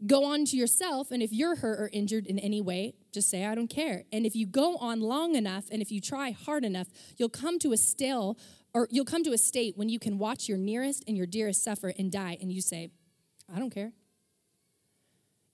Go 0.06 0.26
on 0.26 0.46
to 0.46 0.56
yourself, 0.56 1.10
and 1.10 1.24
if 1.24 1.34
you're 1.34 1.56
hurt 1.56 1.80
or 1.80 1.90
injured 1.92 2.28
in 2.28 2.38
any 2.38 2.62
way, 2.62 2.94
just 3.12 3.30
say, 3.30 3.46
I 3.46 3.56
don't 3.56 3.70
care. 3.70 4.04
And 4.12 4.28
if 4.28 4.36
you 4.36 4.46
go 4.46 4.78
on 4.78 5.00
long 5.02 5.36
enough 5.36 5.66
and 5.72 5.82
if 5.82 5.92
you 5.92 6.00
try 6.00 6.30
hard 6.32 6.64
enough, 6.64 6.88
you'll 7.18 7.30
come 7.30 7.58
to 7.60 7.74
a 7.74 7.78
stale 7.78 8.38
or 8.76 8.88
you'll 8.92 9.06
come 9.06 9.24
to 9.24 9.34
a 9.34 9.40
state 9.40 9.76
when 9.76 9.90
you 9.90 9.98
can 9.98 10.20
watch 10.20 10.48
your 10.48 10.60
nearest 10.60 11.04
and 11.08 11.18
your 11.18 11.26
dearest 11.26 11.64
suffer 11.64 11.94
and 11.98 12.12
die, 12.12 12.38
and 12.40 12.52
you 12.52 12.62
say, 12.62 12.92
I 13.54 13.58
don't 13.58 13.72
care. 13.72 13.94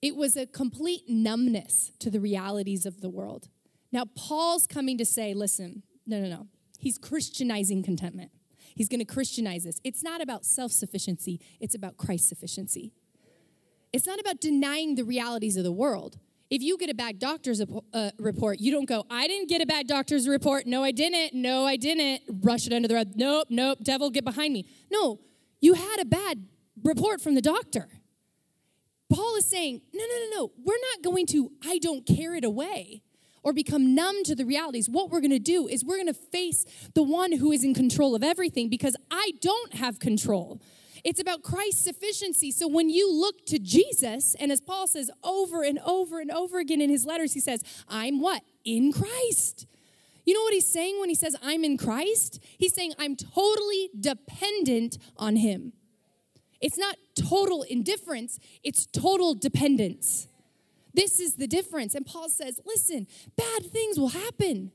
It 0.02 0.18
was 0.18 0.36
a 0.36 0.46
complete 0.46 1.04
numbness 1.08 1.94
to 2.00 2.10
the 2.10 2.20
realities 2.20 2.86
of 2.86 3.00
the 3.00 3.10
world. 3.10 3.48
Now, 3.94 4.04
Paul's 4.18 4.68
coming 4.68 4.98
to 4.98 5.06
say, 5.06 5.34
listen, 5.34 5.84
no, 6.06 6.20
no, 6.20 6.28
no. 6.28 6.48
He's 6.78 6.98
Christianizing 6.98 7.84
contentment. 7.84 8.32
He's 8.76 8.90
going 8.90 9.00
to 9.00 9.06
Christianize 9.06 9.64
this. 9.64 9.80
It's 9.86 10.04
not 10.04 10.20
about 10.20 10.44
self 10.44 10.74
sufficiency, 10.74 11.40
it's 11.62 11.76
about 11.76 11.96
Christ 11.96 12.28
sufficiency. 12.28 12.92
It's 13.94 14.08
not 14.08 14.20
about 14.20 14.42
denying 14.42 14.96
the 14.96 15.04
realities 15.04 15.56
of 15.56 15.64
the 15.64 15.72
world. 15.72 16.18
If 16.50 16.62
you 16.64 16.78
get 16.78 16.90
a 16.90 16.96
bad 16.96 17.20
doctor's 17.20 17.62
uh, 17.62 18.12
report, 18.18 18.60
you 18.60 18.72
don't 18.72 18.86
go, 18.86 19.06
I 19.10 19.28
didn't 19.28 19.50
get 19.50 19.62
a 19.62 19.68
bad 19.68 19.88
doctor's 19.88 20.28
report. 20.28 20.66
No, 20.66 20.84
I 20.84 20.92
didn't. 20.92 21.34
No, 21.40 21.66
I 21.66 21.78
didn't. 21.78 22.22
Rush 22.42 22.66
it 22.66 22.74
under 22.74 22.88
the 22.88 22.96
rug. 22.96 23.10
Nope, 23.16 23.48
nope. 23.50 23.80
Devil, 23.84 24.10
get 24.10 24.26
behind 24.26 24.54
me. 24.54 24.68
No, 24.92 25.20
you 25.62 25.76
had 25.76 26.00
a 26.00 26.06
bad 26.06 26.46
report 26.84 27.22
from 27.22 27.36
the 27.36 27.42
doctor. 27.42 27.88
Paul 29.12 29.36
is 29.36 29.46
saying, 29.46 29.82
no, 29.94 30.04
no, 30.04 30.16
no, 30.16 30.38
no. 30.38 30.52
We're 30.64 30.82
not 30.92 31.04
going 31.04 31.28
to, 31.28 31.52
I 31.64 31.78
don't 31.78 32.06
care 32.06 32.34
it 32.34 32.44
away 32.44 33.04
or 33.44 33.54
become 33.54 33.94
numb 33.94 34.24
to 34.24 34.34
the 34.34 34.46
realities. 34.46 34.90
What 34.90 35.12
we're 35.12 35.22
going 35.22 35.32
to 35.32 35.40
do 35.40 35.68
is 35.68 35.86
we're 35.86 35.98
going 35.98 36.08
to 36.08 36.14
face 36.14 36.66
the 36.96 37.04
one 37.04 37.34
who 37.34 37.52
is 37.52 37.64
in 37.64 37.76
control 37.76 38.16
of 38.16 38.24
everything 38.24 38.70
because 38.70 38.96
I 39.12 39.34
don't 39.40 39.76
have 39.76 40.00
control. 40.00 40.62
It's 41.04 41.20
about 41.20 41.44
Christ's 41.44 41.84
sufficiency. 41.84 42.52
So 42.52 42.68
when 42.68 42.90
you 42.90 43.12
look 43.12 43.46
to 43.48 43.60
Jesus, 43.60 44.36
and 44.40 44.52
as 44.52 44.62
Paul 44.62 44.88
says 44.88 45.12
over 45.24 45.64
and 45.64 45.80
over 45.86 46.20
and 46.20 46.32
over 46.32 46.60
again 46.60 46.80
in 46.80 46.90
his 46.90 47.06
letters, 47.06 47.34
he 47.34 47.42
says, 47.42 47.62
I'm 47.90 48.22
what? 48.22 48.42
In 48.64 48.94
Christ. 48.94 49.68
You 50.26 50.34
know 50.34 50.42
what 50.42 50.54
he's 50.54 50.68
saying 50.68 51.00
when 51.00 51.10
he 51.10 51.16
says, 51.16 51.36
I'm 51.44 51.66
in 51.66 51.78
Christ? 51.78 52.40
He's 52.58 52.74
saying, 52.74 52.94
I'm 52.98 53.18
totally 53.18 53.90
dependent 54.00 54.98
on 55.18 55.36
him. 55.36 55.74
It's 56.62 56.78
not 56.78 56.96
total 57.16 57.64
indifference, 57.64 58.40
it's 58.64 58.86
total 58.86 59.34
dependence. 59.36 60.30
This 60.94 61.20
is 61.20 61.36
the 61.36 61.48
difference. 61.48 61.96
And 61.96 62.06
Paul 62.06 62.30
says, 62.30 62.62
listen, 62.66 63.08
bad 63.36 63.66
things 63.66 64.00
will 64.00 64.10
happen, 64.10 64.72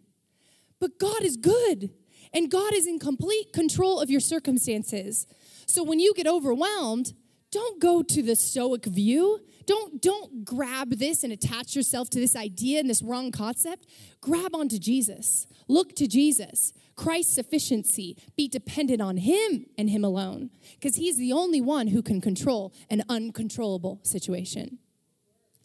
but 0.81 0.99
God 0.99 1.23
is 1.23 1.39
good, 1.39 1.91
and 2.35 2.51
God 2.51 2.75
is 2.75 2.87
in 2.87 2.99
complete 2.99 3.55
control 3.55 4.01
of 4.01 4.11
your 4.11 4.21
circumstances. 4.21 5.27
So 5.69 5.85
when 5.85 6.01
you 6.01 6.15
get 6.15 6.27
overwhelmed, 6.27 7.13
don't 7.53 7.81
go 7.81 8.03
to 8.03 8.23
the 8.23 8.35
stoic 8.35 8.87
view. 8.87 9.41
Don't, 9.67 10.01
don't 10.01 10.45
grab 10.45 10.91
this 10.91 11.25
and 11.25 11.33
attach 11.33 11.77
yourself 11.77 12.09
to 12.11 12.19
this 12.19 12.35
idea 12.35 12.81
and 12.81 12.89
this 12.89 13.03
wrong 13.03 13.31
concept. 13.31 13.87
Grab 14.23 14.55
onto 14.55 14.79
Jesus. 14.79 15.47
Look 15.69 15.95
to 15.97 16.07
Jesus. 16.07 16.73
Christ's 16.97 17.35
sufficiency. 17.35 18.17
Be 18.35 18.49
dependent 18.49 19.03
on 19.03 19.19
Him 19.19 19.67
and 19.77 19.91
Him 19.91 20.05
alone, 20.05 20.51
because 20.75 20.97
He's 20.97 21.19
the 21.19 21.33
only 21.33 21.61
one 21.61 21.89
who 21.89 22.03
can 22.03 22.21
control 22.23 22.73
an 22.91 23.03
uncontrollable 23.09 24.01
situation. 24.05 24.79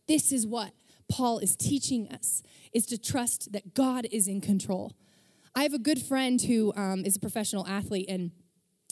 This 0.08 0.34
is 0.34 0.46
what 0.46 0.74
Paul 1.10 1.40
is 1.40 1.56
teaching 1.56 2.10
us, 2.10 2.44
is 2.74 2.86
to 2.88 2.98
trust 2.98 3.54
that 3.54 3.74
God 3.74 4.06
is 4.12 4.28
in 4.28 4.42
control. 4.42 4.94
I 5.56 5.64
have 5.64 5.74
a 5.74 5.80
good 5.80 6.02
friend 6.02 6.42
who 6.42 6.74
um, 6.76 7.06
is 7.06 7.16
a 7.16 7.20
professional 7.20 7.66
athlete, 7.68 8.10
and 8.10 8.32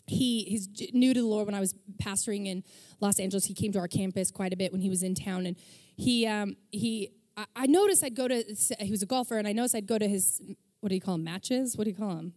he 0.08 0.44
he's 0.44 0.68
new 0.94 1.14
to 1.14 1.22
the 1.22 1.28
Lord. 1.28 1.46
When 1.46 1.56
I 1.56 1.60
was 1.60 1.76
pastoring 2.02 2.48
in 2.48 2.64
Los 3.00 3.20
Angeles, 3.20 3.46
he 3.46 3.54
came 3.54 3.72
to 3.74 3.80
our 3.80 3.88
campus 3.88 4.32
quite 4.32 4.54
a 4.54 4.58
bit 4.58 4.72
when 4.72 4.82
he 4.82 4.90
was 4.90 5.04
in 5.04 5.16
town, 5.16 5.46
and 5.46 5.56
he 5.96 6.28
um, 6.28 6.56
he 6.72 7.12
I 7.56 7.66
noticed 7.66 8.04
I'd 8.04 8.16
go 8.16 8.28
to 8.28 8.44
he 8.80 8.92
was 8.92 9.02
a 9.02 9.06
golfer, 9.06 9.38
and 9.38 9.48
I 9.48 9.54
noticed 9.54 9.76
I'd 9.76 9.88
go 9.88 9.98
to 9.98 10.08
his 10.08 10.42
what 10.82 10.90
do 10.90 10.96
you 10.96 11.02
call 11.02 11.16
them 11.16 11.24
matches? 11.24 11.78
What 11.78 11.86
do 11.86 11.92
you 11.92 11.96
call 11.96 12.16
them? 12.16 12.34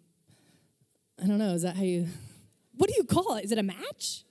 I 1.22 1.26
don't 1.26 1.38
know. 1.38 1.54
Is 1.54 1.62
that 1.62 1.76
how 1.76 1.82
you? 1.82 2.06
What 2.76 2.90
do 2.90 2.94
you 2.96 3.04
call 3.04 3.36
it? 3.36 3.44
Is 3.44 3.52
it 3.52 3.58
a 3.58 3.62
match? 3.62 4.24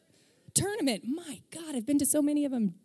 Tournament. 0.54 1.04
My 1.08 1.42
God, 1.52 1.76
I've 1.76 1.86
been 1.86 1.98
to 2.00 2.06
so 2.06 2.22
many 2.22 2.46
of 2.46 2.52
them. 2.52 2.76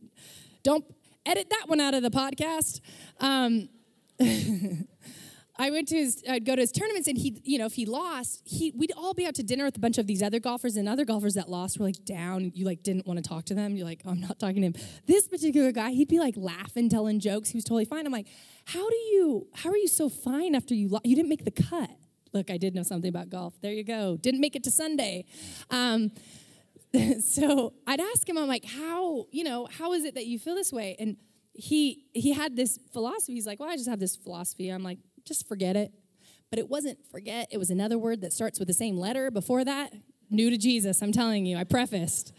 Don't 0.62 0.84
edit 1.26 1.50
that 1.50 1.68
one 1.68 1.80
out 1.80 1.94
of 1.94 2.02
the 2.02 2.10
podcast. 2.10 2.80
Um, 3.20 3.68
I 5.58 5.70
went 5.70 5.88
to 5.88 5.96
his, 5.96 6.22
I'd 6.28 6.44
go 6.44 6.54
to 6.54 6.60
his 6.60 6.70
tournaments, 6.70 7.08
and 7.08 7.18
he, 7.18 7.40
you 7.44 7.58
know, 7.58 7.66
if 7.66 7.74
he 7.74 7.84
lost, 7.84 8.42
he, 8.44 8.72
we'd 8.76 8.92
all 8.96 9.12
be 9.12 9.26
out 9.26 9.34
to 9.36 9.42
dinner 9.42 9.64
with 9.64 9.76
a 9.76 9.80
bunch 9.80 9.98
of 9.98 10.06
these 10.06 10.22
other 10.22 10.38
golfers, 10.38 10.76
and 10.76 10.88
other 10.88 11.04
golfers 11.04 11.34
that 11.34 11.50
lost 11.50 11.78
were 11.78 11.86
like 11.86 12.04
down. 12.04 12.52
You 12.54 12.64
like 12.64 12.82
didn't 12.82 13.06
want 13.06 13.22
to 13.22 13.28
talk 13.28 13.44
to 13.46 13.54
them. 13.54 13.74
You're 13.74 13.86
like, 13.86 14.02
oh, 14.04 14.10
I'm 14.10 14.20
not 14.20 14.38
talking 14.38 14.56
to 14.56 14.68
him. 14.68 14.74
This 15.06 15.26
particular 15.26 15.72
guy, 15.72 15.90
he'd 15.90 16.08
be 16.08 16.20
like 16.20 16.34
laughing, 16.36 16.88
telling 16.88 17.18
jokes. 17.18 17.50
He 17.50 17.56
was 17.56 17.64
totally 17.64 17.84
fine. 17.84 18.06
I'm 18.06 18.12
like, 18.12 18.28
how 18.66 18.88
do 18.88 18.96
you, 18.96 19.48
how 19.54 19.70
are 19.70 19.76
you 19.76 19.88
so 19.88 20.08
fine 20.08 20.54
after 20.54 20.74
you 20.74 20.88
lost? 20.88 21.06
You 21.06 21.16
didn't 21.16 21.28
make 21.28 21.44
the 21.44 21.50
cut. 21.50 21.90
Look, 22.32 22.50
I 22.50 22.56
did 22.56 22.74
know 22.74 22.82
something 22.82 23.08
about 23.08 23.30
golf. 23.30 23.54
There 23.60 23.72
you 23.72 23.84
go. 23.84 24.16
Didn't 24.16 24.40
make 24.40 24.54
it 24.54 24.62
to 24.64 24.70
Sunday. 24.70 25.24
Um, 25.70 26.12
so 27.20 27.72
I'd 27.86 28.00
ask 28.00 28.28
him, 28.28 28.38
I'm 28.38 28.48
like, 28.48 28.64
how, 28.64 29.26
you 29.30 29.44
know, 29.44 29.66
how 29.70 29.92
is 29.92 30.04
it 30.04 30.14
that 30.14 30.26
you 30.26 30.38
feel 30.38 30.54
this 30.54 30.72
way? 30.72 30.94
And 30.98 31.16
he 31.54 32.04
he 32.14 32.32
had 32.32 32.54
this 32.54 32.78
philosophy. 32.92 33.34
He's 33.34 33.46
like, 33.46 33.58
well, 33.58 33.68
I 33.68 33.76
just 33.76 33.88
have 33.88 33.98
this 33.98 34.14
philosophy. 34.14 34.68
I'm 34.68 34.84
like, 34.84 34.98
just 35.28 35.46
forget 35.46 35.76
it. 35.76 35.92
But 36.50 36.58
it 36.58 36.68
wasn't 36.68 36.98
forget, 37.10 37.48
it 37.52 37.58
was 37.58 37.70
another 37.70 37.98
word 37.98 38.22
that 38.22 38.32
starts 38.32 38.58
with 38.58 38.68
the 38.68 38.74
same 38.74 38.96
letter 38.96 39.30
before 39.30 39.64
that. 39.64 39.92
New 40.30 40.50
to 40.50 40.56
Jesus, 40.56 41.02
I'm 41.02 41.12
telling 41.12 41.46
you, 41.46 41.56
I 41.56 41.64
prefaced. 41.64 42.32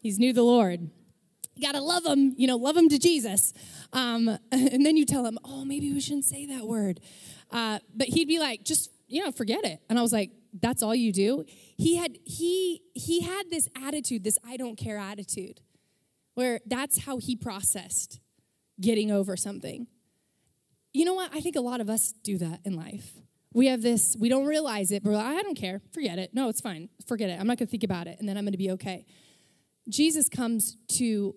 He's 0.00 0.18
new 0.18 0.32
to 0.32 0.36
the 0.36 0.44
Lord. 0.44 0.90
You 1.54 1.62
gotta 1.62 1.80
love 1.80 2.04
him, 2.04 2.34
you 2.36 2.46
know, 2.46 2.56
love 2.56 2.76
him 2.76 2.88
to 2.88 2.98
Jesus. 2.98 3.52
Um, 3.92 4.28
and 4.52 4.84
then 4.84 4.96
you 4.96 5.04
tell 5.04 5.24
him, 5.24 5.38
oh, 5.44 5.64
maybe 5.64 5.92
we 5.92 6.00
shouldn't 6.00 6.24
say 6.24 6.46
that 6.46 6.66
word. 6.66 7.00
Uh, 7.50 7.78
but 7.94 8.08
he'd 8.08 8.28
be 8.28 8.38
like, 8.38 8.64
just, 8.64 8.90
you 9.06 9.22
know, 9.24 9.30
forget 9.30 9.64
it. 9.64 9.80
And 9.88 9.98
I 9.98 10.02
was 10.02 10.12
like, 10.12 10.30
that's 10.60 10.82
all 10.82 10.94
you 10.94 11.12
do? 11.12 11.44
He 11.76 11.96
had 11.96 12.18
he 12.24 12.82
he 12.94 13.20
had 13.22 13.50
this 13.50 13.68
attitude, 13.82 14.24
this 14.24 14.38
I 14.46 14.56
don't 14.56 14.76
care 14.76 14.98
attitude, 14.98 15.60
where 16.34 16.60
that's 16.66 17.04
how 17.04 17.18
he 17.18 17.36
processed 17.36 18.20
getting 18.80 19.10
over 19.10 19.36
something. 19.36 19.86
You 20.92 21.04
know 21.04 21.14
what? 21.14 21.30
I 21.34 21.40
think 21.40 21.56
a 21.56 21.60
lot 21.60 21.80
of 21.80 21.88
us 21.88 22.12
do 22.22 22.38
that 22.38 22.60
in 22.64 22.76
life. 22.76 23.12
We 23.54 23.66
have 23.66 23.82
this, 23.82 24.16
we 24.18 24.28
don't 24.28 24.46
realize 24.46 24.90
it, 24.92 25.02
but 25.02 25.10
like, 25.12 25.24
I 25.24 25.42
don't 25.42 25.56
care. 25.56 25.80
Forget 25.92 26.18
it. 26.18 26.32
No, 26.32 26.48
it's 26.48 26.60
fine. 26.60 26.88
Forget 27.06 27.28
it. 27.30 27.38
I'm 27.38 27.46
not 27.46 27.58
going 27.58 27.66
to 27.66 27.70
think 27.70 27.84
about 27.84 28.06
it, 28.06 28.18
and 28.18 28.28
then 28.28 28.36
I'm 28.38 28.44
going 28.44 28.52
to 28.52 28.58
be 28.58 28.70
okay. 28.72 29.04
Jesus 29.88 30.28
comes 30.28 30.76
to, 30.96 31.34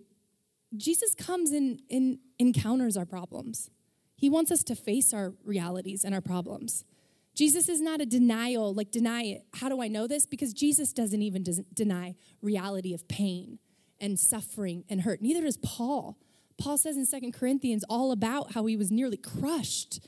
Jesus 0.76 1.14
comes 1.14 1.52
and 1.52 1.82
in, 1.90 2.20
in, 2.40 2.48
encounters 2.48 2.96
our 2.96 3.06
problems. 3.06 3.70
He 4.16 4.30
wants 4.30 4.52
us 4.52 4.64
to 4.64 4.76
face 4.76 5.14
our 5.14 5.34
realities 5.44 6.06
and 6.06 6.14
our 6.14 6.22
problems. 6.22 6.86
Jesus 7.34 7.68
is 7.68 7.82
not 7.82 8.00
a 8.00 8.06
denial, 8.06 8.74
like 8.74 8.92
deny 8.92 9.24
it. 9.24 9.46
How 9.56 9.68
do 9.68 9.82
I 9.82 9.90
know 9.90 10.08
this? 10.08 10.26
Because 10.26 10.54
Jesus 10.54 10.94
doesn't 10.94 11.22
even 11.22 11.44
deny 11.74 12.16
reality 12.42 12.94
of 12.94 13.08
pain 13.10 13.60
and 14.00 14.18
suffering 14.18 14.86
and 14.90 15.02
hurt. 15.02 15.22
Neither 15.22 15.42
does 15.42 15.58
Paul. 15.58 16.18
Paul 16.58 16.78
says 16.78 16.98
in 16.98 17.06
Second 17.06 17.34
Corinthians 17.34 17.84
all 17.90 18.12
about 18.12 18.54
how 18.54 18.66
he 18.66 18.78
was 18.78 18.92
nearly 18.92 19.18
crushed 19.18 20.00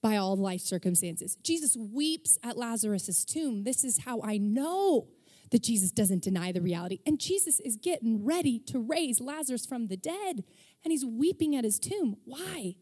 by 0.00 0.16
all 0.16 0.36
life 0.36 0.60
circumstances. 0.60 1.36
Jesus 1.42 1.76
weeps 1.76 2.38
at 2.42 2.56
Lazarus' 2.56 3.24
tomb. 3.24 3.64
This 3.64 3.84
is 3.84 4.04
how 4.04 4.20
I 4.22 4.38
know 4.38 5.08
that 5.50 5.62
Jesus 5.62 5.90
doesn't 5.90 6.22
deny 6.22 6.52
the 6.52 6.60
reality. 6.60 7.00
And 7.06 7.18
Jesus 7.18 7.58
is 7.60 7.76
getting 7.76 8.24
ready 8.24 8.58
to 8.66 8.78
raise 8.78 9.20
Lazarus 9.20 9.66
from 9.66 9.88
the 9.88 9.96
dead, 9.96 10.44
and 10.84 10.92
he's 10.92 11.04
weeping 11.04 11.56
at 11.56 11.64
his 11.64 11.78
tomb. 11.78 12.16
Why? 12.24 12.76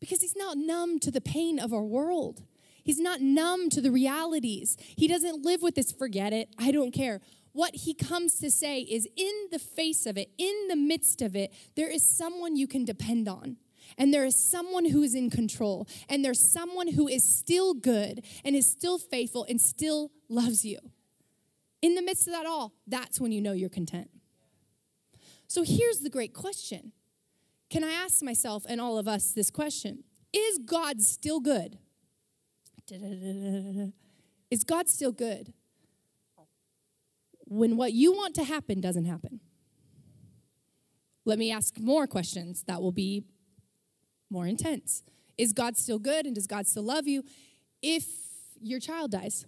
Because 0.00 0.20
he's 0.20 0.36
not 0.36 0.58
numb 0.58 0.98
to 1.00 1.10
the 1.10 1.20
pain 1.20 1.58
of 1.58 1.72
our 1.72 1.84
world. 1.84 2.42
He's 2.82 2.98
not 2.98 3.20
numb 3.20 3.70
to 3.70 3.80
the 3.80 3.90
realities. 3.90 4.76
He 4.80 5.06
doesn't 5.06 5.44
live 5.44 5.62
with 5.62 5.74
this, 5.74 5.92
forget 5.92 6.32
it, 6.32 6.48
I 6.58 6.72
don't 6.72 6.92
care 6.92 7.20
what 7.52 7.74
he 7.74 7.94
comes 7.94 8.34
to 8.40 8.50
say 8.50 8.80
is 8.80 9.08
in 9.16 9.48
the 9.50 9.58
face 9.58 10.06
of 10.06 10.16
it, 10.16 10.30
in 10.38 10.68
the 10.68 10.76
midst 10.76 11.22
of 11.22 11.34
it, 11.34 11.52
there 11.76 11.90
is 11.90 12.04
someone 12.04 12.56
you 12.56 12.66
can 12.66 12.84
depend 12.84 13.28
on. 13.28 13.56
And 13.98 14.14
there 14.14 14.24
is 14.24 14.36
someone 14.36 14.84
who 14.84 15.02
is 15.02 15.14
in 15.14 15.30
control. 15.30 15.88
And 16.08 16.24
there's 16.24 16.40
someone 16.40 16.88
who 16.88 17.08
is 17.08 17.24
still 17.24 17.74
good 17.74 18.24
and 18.44 18.54
is 18.54 18.70
still 18.70 18.98
faithful 18.98 19.44
and 19.48 19.60
still 19.60 20.12
loves 20.28 20.64
you. 20.64 20.78
In 21.82 21.94
the 21.94 22.02
midst 22.02 22.26
of 22.26 22.34
that 22.34 22.46
all, 22.46 22.74
that's 22.86 23.20
when 23.20 23.32
you 23.32 23.40
know 23.40 23.52
you're 23.52 23.68
content. 23.68 24.10
So 25.48 25.62
here's 25.64 26.00
the 26.00 26.10
great 26.10 26.34
question 26.34 26.92
Can 27.70 27.82
I 27.82 27.90
ask 27.90 28.22
myself 28.22 28.64
and 28.68 28.80
all 28.80 28.98
of 28.98 29.08
us 29.08 29.32
this 29.32 29.50
question 29.50 30.04
Is 30.32 30.58
God 30.58 31.02
still 31.02 31.40
good? 31.40 31.78
Is 34.50 34.64
God 34.64 34.88
still 34.88 35.12
good? 35.12 35.52
When 37.50 37.76
what 37.76 37.92
you 37.92 38.12
want 38.12 38.34
to 38.36 38.44
happen 38.44 38.80
doesn't 38.80 39.06
happen? 39.06 39.40
Let 41.24 41.38
me 41.38 41.50
ask 41.50 41.78
more 41.78 42.06
questions 42.06 42.62
that 42.68 42.80
will 42.80 42.92
be 42.92 43.24
more 44.30 44.46
intense. 44.46 45.02
Is 45.36 45.52
God 45.52 45.76
still 45.76 45.98
good 45.98 46.26
and 46.26 46.34
does 46.34 46.46
God 46.46 46.68
still 46.68 46.84
love 46.84 47.08
you 47.08 47.24
if 47.82 48.06
your 48.60 48.78
child 48.78 49.10
dies? 49.10 49.44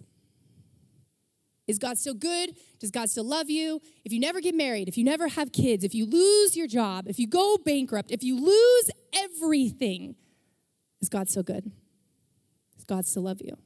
Is 1.65 1.79
God 1.79 1.97
still 1.97 2.13
good? 2.13 2.57
Does 2.79 2.91
God 2.91 3.09
still 3.09 3.23
love 3.23 3.49
you? 3.49 3.79
If 4.03 4.11
you 4.11 4.19
never 4.19 4.41
get 4.41 4.53
married, 4.53 4.89
if 4.89 4.97
you 4.97 5.05
never 5.05 5.29
have 5.29 5.53
kids, 5.53 5.85
if 5.85 5.95
you 5.95 6.05
lose 6.05 6.57
your 6.57 6.67
job, 6.67 7.05
if 7.07 7.19
you 7.19 7.25
go 7.25 7.57
bankrupt, 7.63 8.11
if 8.11 8.21
you 8.21 8.35
lose 8.35 8.89
everything, 9.13 10.15
is 11.01 11.07
God 11.07 11.29
still 11.29 11.43
good? 11.43 11.71
Does 12.75 12.83
God 12.83 13.05
still 13.05 13.23
love 13.23 13.39
you? 13.41 13.57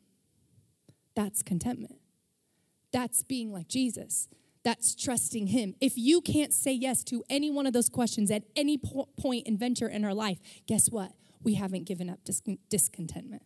That's 1.15 1.41
contentment. 1.41 1.96
That's 2.91 3.23
being 3.23 3.51
like 3.51 3.67
Jesus. 3.67 4.27
That's 4.63 4.95
trusting 4.95 5.47
Him. 5.47 5.75
If 5.79 5.97
you 5.97 6.21
can't 6.21 6.53
say 6.53 6.73
yes 6.73 7.03
to 7.05 7.23
any 7.29 7.49
one 7.49 7.65
of 7.65 7.73
those 7.73 7.89
questions 7.89 8.29
at 8.31 8.43
any 8.55 8.77
po- 8.77 9.07
point 9.17 9.47
and 9.47 9.57
venture 9.57 9.88
in 9.88 10.03
our 10.03 10.13
life, 10.13 10.39
guess 10.67 10.89
what? 10.89 11.13
We 11.41 11.53
haven't 11.53 11.85
given 11.85 12.09
up 12.09 12.19
dis- 12.25 12.41
discontentment. 12.69 13.43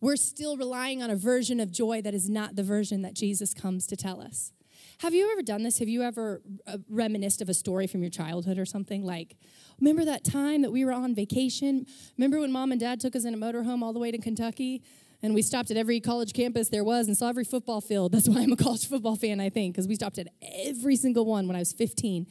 We're 0.00 0.16
still 0.16 0.56
relying 0.56 1.02
on 1.02 1.10
a 1.10 1.16
version 1.16 1.60
of 1.60 1.72
joy 1.72 2.02
that 2.02 2.12
is 2.12 2.28
not 2.28 2.56
the 2.56 2.62
version 2.62 3.02
that 3.02 3.14
Jesus 3.14 3.54
comes 3.54 3.86
to 3.86 3.96
tell 3.96 4.20
us. 4.20 4.52
Have 5.00 5.14
you 5.14 5.30
ever 5.32 5.42
done 5.42 5.62
this? 5.62 5.78
Have 5.78 5.88
you 5.88 6.02
ever 6.02 6.42
uh, 6.66 6.78
reminisced 6.88 7.40
of 7.40 7.48
a 7.48 7.54
story 7.54 7.86
from 7.86 8.02
your 8.02 8.10
childhood 8.10 8.58
or 8.58 8.64
something? 8.64 9.04
Like, 9.04 9.36
remember 9.80 10.04
that 10.04 10.24
time 10.24 10.62
that 10.62 10.70
we 10.70 10.84
were 10.84 10.92
on 10.92 11.14
vacation? 11.14 11.86
Remember 12.16 12.40
when 12.40 12.52
mom 12.52 12.72
and 12.72 12.80
dad 12.80 13.00
took 13.00 13.16
us 13.16 13.24
in 13.24 13.34
a 13.34 13.36
motorhome 13.36 13.82
all 13.82 13.92
the 13.92 13.98
way 13.98 14.10
to 14.10 14.18
Kentucky? 14.18 14.82
And 15.26 15.34
we 15.34 15.42
stopped 15.42 15.72
at 15.72 15.76
every 15.76 15.98
college 15.98 16.32
campus 16.32 16.68
there 16.68 16.84
was 16.84 17.08
and 17.08 17.16
saw 17.16 17.28
every 17.28 17.42
football 17.42 17.80
field. 17.80 18.12
That's 18.12 18.28
why 18.28 18.42
I'm 18.42 18.52
a 18.52 18.56
college 18.56 18.86
football 18.88 19.16
fan, 19.16 19.40
I 19.40 19.50
think, 19.50 19.74
because 19.74 19.88
we 19.88 19.96
stopped 19.96 20.18
at 20.18 20.28
every 20.64 20.94
single 20.94 21.26
one 21.26 21.48
when 21.48 21.56
I 21.56 21.58
was 21.58 21.72
15. 21.72 22.28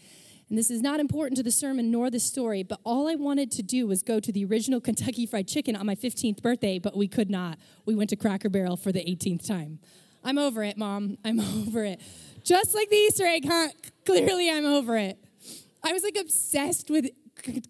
And 0.47 0.57
this 0.57 0.71
is 0.71 0.81
not 0.81 1.01
important 1.01 1.35
to 1.35 1.43
the 1.43 1.51
sermon 1.51 1.91
nor 1.91 2.09
the 2.09 2.21
story, 2.21 2.63
but 2.63 2.79
all 2.85 3.09
I 3.09 3.15
wanted 3.15 3.51
to 3.51 3.63
do 3.63 3.85
was 3.85 4.01
go 4.01 4.21
to 4.21 4.31
the 4.31 4.45
original 4.45 4.79
Kentucky 4.79 5.25
Fried 5.25 5.45
Chicken 5.45 5.75
on 5.75 5.85
my 5.85 5.95
15th 5.95 6.41
birthday, 6.41 6.79
but 6.79 6.95
we 6.95 7.09
could 7.09 7.29
not. 7.29 7.59
We 7.85 7.95
went 7.95 8.11
to 8.11 8.15
Cracker 8.15 8.47
Barrel 8.47 8.77
for 8.77 8.93
the 8.93 9.01
18th 9.01 9.45
time. 9.45 9.79
I'm 10.23 10.37
over 10.37 10.63
it, 10.63 10.77
Mom. 10.77 11.17
I'm 11.25 11.39
over 11.67 11.83
it. 11.83 11.99
Just 12.45 12.73
like 12.73 12.89
the 12.89 12.95
Easter 12.95 13.25
egg 13.25 13.45
hunt, 13.45 13.73
clearly 14.05 14.49
I'm 14.49 14.65
over 14.65 14.95
it. 14.95 15.17
I 15.83 15.91
was 15.91 16.01
like 16.01 16.15
obsessed 16.17 16.89
with 16.89 17.09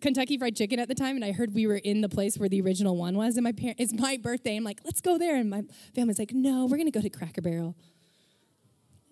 Kentucky 0.01 0.37
Fried 0.37 0.55
Chicken 0.55 0.79
at 0.79 0.87
the 0.87 0.95
time, 0.95 1.15
and 1.15 1.25
I 1.25 1.31
heard 1.31 1.53
we 1.53 1.67
were 1.67 1.77
in 1.77 2.01
the 2.01 2.09
place 2.09 2.37
where 2.37 2.49
the 2.49 2.61
original 2.61 2.95
one 2.97 3.17
was. 3.17 3.35
And 3.37 3.43
my 3.43 3.51
parent, 3.51 3.79
it's 3.79 3.93
my 3.93 4.17
birthday. 4.17 4.55
I'm 4.55 4.63
like, 4.63 4.81
let's 4.85 5.01
go 5.01 5.17
there. 5.17 5.35
And 5.35 5.49
my 5.49 5.63
family's 5.93 6.19
like, 6.19 6.33
no, 6.33 6.65
we're 6.65 6.77
gonna 6.77 6.91
go 6.91 7.01
to 7.01 7.09
Cracker 7.09 7.41
Barrel. 7.41 7.75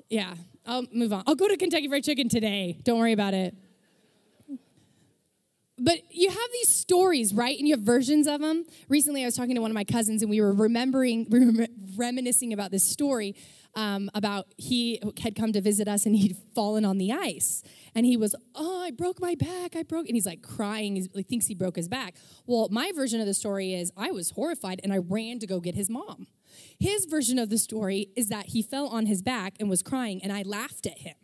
Yeah, 0.09 0.36
I'll 0.66 0.86
move 0.93 1.14
on. 1.14 1.24
I'll 1.28 1.36
go 1.36 1.47
to 1.47 1.57
Kentucky 1.57 1.88
Fried 1.88 2.03
Chicken 2.03 2.30
today. 2.30 2.80
Don't 2.84 2.99
worry 2.99 3.14
about 3.14 3.34
it. 3.34 3.55
But 5.80 5.99
you 6.11 6.30
have 6.30 6.49
these 6.53 6.74
stories, 6.74 7.34
right? 7.34 7.57
And 7.57 7.68
you 7.68 7.74
have 7.76 7.84
versions 7.84 8.28
of 8.28 8.39
them. 8.41 8.64
Recently, 8.89 9.24
I 9.24 9.26
was 9.26 9.36
talking 9.36 9.55
to 9.55 9.61
one 9.61 9.72
of 9.72 9.76
my 9.76 9.84
cousins, 9.84 10.22
and 10.22 10.30
we 10.30 10.39
were 10.39 10.53
remembering, 10.53 11.28
we 11.30 11.45
were 11.45 11.68
reminiscing 11.97 12.53
about 12.53 12.72
this 12.72 12.88
story 12.88 13.36
um, 13.76 14.09
about 14.13 14.47
he 14.57 15.01
had 15.21 15.36
come 15.36 15.51
to 15.53 15.61
visit 15.61 15.88
us 15.88 16.05
and 16.05 16.15
he'd 16.15 16.38
fallen 16.55 16.86
on 16.86 16.97
the 16.97 17.11
ice. 17.11 17.63
And 17.95 18.05
he 18.05 18.17
was, 18.17 18.36
Oh, 18.55 18.84
I 18.84 18.91
broke 18.91 19.19
my 19.19 19.36
back. 19.36 19.76
I 19.76 19.84
broke. 19.84 20.07
And 20.07 20.15
he's 20.15 20.26
like 20.26 20.41
crying. 20.41 20.95
He 20.95 21.24
thinks 21.24 21.47
he 21.47 21.55
broke 21.55 21.76
his 21.76 21.88
back. 21.88 22.15
Well, 22.45 22.67
my 22.71 22.91
version 22.95 23.19
of 23.19 23.28
the 23.28 23.34
story 23.34 23.74
is 23.74 23.91
I 23.97 24.11
was 24.11 24.32
horrified 24.32 24.82
and 24.84 24.93
I 24.93 24.97
ran 24.97 25.39
to 25.39 25.47
go 25.47 25.59
get 25.59 25.76
his 25.76 25.89
mom. 25.89 26.28
His 26.80 27.05
version 27.05 27.39
of 27.39 27.49
the 27.49 27.57
story 27.57 28.09
is 28.15 28.30
that 28.30 28.47
he 28.47 28.61
fell 28.61 28.88
on 28.88 29.05
his 29.05 29.21
back 29.21 29.55
and 29.59 29.69
was 29.69 29.82
crying, 29.82 30.21
and 30.24 30.32
I 30.32 30.43
laughed 30.43 30.86
at 30.86 30.99
him. 30.99 31.15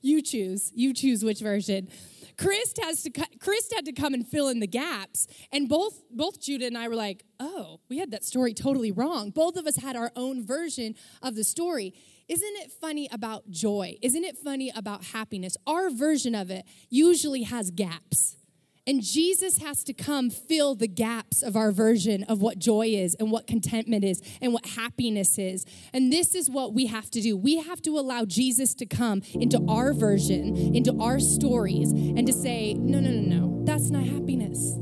you 0.00 0.22
choose. 0.22 0.72
You 0.74 0.94
choose 0.94 1.24
which 1.24 1.40
version. 1.40 1.88
Chris 2.36 2.74
has 2.82 3.02
to 3.02 3.10
Chris 3.10 3.68
had 3.74 3.84
to 3.86 3.92
come 3.92 4.14
and 4.14 4.26
fill 4.26 4.48
in 4.48 4.60
the 4.60 4.66
gaps, 4.66 5.26
and 5.52 5.68
both 5.68 6.02
both 6.10 6.40
Judah 6.40 6.66
and 6.66 6.76
I 6.76 6.88
were 6.88 6.96
like, 6.96 7.24
"Oh, 7.40 7.80
we 7.88 7.98
had 7.98 8.10
that 8.10 8.24
story 8.24 8.54
totally 8.54 8.92
wrong." 8.92 9.30
Both 9.30 9.56
of 9.56 9.66
us 9.66 9.76
had 9.76 9.96
our 9.96 10.12
own 10.16 10.44
version 10.44 10.94
of 11.22 11.34
the 11.34 11.44
story. 11.44 11.94
Isn't 12.28 12.56
it 12.56 12.72
funny 12.72 13.08
about 13.12 13.50
joy? 13.50 13.98
Isn't 14.00 14.24
it 14.24 14.38
funny 14.38 14.70
about 14.74 15.04
happiness? 15.06 15.56
Our 15.66 15.90
version 15.90 16.34
of 16.34 16.50
it 16.50 16.64
usually 16.88 17.42
has 17.42 17.70
gaps. 17.70 18.36
And 18.84 19.00
Jesus 19.00 19.58
has 19.58 19.84
to 19.84 19.92
come 19.92 20.28
fill 20.28 20.74
the 20.74 20.88
gaps 20.88 21.40
of 21.40 21.56
our 21.56 21.70
version 21.70 22.24
of 22.24 22.42
what 22.42 22.58
joy 22.58 22.88
is 22.88 23.14
and 23.14 23.30
what 23.30 23.46
contentment 23.46 24.02
is 24.02 24.20
and 24.40 24.52
what 24.52 24.66
happiness 24.66 25.38
is. 25.38 25.64
And 25.92 26.12
this 26.12 26.34
is 26.34 26.50
what 26.50 26.74
we 26.74 26.86
have 26.86 27.08
to 27.10 27.20
do. 27.20 27.36
We 27.36 27.58
have 27.58 27.80
to 27.82 27.96
allow 27.96 28.24
Jesus 28.24 28.74
to 28.74 28.86
come 28.86 29.22
into 29.34 29.64
our 29.68 29.92
version, 29.92 30.74
into 30.74 30.98
our 31.00 31.20
stories, 31.20 31.92
and 31.92 32.26
to 32.26 32.32
say, 32.32 32.74
no, 32.74 32.98
no, 32.98 33.10
no, 33.10 33.38
no, 33.38 33.64
that's 33.64 33.90
not 33.90 34.02
happiness. 34.02 34.74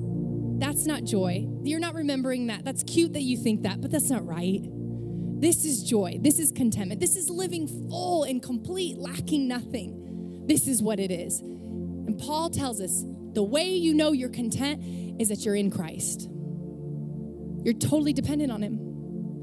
That's 0.58 0.86
not 0.86 1.04
joy. 1.04 1.46
You're 1.62 1.78
not 1.78 1.94
remembering 1.94 2.46
that. 2.46 2.64
That's 2.64 2.82
cute 2.82 3.12
that 3.12 3.22
you 3.22 3.36
think 3.36 3.64
that, 3.64 3.82
but 3.82 3.90
that's 3.90 4.08
not 4.08 4.26
right. 4.26 4.60
This 5.40 5.66
is 5.66 5.82
joy. 5.82 6.18
This 6.22 6.38
is 6.38 6.52
contentment. 6.52 7.00
This 7.00 7.16
is 7.16 7.28
living 7.28 7.66
full 7.66 8.24
and 8.24 8.42
complete, 8.42 8.96
lacking 8.96 9.46
nothing. 9.46 10.44
This 10.46 10.66
is 10.66 10.82
what 10.82 10.98
it 10.98 11.10
is. 11.10 11.40
And 11.40 12.18
Paul 12.18 12.48
tells 12.48 12.80
us 12.80 13.04
the 13.34 13.42
way 13.42 13.68
you 13.68 13.94
know 13.94 14.12
you're 14.12 14.28
content 14.28 14.82
is 15.20 15.28
that 15.28 15.44
you're 15.44 15.54
in 15.54 15.70
Christ. 15.70 16.28
You're 17.62 17.74
totally 17.74 18.12
dependent 18.12 18.50
on 18.50 18.62
Him. 18.62 18.90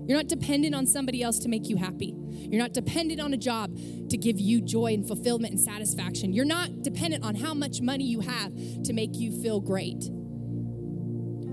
You're 0.08 0.18
not 0.18 0.28
dependent 0.28 0.74
on 0.74 0.86
somebody 0.86 1.22
else 1.22 1.40
to 1.40 1.50
make 1.50 1.68
you 1.68 1.76
happy. 1.76 2.16
You're 2.32 2.62
not 2.62 2.74
dependent 2.74 3.20
on 3.20 3.34
a 3.34 3.38
job 3.38 3.76
to 4.10 4.18
give 4.18 4.40
you 4.40 4.62
joy 4.62 4.94
and 4.94 5.06
fulfillment 5.06 5.54
and 5.54 5.60
satisfaction. 5.60 6.32
You're 6.32 6.46
not 6.46 6.82
dependent 6.82 7.26
on 7.26 7.36
how 7.36 7.54
much 7.54 7.82
money 7.82 8.06
you 8.06 8.22
have 8.22 8.54
to 8.84 8.94
make 8.94 9.18
you 9.18 9.42
feel 9.42 9.60
great. 9.60 10.00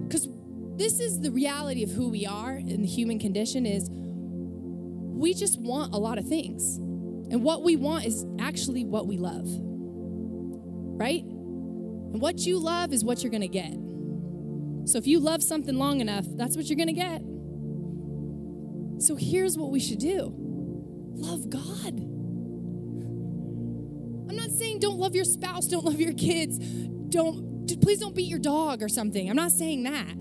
Because 0.07 0.28
this 0.76 1.01
is 1.01 1.20
the 1.20 1.32
reality 1.32 1.82
of 1.82 1.91
who 1.91 2.09
we 2.09 2.26
are 2.26 2.57
in 2.57 2.82
the 2.82 2.87
human 2.87 3.18
condition 3.18 3.66
is 3.66 3.89
we 3.91 5.35
just 5.35 5.61
want 5.61 5.93
a 5.93 5.99
lot 5.99 6.18
of 6.18 6.26
things. 6.26 6.76
And 6.76 7.43
what 7.43 7.64
we 7.64 7.74
want 7.74 8.05
is 8.05 8.24
actually 8.39 8.85
what 8.85 9.07
we 9.09 9.16
love. 9.16 9.47
Right? 10.97 11.24
And 12.15 12.23
what 12.23 12.47
you 12.47 12.61
love 12.61 12.93
is 12.93 13.05
what 13.05 13.25
you're 13.25 13.31
going 13.33 13.41
to 13.41 13.49
get. 13.49 13.75
So 14.89 14.99
if 14.99 15.07
you 15.07 15.19
love 15.19 15.43
something 15.43 15.75
long 15.75 16.01
enough, 16.01 16.25
that's 16.37 16.57
what 16.57 16.67
you're 16.67 16.77
going 16.77 16.87
to 16.87 16.93
get. 16.93 17.23
So 19.05 19.17
here's 19.17 19.59
what 19.59 19.73
we 19.73 19.81
should 19.81 19.99
do 19.99 20.33
love 21.17 21.51
God. 21.51 21.99
I'm 24.31 24.37
not 24.37 24.51
saying 24.51 24.79
don't 24.79 24.99
love 24.99 25.17
your 25.17 25.25
spouse, 25.25 25.67
don't 25.67 25.85
love 25.85 25.99
your 26.01 26.12
kids, 26.12 26.59
don't, 27.09 27.67
please 27.83 27.99
don't 27.99 28.15
beat 28.15 28.29
your 28.29 28.39
dog 28.39 28.81
or 28.81 28.89
something. 28.89 29.29
I'm 29.29 29.35
not 29.35 29.51
saying 29.51 29.83
that. 29.83 30.15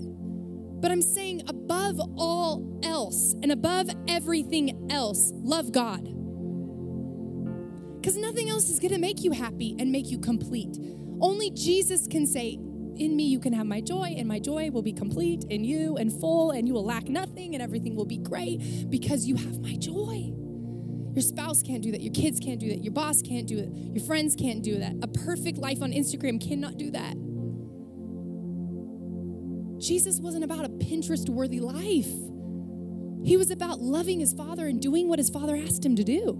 But 0.82 0.91
I'm 0.91 1.04
saying 1.04 1.44
above 1.48 2.00
all 2.18 2.80
else 2.84 3.36
and 3.44 3.52
above 3.52 3.91
everything 4.08 4.88
else, 4.91 5.32
love 5.36 5.72
God. 5.72 6.06
Because 8.02 8.18
nothing 8.18 8.50
else 8.50 8.70
is 8.70 8.80
going 8.80 8.94
to 8.94 9.00
make 9.00 9.24
you 9.24 9.32
happy 9.32 9.76
and 9.78 9.91
make 9.91 10.10
you 10.10 10.18
complete. 10.18 10.76
Only 11.24 11.52
Jesus 11.52 12.06
can 12.06 12.28
say, 12.28 12.52
In 12.52 13.16
me 13.16 13.24
you 13.24 13.40
can 13.40 13.54
have 13.54 13.66
my 13.66 13.80
joy, 13.80 14.14
and 14.18 14.28
my 14.28 14.40
joy 14.40 14.70
will 14.72 14.82
be 14.82 14.92
complete 14.92 15.46
in 15.50 15.64
you 15.64 15.96
and 15.96 16.12
full, 16.12 16.52
and 16.52 16.68
you 16.68 16.74
will 16.74 16.84
lack 16.84 17.08
nothing, 17.08 17.56
and 17.56 17.64
everything 17.64 17.96
will 17.96 18.06
be 18.06 18.18
great 18.18 18.90
because 18.90 19.26
you 19.26 19.38
have 19.38 19.62
my 19.62 19.78
joy. 19.78 20.34
Your 21.14 21.22
spouse 21.22 21.64
can't 21.64 21.82
do 21.82 21.94
that. 21.94 22.02
Your 22.02 22.12
kids 22.12 22.42
can't 22.42 22.60
do 22.60 22.68
that. 22.68 22.84
Your 22.84 22.92
boss 22.92 23.22
can't 23.22 23.48
do 23.48 23.58
it. 23.58 23.70
Your 23.72 24.04
friends 24.04 24.36
can't 24.36 24.62
do 24.62 24.80
that. 24.80 24.96
A 25.02 25.08
perfect 25.08 25.60
life 25.60 25.82
on 25.82 25.94
Instagram 25.94 26.46
cannot 26.46 26.78
do 26.78 26.92
that. 26.92 27.16
Jesus 29.80 30.20
wasn't 30.20 30.44
about 30.44 30.66
a 30.66 30.70
Pinterest 30.70 31.30
worthy 31.30 31.62
life. 31.62 32.12
He 33.26 33.38
was 33.38 33.50
about 33.50 33.80
loving 33.80 34.20
his 34.20 34.34
father 34.34 34.68
and 34.68 34.82
doing 34.82 35.08
what 35.08 35.20
his 35.20 35.30
father 35.30 35.56
asked 35.56 35.86
him 35.86 35.96
to 35.96 36.04
do. 36.04 36.32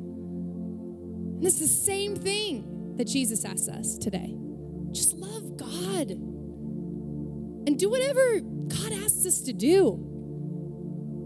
And 1.38 1.46
it's 1.46 1.60
the 1.60 1.68
same 1.68 2.18
thing 2.18 2.96
that 2.98 3.08
Jesus 3.08 3.46
asks 3.46 3.70
us 3.70 3.98
today. 3.98 4.43
God 6.06 6.34
and 7.66 7.80
do 7.80 7.90
whatever 7.90 8.40
God 8.42 8.94
asks 8.94 9.26
us 9.26 9.42
to 9.42 9.54
do. 9.54 10.10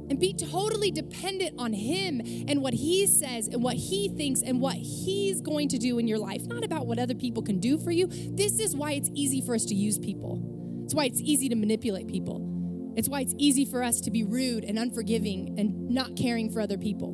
And 0.09 0.21
be 0.21 0.34
totally 0.34 0.89
dependent 0.89 1.55
on 1.59 1.73
Him 1.73 2.21
and 2.47 2.61
what 2.61 2.73
He 2.73 3.05
says 3.07 3.49
and 3.49 3.61
what 3.61 3.75
He 3.75 4.07
thinks 4.07 4.41
and 4.41 4.61
what 4.61 4.75
He's 4.75 5.41
going 5.41 5.67
to 5.67 5.78
do 5.78 5.99
in 5.99 6.07
your 6.07 6.17
life, 6.17 6.45
not 6.45 6.63
about 6.63 6.88
what 6.88 6.97
other 6.97 7.13
people 7.13 7.43
can 7.43 7.59
do 7.59 7.78
for 7.78 7.91
you. 7.91 8.07
This 8.07 8.59
is 8.59 8.73
why 8.73 8.93
it's 8.93 9.09
easy 9.13 9.41
for 9.41 9.53
us 9.53 9.65
to 9.65 9.75
use 9.75 9.99
people. 9.99 10.82
It's 10.86 10.93
why 10.93 11.05
it's 11.05 11.19
easy 11.19 11.49
to 11.49 11.55
manipulate 11.55 12.07
people. 12.07 12.93
It's 12.95 13.09
why 13.09 13.19
it's 13.19 13.36
easy 13.38 13.65
for 13.65 13.84
us 13.84 13.99
to 13.99 14.09
be 14.09 14.23
rude 14.23 14.63
and 14.63 14.80
unforgiving 14.80 15.59
and 15.59 15.89
not 15.89 16.15
caring 16.15 16.51
for 16.51 16.61
other 16.61 16.78
people. 16.78 17.11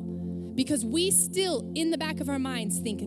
Because 0.54 0.84
we 0.84 1.10
still, 1.10 1.72
in 1.74 1.90
the 1.90 1.98
back 1.98 2.20
of 2.20 2.28
our 2.28 2.38
minds, 2.38 2.78
think 2.78 3.02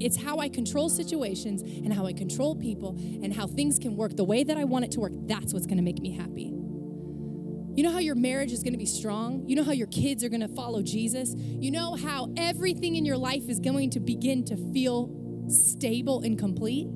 it's 0.00 0.16
how 0.16 0.38
I 0.38 0.48
control 0.48 0.88
situations 0.88 1.62
and 1.62 1.92
how 1.92 2.06
I 2.06 2.12
control 2.12 2.56
people 2.56 2.96
and 2.98 3.32
how 3.32 3.46
things 3.46 3.78
can 3.78 3.96
work 3.96 4.16
the 4.16 4.24
way 4.24 4.44
that 4.44 4.56
I 4.56 4.64
want 4.64 4.84
it 4.86 4.92
to 4.92 5.00
work. 5.00 5.12
That's 5.26 5.52
what's 5.52 5.66
going 5.66 5.76
to 5.76 5.82
make 5.82 6.00
me 6.00 6.12
happy. 6.12 6.52
You 7.76 7.84
know 7.84 7.92
how 7.92 7.98
your 8.00 8.16
marriage 8.16 8.52
is 8.52 8.62
going 8.62 8.72
to 8.72 8.78
be 8.78 8.86
strong? 8.86 9.44
You 9.46 9.56
know 9.56 9.62
how 9.62 9.72
your 9.72 9.86
kids 9.86 10.24
are 10.24 10.28
going 10.28 10.40
to 10.40 10.48
follow 10.48 10.82
Jesus? 10.82 11.34
You 11.36 11.70
know 11.70 11.94
how 11.94 12.32
everything 12.36 12.96
in 12.96 13.04
your 13.04 13.16
life 13.16 13.48
is 13.48 13.60
going 13.60 13.90
to 13.90 14.00
begin 14.00 14.44
to 14.46 14.56
feel 14.72 15.10
stable 15.48 16.22
and 16.22 16.38
complete? 16.38 16.88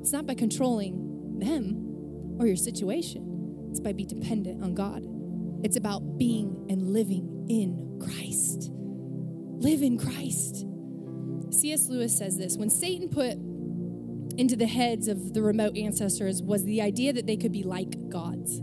It's 0.00 0.12
not 0.12 0.26
by 0.26 0.34
controlling 0.34 1.38
them 1.38 2.36
or 2.38 2.46
your 2.46 2.56
situation, 2.56 3.68
it's 3.70 3.80
by 3.80 3.92
being 3.92 4.08
dependent 4.08 4.62
on 4.62 4.74
God. 4.74 5.04
It's 5.64 5.76
about 5.76 6.18
being 6.18 6.66
and 6.70 6.92
living 6.92 7.46
in 7.48 7.98
Christ. 8.00 8.70
live 9.60 9.82
in 9.82 9.98
Christ. 9.98 10.64
C.S. 11.50 11.88
Lewis 11.88 12.16
says 12.16 12.36
this 12.36 12.56
when 12.56 12.70
Satan 12.70 13.08
put 13.08 13.38
into 14.38 14.54
the 14.54 14.66
heads 14.66 15.08
of 15.08 15.34
the 15.34 15.42
remote 15.42 15.76
ancestors 15.76 16.42
was 16.42 16.64
the 16.64 16.80
idea 16.80 17.12
that 17.12 17.26
they 17.26 17.36
could 17.36 17.52
be 17.52 17.64
like 17.64 18.08
gods. 18.08 18.60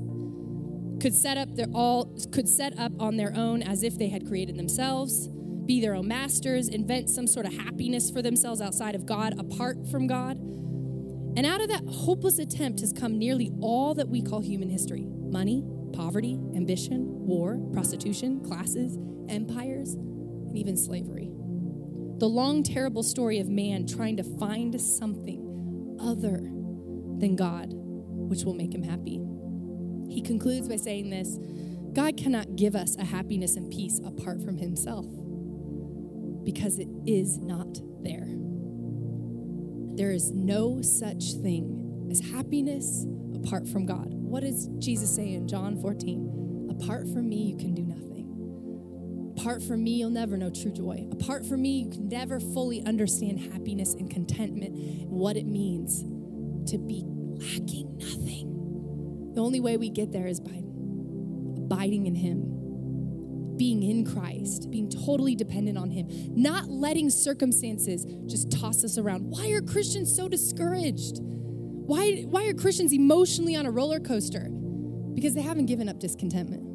Could 1.02 1.14
set 1.14 1.38
up 1.38 1.56
their 1.56 1.68
all 1.74 2.16
could 2.32 2.48
set 2.48 2.78
up 2.80 2.94
on 3.00 3.18
their 3.18 3.34
own 3.36 3.62
as 3.62 3.84
if 3.84 3.98
they 3.98 4.08
had 4.10 4.26
created 4.26 4.58
themselves 4.58 5.30
be 5.66 5.82
their 5.82 5.96
own 5.96 6.08
masters 6.08 6.68
invent 6.68 7.10
some 7.10 7.26
sort 7.26 7.48
of 7.48 7.54
happiness 7.54 8.12
for 8.12 8.22
themselves 8.22 8.62
outside 8.62 8.94
of 8.94 9.06
god 9.06 9.38
apart 9.40 9.78
from 9.90 10.08
god. 10.08 10.38
And 11.38 11.46
out 11.46 11.60
of 11.60 11.68
that 11.70 11.84
hopeless 11.88 12.40
attempt 12.40 12.80
has 12.80 12.94
come 12.94 13.18
nearly 13.18 13.52
all 13.62 13.94
that 13.96 14.08
we 14.08 14.22
call 14.22 14.42
human 14.42 14.70
history. 14.70 15.06
Money 15.06 15.64
poverty 15.92 16.34
ambition 16.56 17.06
war 17.26 17.58
prostitution 17.74 18.44
classes 18.44 18.98
empires 19.30 19.94
and 19.94 20.58
even 20.58 20.76
slavery 20.76 21.32
the 22.18 22.30
long 22.30 22.64
terrible 22.64 23.04
story 23.04 23.40
of 23.40 23.50
man 23.50 23.86
trying 23.86 24.18
to 24.18 24.24
find 24.24 24.80
something 24.80 25.98
other 26.00 26.38
than 27.20 27.36
God, 27.36 27.70
which 27.72 28.44
will 28.44 28.54
make 28.54 28.74
him 28.74 28.84
happy. 28.84 29.20
He 30.10 30.22
concludes 30.22 30.70
by 30.70 30.78
saying 30.78 31.10
this 31.10 31.38
God 31.94 32.18
cannot 32.18 32.56
give 32.56 32.76
us 32.76 32.96
a 32.98 33.04
happiness 33.04 33.56
and 33.56 33.70
peace 33.70 34.00
apart 34.06 34.42
from 34.42 34.58
himself 34.58 35.06
because 36.46 36.80
it 36.80 36.88
is 37.06 37.38
not 37.40 37.80
there. 38.02 38.28
There 39.98 40.12
is 40.12 40.32
no 40.32 40.82
such 40.82 41.34
thing 41.42 42.08
as 42.12 42.20
happiness 42.20 43.06
apart 43.34 43.68
from 43.68 43.86
God. 43.86 44.08
What 44.14 44.44
does 44.44 44.68
Jesus 44.80 45.14
say 45.14 45.34
in 45.34 45.48
John 45.48 45.82
14? 45.82 46.70
Apart 46.70 47.08
from 47.08 47.30
me, 47.30 47.44
you 47.44 47.58
can 47.58 47.74
do. 47.74 47.85
Apart 49.38 49.62
from 49.62 49.84
me, 49.84 49.92
you'll 49.92 50.10
never 50.10 50.38
know 50.38 50.50
true 50.50 50.72
joy. 50.72 51.08
Apart 51.12 51.46
from 51.46 51.62
me, 51.62 51.80
you 51.84 51.90
can 51.90 52.08
never 52.08 52.40
fully 52.40 52.82
understand 52.86 53.40
happiness 53.40 53.94
and 53.94 54.10
contentment 54.10 54.76
what 55.10 55.36
it 55.36 55.46
means 55.46 56.02
to 56.72 56.78
be 56.78 57.04
lacking 57.06 57.98
nothing. 57.98 59.32
The 59.36 59.42
only 59.42 59.60
way 59.60 59.78
we 59.78 59.90
get 59.90 60.12
there 60.12 60.28
is 60.28 60.40
by 60.40 60.64
abiding 61.58 62.08
in 62.08 62.16
Him, 62.16 63.58
being 63.58 63.84
in 63.84 64.06
Christ, 64.06 64.72
being 64.72 64.90
totally 64.90 65.36
dependent 65.36 65.78
on 65.78 65.92
Him, 65.92 66.08
not 66.36 66.70
letting 66.70 67.10
circumstances 67.10 68.06
just 68.28 68.52
toss 68.52 68.84
us 68.84 68.98
around. 68.98 69.30
Why 69.30 69.50
are 69.52 69.62
Christians 69.62 70.16
so 70.16 70.30
discouraged? 70.30 71.20
Why, 71.22 72.24
why 72.24 72.48
are 72.48 72.54
Christians 72.54 72.94
emotionally 72.94 73.56
on 73.56 73.66
a 73.66 73.72
roller 73.72 74.00
coaster? 74.00 74.50
Because 75.14 75.34
they 75.34 75.42
haven't 75.42 75.66
given 75.66 75.90
up 75.90 76.00
discontentment. 76.00 76.75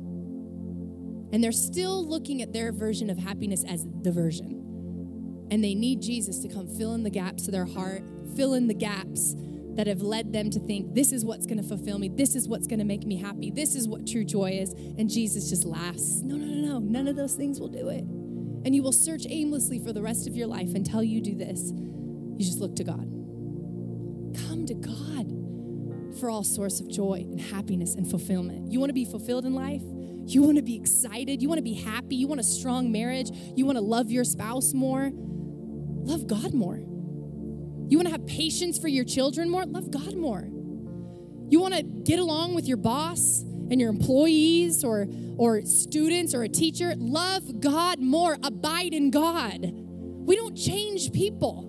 And 1.33 1.43
they're 1.43 1.53
still 1.53 2.07
looking 2.07 2.43
at 2.43 2.53
their 2.53 2.73
version 2.73 3.11
of 3.11 3.19
happiness 3.19 3.65
as 3.69 3.87
the 4.03 4.11
version. 4.13 5.49
And 5.51 5.63
they 5.63 5.75
need 5.75 6.01
Jesus 6.01 6.39
to 6.41 6.49
come 6.49 6.67
fill 6.67 6.95
in 6.95 7.03
the 7.03 7.11
gaps 7.11 7.47
of 7.47 7.53
their 7.53 7.67
heart, 7.67 8.03
fill 8.37 8.55
in 8.55 8.69
the 8.69 8.75
gaps 8.75 9.35
that 9.75 9.87
have 9.87 10.03
led 10.03 10.33
them 10.33 10.51
to 10.51 10.61
think, 10.61 10.95
this 10.95 11.13
is 11.13 11.25
what's 11.25 11.47
going 11.47 11.57
to 11.57 11.67
fulfill 11.67 11.99
me. 11.99 12.09
This 12.09 12.35
is 12.35 12.49
what's 12.49 12.67
going 12.67 12.81
to 12.81 12.85
make 12.85 13.05
me 13.05 13.17
happy. 13.17 13.51
This 13.51 13.75
is 13.75 13.89
what 13.89 14.07
true 14.07 14.25
joy 14.25 14.51
is. 14.51 14.73
And 14.73 15.09
Jesus 15.09 15.49
just 15.49 15.65
laughs. 15.65 16.23
No, 16.23 16.37
no, 16.37 16.45
no, 16.47 16.69
no. 16.73 16.79
None 16.81 17.09
of 17.09 17.17
those 17.17 17.35
things 17.35 17.61
will 17.61 17.69
do 17.69 17.89
it. 17.89 18.03
And 18.03 18.75
you 18.75 18.83
will 18.83 18.93
search 18.93 19.25
aimlessly 19.29 19.79
for 19.79 19.93
the 19.93 20.03
rest 20.03 20.27
of 20.27 20.37
your 20.37 20.49
life 20.49 20.75
until 20.75 21.03
you 21.03 21.21
do 21.21 21.35
this. 21.35 21.71
You 21.71 22.45
just 22.45 22.59
look 22.59 22.77
to 22.77 22.85
God. 22.85 23.09
Come 24.49 24.67
to 24.67 24.75
God 24.75 26.19
for 26.19 26.29
all 26.29 26.45
source 26.45 26.81
of 26.81 26.89
joy 26.89 27.25
and 27.31 27.41
happiness 27.41 27.95
and 27.95 28.09
fulfillment. 28.09 28.71
You 28.71 28.81
want 28.81 28.91
to 28.91 28.95
be 28.95 29.05
fulfilled 29.05 29.47
in 29.47 29.55
life? 29.55 29.83
You 30.33 30.43
want 30.43 30.57
to 30.57 30.63
be 30.63 30.77
excited. 30.77 31.43
You 31.43 31.49
want 31.49 31.59
to 31.59 31.65
be 31.65 31.75
happy. 31.75 32.17
You 32.17 32.29
want 32.29 32.41
a 32.41 32.45
strong 32.45 32.93
marriage. 32.93 33.31
You 33.57 33.67
want 33.67 33.77
to 33.77 33.83
love 33.83 34.11
your 34.11 34.25
spouse 34.25 34.73
more. 34.73 35.11
Love 35.13 36.27
God 36.27 36.55
more. 36.55 36.77
You 36.77 37.99
want 37.99 38.07
to 38.07 38.13
have 38.13 38.27
patience 38.27 38.79
for 38.79 38.89
your 38.89 39.05
children 39.05 39.51
more. 39.51 39.65
Love 39.67 39.91
God 39.91 40.17
more. 40.17 40.49
You 41.49 41.61
want 41.61 41.75
to 41.75 41.83
get 41.83 42.21
along 42.21 42.55
with 42.55 42.67
your 42.67 42.77
boss 42.77 43.43
and 43.43 43.81
your 43.81 43.91
employees 43.91 44.85
or, 44.85 45.09
or 45.37 45.63
students 45.63 46.35
or 46.35 46.45
a 46.45 46.49
teacher. 46.49 46.95
Love 46.97 47.61
God 47.61 48.01
more. 48.01 48.37
Abide 48.45 48.95
in 48.95 49.11
God. 49.11 49.59
We 49.63 50.37
don't 50.37 50.55
change 50.55 51.13
people. 51.13 51.67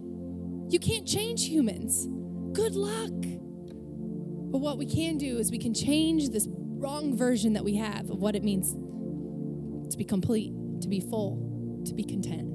You 0.70 0.80
can't 0.80 1.07
change 1.07 1.47
humans. 1.47 2.07
Good 2.53 2.76
luck. 2.76 3.12
But 4.51 4.59
what 4.59 4.78
we 4.78 4.86
can 4.86 5.18
do 5.18 5.38
is 5.38 5.49
we 5.49 5.57
can 5.57 5.74
change 5.74 6.30
this 6.30 6.47
wrong 6.82 7.15
version 7.15 7.53
that 7.53 7.63
we 7.63 7.75
have 7.75 8.09
of 8.09 8.17
what 8.17 8.36
it 8.36 8.43
means 8.43 8.73
to 9.91 9.97
be 9.97 10.03
complete, 10.03 10.51
to 10.82 10.88
be 10.88 10.99
full, 10.99 11.84
to 11.86 11.93
be 11.93 12.03
content. 12.03 12.47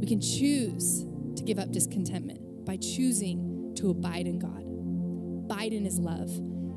We 0.00 0.06
can 0.06 0.20
choose 0.20 1.04
to 1.36 1.42
give 1.42 1.58
up 1.58 1.70
discontentment 1.70 2.64
by 2.64 2.78
choosing 2.78 3.74
to 3.76 3.90
abide 3.90 4.26
in 4.26 4.38
God, 4.38 4.64
abide 5.44 5.72
in 5.72 5.84
His 5.84 5.98
love. 5.98 6.30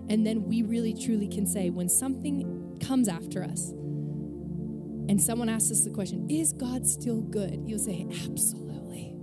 And 0.10 0.28
then 0.28 0.44
we 0.44 0.64
really 0.64 0.94
truly 0.94 1.28
can 1.28 1.48
say, 1.48 1.70
when 1.70 1.88
something 1.88 2.78
comes 2.86 3.08
after 3.08 3.44
us 3.44 3.70
and 3.70 5.22
someone 5.22 5.48
asks 5.48 5.72
us 5.72 5.84
the 5.86 5.92
question, 5.92 6.30
Is 6.30 6.52
God 6.52 6.86
still 6.86 7.22
good? 7.22 7.64
You'll 7.66 7.80
say, 7.80 8.06
Absolutely. 8.26 9.16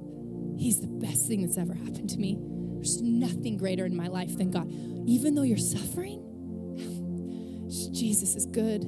He's 0.57 0.81
the 0.81 0.89
best 0.89 1.27
thing 1.29 1.43
that's 1.43 1.59
ever 1.59 1.75
happened 1.75 2.09
to 2.11 2.19
me. 2.19 2.39
There's 2.77 3.03
nothing 3.03 3.59
greater 3.59 3.85
in 3.85 3.95
my 3.95 4.09
life 4.09 4.39
than 4.39 4.51
God. 4.51 4.71
Even 5.07 5.35
though 5.35 5.43
you're 5.43 5.59
suffering, 5.59 6.30
Jesus 8.01 8.35
is 8.35 8.47
good. 8.47 8.83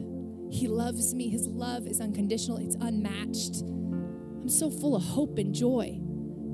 He 0.50 0.68
loves 0.68 1.14
me. 1.14 1.28
His 1.28 1.46
love 1.46 1.86
is 1.86 2.00
unconditional, 2.00 2.56
it's 2.56 2.76
unmatched. 2.76 3.60
I'm 3.60 4.48
so 4.48 4.70
full 4.70 4.96
of 4.96 5.02
hope 5.02 5.36
and 5.36 5.54
joy. 5.54 5.98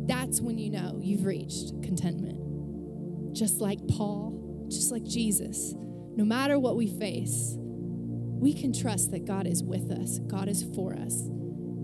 That's 0.06 0.40
when 0.40 0.58
you 0.58 0.68
know 0.68 0.98
you've 1.00 1.24
reached 1.24 1.80
contentment. 1.84 3.32
Just 3.32 3.60
like 3.60 3.78
Paul, 3.86 4.66
just 4.68 4.90
like 4.90 5.04
Jesus, 5.04 5.74
no 6.16 6.24
matter 6.24 6.58
what 6.58 6.76
we 6.76 6.88
face, 6.88 7.54
we 7.56 8.52
can 8.52 8.72
trust 8.72 9.12
that 9.12 9.24
God 9.24 9.46
is 9.46 9.62
with 9.62 9.92
us, 9.92 10.18
God 10.26 10.48
is 10.48 10.64
for 10.74 10.94
us, 10.94 11.26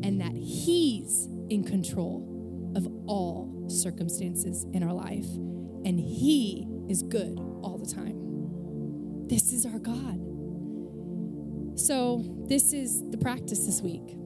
and 0.02 0.20
that 0.20 0.34
He's 0.34 1.28
in 1.50 1.62
control 1.62 2.72
of 2.74 2.88
all 3.06 3.64
circumstances 3.68 4.66
in 4.72 4.82
our 4.82 4.92
life. 4.92 5.26
And 5.84 6.00
He 6.00 6.66
is 6.88 7.04
good 7.04 7.38
all 7.62 7.78
the 7.78 7.92
time. 7.92 9.28
This 9.28 9.52
is 9.52 9.66
our 9.66 9.78
God. 9.78 10.23
So, 11.76 12.24
this 12.48 12.72
is 12.72 13.02
the 13.10 13.18
practice 13.18 13.66
this 13.66 13.80
week. 13.80 14.16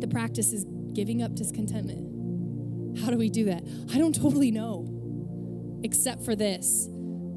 The 0.00 0.08
practice 0.08 0.52
is 0.52 0.64
giving 0.94 1.22
up 1.22 1.34
discontentment. 1.34 2.98
How 3.00 3.10
do 3.10 3.18
we 3.18 3.28
do 3.28 3.44
that? 3.46 3.64
I 3.92 3.98
don't 3.98 4.14
totally 4.20 4.50
know, 4.50 5.80
except 5.82 6.24
for 6.24 6.34
this 6.34 6.88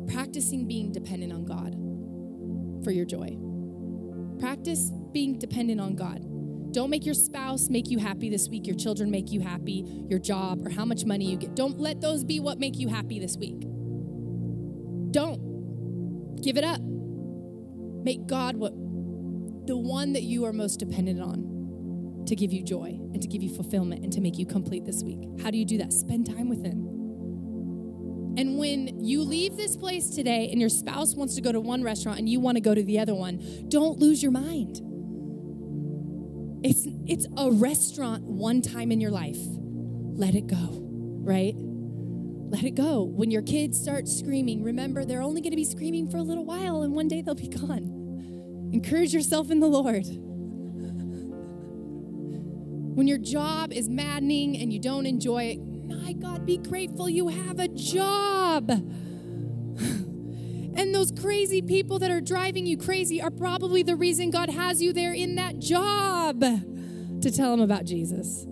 practicing 0.08 0.68
being 0.68 0.92
dependent 0.92 1.34
on 1.34 1.46
God 1.46 1.76
for 2.84 2.92
your 2.92 3.06
joy. 3.06 3.38
Practice 4.40 4.92
being 5.12 5.38
dependent 5.38 5.82
on 5.82 5.96
God. 5.96 6.24
Don't 6.72 6.90
make 6.90 7.06
your 7.06 7.16
spouse 7.16 7.70
make 7.70 7.90
you 7.90 7.98
happy 7.98 8.30
this 8.30 8.50
week, 8.50 8.68
your 8.68 8.76
children 8.76 9.10
make 9.10 9.32
you 9.32 9.42
happy, 9.42 9.84
your 10.10 10.20
job, 10.20 10.66
or 10.66 10.70
how 10.70 10.86
much 10.86 11.06
money 11.06 11.26
you 11.26 11.38
get. 11.38 11.56
Don't 11.56 11.80
let 11.80 12.02
those 12.02 12.24
be 12.24 12.40
what 12.40 12.60
make 12.60 12.78
you 12.78 12.88
happy 12.88 13.20
this 13.20 13.36
week. 13.36 13.62
Don't. 15.12 16.42
Give 16.42 16.58
it 16.58 16.64
up. 16.64 16.80
Make 16.82 18.28
God 18.28 18.58
what 18.58 18.74
the 19.68 19.78
one 19.78 20.14
that 20.14 20.24
you 20.24 20.46
are 20.46 20.54
most 20.54 20.78
dependent 20.78 21.22
on 21.22 22.24
to 22.26 22.36
give 22.36 22.52
you 22.52 22.64
joy 22.64 22.88
and 23.14 23.22
to 23.22 23.28
give 23.28 23.44
you 23.44 23.54
fulfillment 23.54 24.04
and 24.04 24.12
to 24.14 24.22
make 24.22 24.38
you 24.38 24.46
complete 24.46 24.86
this 24.86 25.04
week. 25.04 25.20
How 25.42 25.52
do 25.52 25.58
you 25.58 25.66
do 25.66 25.78
that? 25.78 25.94
Spend 25.94 26.26
time 26.26 26.50
with 26.50 26.64
Him. 26.64 26.86
And 28.38 28.58
when 28.58 29.04
you 29.04 29.24
leave 29.24 29.58
this 29.58 29.76
place 29.76 30.10
today 30.10 30.50
and 30.52 30.60
your 30.60 30.70
spouse 30.70 31.16
wants 31.16 31.36
to 31.36 31.42
go 31.42 31.52
to 31.52 31.60
one 31.60 31.84
restaurant 31.84 32.20
and 32.20 32.30
you 32.30 32.40
want 32.40 32.56
to 32.56 32.62
go 32.62 32.76
to 32.76 32.84
the 32.84 33.00
other 33.00 33.16
one, 33.16 33.66
don't 33.68 33.98
lose 33.98 34.22
your 34.22 34.32
mind. 34.32 34.82
It's, 36.64 36.88
it's 37.08 37.26
a 37.38 37.52
restaurant 37.52 38.24
one 38.24 38.62
time 38.62 38.92
in 38.92 39.02
your 39.02 39.12
life. 39.12 39.38
Let 39.40 40.36
it 40.36 40.48
go, 40.48 40.80
right? 41.24 41.56
Let 41.56 42.64
it 42.64 42.76
go. 42.76 43.04
When 43.04 43.32
your 43.32 43.42
kids 43.42 43.80
start 43.82 44.08
screaming, 44.08 44.64
remember 44.64 45.04
they're 45.04 45.22
only 45.22 45.42
going 45.42 45.52
to 45.52 45.58
be 45.58 45.66
screaming 45.66 46.10
for 46.10 46.18
a 46.18 46.24
little 46.24 46.46
while 46.46 46.84
and 46.84 46.94
one 46.94 47.08
day 47.08 47.22
they'll 47.22 47.36
be 47.36 47.48
gone. 47.48 47.97
Encourage 48.72 49.14
yourself 49.14 49.52
in 49.52 49.60
the 49.60 49.68
Lord. 49.68 50.06
When 52.96 53.08
your 53.08 53.20
job 53.20 53.72
is 53.72 53.88
maddening 53.90 54.58
and 54.58 54.74
you 54.74 54.80
don't 54.80 55.06
enjoy 55.06 55.44
it, 55.44 55.60
my 55.60 56.14
God, 56.14 56.46
be 56.46 56.58
grateful 56.58 57.10
you 57.10 57.28
have 57.28 57.60
a 57.60 57.68
job. 57.68 58.72
And 60.78 60.94
those 60.94 61.12
crazy 61.12 61.64
people 61.64 61.98
that 62.00 62.12
are 62.12 62.22
driving 62.22 62.68
you 62.68 62.78
crazy 62.78 63.20
are 63.20 63.32
probably 63.32 63.82
the 63.82 63.96
reason 63.96 64.30
God 64.30 64.52
has 64.52 64.80
you 64.80 64.94
there 64.94 65.12
in 65.12 65.34
that 65.34 65.58
job 65.58 66.40
to 66.40 67.32
tell 67.32 67.50
them 67.50 67.62
about 67.62 67.84
Jesus. 67.86 68.46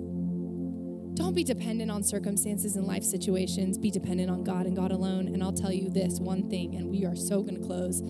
Don't 1.14 1.36
be 1.36 1.44
dependent 1.44 1.92
on 1.92 2.02
circumstances 2.02 2.76
and 2.76 2.88
life 2.88 3.04
situations. 3.04 3.78
Be 3.78 3.92
dependent 3.92 4.32
on 4.32 4.44
God 4.44 4.66
and 4.66 4.76
God 4.76 4.92
alone. 4.92 5.28
And 5.28 5.44
I'll 5.44 5.54
tell 5.54 5.72
you 5.72 5.88
this 5.88 6.20
one 6.20 6.50
thing, 6.50 6.76
and 6.76 6.90
we 6.90 7.06
are 7.06 7.16
so 7.16 7.44
going 7.44 7.62
to 7.62 7.66
close, 7.66 8.02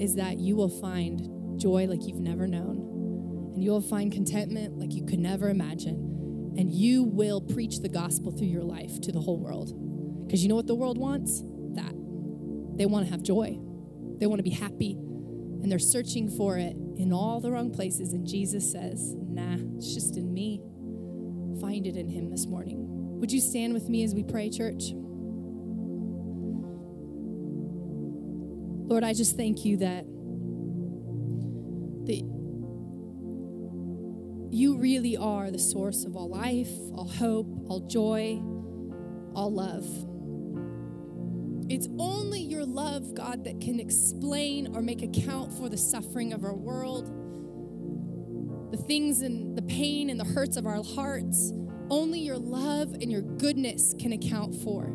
is 0.00 0.14
that 0.14 0.38
you 0.38 0.56
will 0.56 0.70
find 0.70 1.28
joy 1.60 1.86
like 1.86 2.06
you've 2.06 2.20
never 2.20 2.46
known. 2.46 2.86
and 3.54 3.62
you'll 3.64 3.82
find 3.82 4.10
contentment 4.12 4.78
like 4.78 4.92
you 4.94 5.04
could 5.04 5.18
never 5.18 5.50
imagine. 5.50 6.54
And 6.56 6.72
you 6.72 7.04
will 7.04 7.40
preach 7.40 7.80
the 7.80 7.88
gospel 7.88 8.32
through 8.32 8.48
your 8.48 8.62
life 8.62 9.00
to 9.02 9.12
the 9.12 9.20
whole 9.20 9.38
world. 9.38 9.72
Because 10.26 10.42
you 10.42 10.48
know 10.48 10.54
what 10.54 10.66
the 10.66 10.74
world 10.74 10.98
wants? 10.98 11.42
That. 11.74 11.92
They 12.76 12.86
want 12.86 13.06
to 13.06 13.12
have 13.12 13.22
joy, 13.22 13.58
they 14.18 14.26
want 14.26 14.38
to 14.38 14.42
be 14.42 14.50
happy, 14.50 14.92
and 14.92 15.70
they're 15.70 15.78
searching 15.78 16.30
for 16.30 16.56
it 16.56 16.74
in 16.96 17.12
all 17.12 17.40
the 17.40 17.50
wrong 17.50 17.70
places. 17.70 18.12
And 18.12 18.26
Jesus 18.26 18.70
says, 18.70 19.14
Nah, 19.16 19.56
it's 19.76 19.92
just 19.92 20.16
in 20.16 20.32
me. 20.32 20.62
Find 21.60 21.86
it 21.86 21.96
in 21.96 22.08
Him 22.08 22.30
this 22.30 22.46
morning. 22.46 22.78
Would 23.20 23.30
you 23.30 23.40
stand 23.40 23.74
with 23.74 23.88
me 23.88 24.02
as 24.02 24.14
we 24.14 24.22
pray, 24.22 24.48
church? 24.48 24.92
Lord, 28.88 29.04
I 29.04 29.12
just 29.12 29.36
thank 29.36 29.64
you 29.64 29.76
that, 29.78 30.04
you 34.50 34.76
really 34.76 35.16
are 35.16 35.50
the 35.50 35.58
source 35.58 36.04
of 36.04 36.16
all 36.16 36.28
life, 36.28 36.70
all 36.94 37.08
hope, 37.08 37.46
all 37.68 37.80
joy, 37.80 38.42
all 39.34 39.52
love. 39.52 39.86
It's 41.70 41.88
only 42.00 42.40
your 42.40 42.64
love, 42.64 43.14
God, 43.14 43.44
that 43.44 43.60
can 43.60 43.78
explain 43.78 44.74
or 44.74 44.82
make 44.82 45.02
account 45.02 45.52
for 45.52 45.68
the 45.68 45.76
suffering 45.76 46.32
of 46.32 46.42
our 46.42 46.54
world, 46.54 47.06
the 48.72 48.76
things 48.76 49.20
and 49.22 49.56
the 49.56 49.62
pain 49.62 50.10
and 50.10 50.18
the 50.18 50.24
hurts 50.24 50.56
of 50.56 50.66
our 50.66 50.82
hearts. 50.82 51.52
Only 51.88 52.18
your 52.18 52.38
love 52.38 52.94
and 52.94 53.10
your 53.10 53.22
goodness 53.22 53.94
can 54.00 54.12
account 54.12 54.54
for 54.56 54.92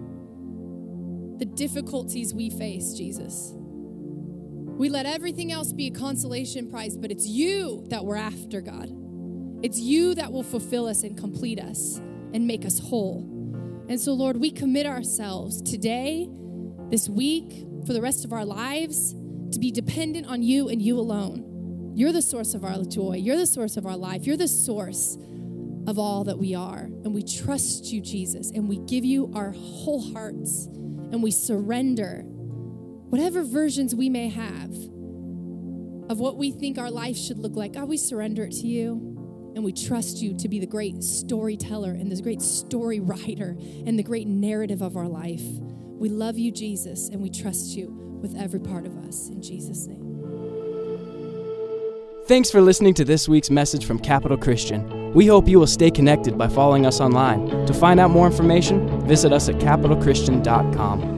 the 1.38 1.46
difficulties 1.46 2.34
we 2.34 2.50
face, 2.50 2.94
Jesus. 2.94 3.54
We 3.56 4.90
let 4.90 5.06
everything 5.06 5.54
else 5.54 5.72
be 5.72 5.88
a 5.88 5.92
consolation 5.92 6.70
prize, 6.70 6.98
but 6.98 7.10
it's 7.10 7.26
you 7.26 7.86
that 7.90 8.04
we're 8.04 8.18
after, 8.18 8.60
God. 8.60 9.05
It's 9.66 9.80
you 9.80 10.14
that 10.14 10.32
will 10.32 10.44
fulfill 10.44 10.86
us 10.86 11.02
and 11.02 11.18
complete 11.18 11.60
us 11.60 11.98
and 12.34 12.46
make 12.46 12.66
us 12.66 12.78
whole. 12.78 13.24
And 13.90 14.00
so, 14.00 14.14
Lord, 14.14 14.38
we 14.38 14.52
commit 14.52 14.86
ourselves 14.86 15.60
today 15.60 16.30
this 16.92 17.10
week, 17.10 17.66
for 17.88 17.94
the 17.94 18.02
rest 18.02 18.26
of 18.26 18.32
our 18.32 18.46
lives, 18.46 19.14
to 19.54 19.58
be 19.60 19.72
dependent 19.72 20.28
on 20.28 20.44
you 20.44 20.70
and 20.70 20.80
you 20.80 21.00
alone. 21.00 21.94
You're 21.96 22.12
the 22.12 22.22
source 22.22 22.54
of 22.54 22.64
our 22.64 22.84
joy. 22.84 23.16
You're 23.16 23.38
the 23.38 23.48
source 23.48 23.76
of 23.76 23.88
our 23.88 23.98
life. 23.98 24.28
You're 24.28 24.38
the 24.38 24.48
source 24.48 25.18
of 25.88 25.98
all 25.98 26.26
that 26.26 26.38
we 26.38 26.54
are. 26.54 26.82
And 26.82 27.12
we 27.12 27.24
trust 27.24 27.86
you, 27.92 28.02
Jesus, 28.02 28.52
and 28.52 28.70
we 28.70 28.78
give 28.78 29.04
you 29.04 29.32
our 29.34 29.50
whole 29.50 30.14
hearts 30.14 30.68
and 30.68 31.24
we 31.24 31.32
surrender 31.32 32.22
whatever 32.22 33.42
versions 33.42 33.96
we 33.96 34.10
may 34.10 34.30
have 34.30 34.76
of 36.08 36.20
what 36.20 36.38
we 36.38 36.52
think 36.52 36.78
our 36.78 36.92
life 36.92 37.18
should 37.18 37.40
look 37.40 37.56
like. 37.56 37.74
God, 37.74 37.90
we 37.90 37.98
surrender 37.98 38.44
it 38.44 38.52
to 38.52 38.68
you. 38.68 39.15
And 39.56 39.64
we 39.64 39.72
trust 39.72 40.22
you 40.22 40.38
to 40.38 40.48
be 40.48 40.60
the 40.60 40.68
great 40.68 41.04
storyteller 41.04 41.92
and 41.92 42.12
the 42.12 42.22
great 42.22 42.42
story 42.42 43.00
writer 43.00 43.58
and 43.86 43.98
the 43.98 44.04
great 44.04 44.28
narrative 44.28 44.82
of 44.82 44.98
our 44.98 45.08
life. 45.08 45.42
We 45.42 46.10
love 46.10 46.38
you, 46.38 46.52
Jesus, 46.52 47.10
and 47.10 47.22
we 47.22 47.30
trust 47.30 47.76
you 47.76 47.88
with 48.22 48.36
every 48.36 48.60
part 48.60 48.86
of 48.86 48.98
us. 49.08 49.30
In 49.30 49.42
Jesus' 49.42 49.88
name. 49.88 50.06
Thanks 52.28 52.50
for 52.50 52.60
listening 52.60 52.96
to 52.96 53.06
this 53.06 53.30
week's 53.30 53.52
message 53.52 53.86
from 53.86 54.00
Capital 54.00 54.36
Christian. 54.36 55.14
We 55.14 55.28
hope 55.28 55.48
you 55.48 55.60
will 55.60 55.68
stay 55.68 55.92
connected 55.92 56.38
by 56.38 56.48
following 56.48 56.86
us 56.86 57.00
online. 57.00 57.68
To 57.68 57.74
find 57.74 58.00
out 58.00 58.10
more 58.10 58.26
information, 58.26 59.08
visit 59.08 59.32
us 59.32 59.48
at 59.48 59.56
capitalchristian.com. 59.56 61.15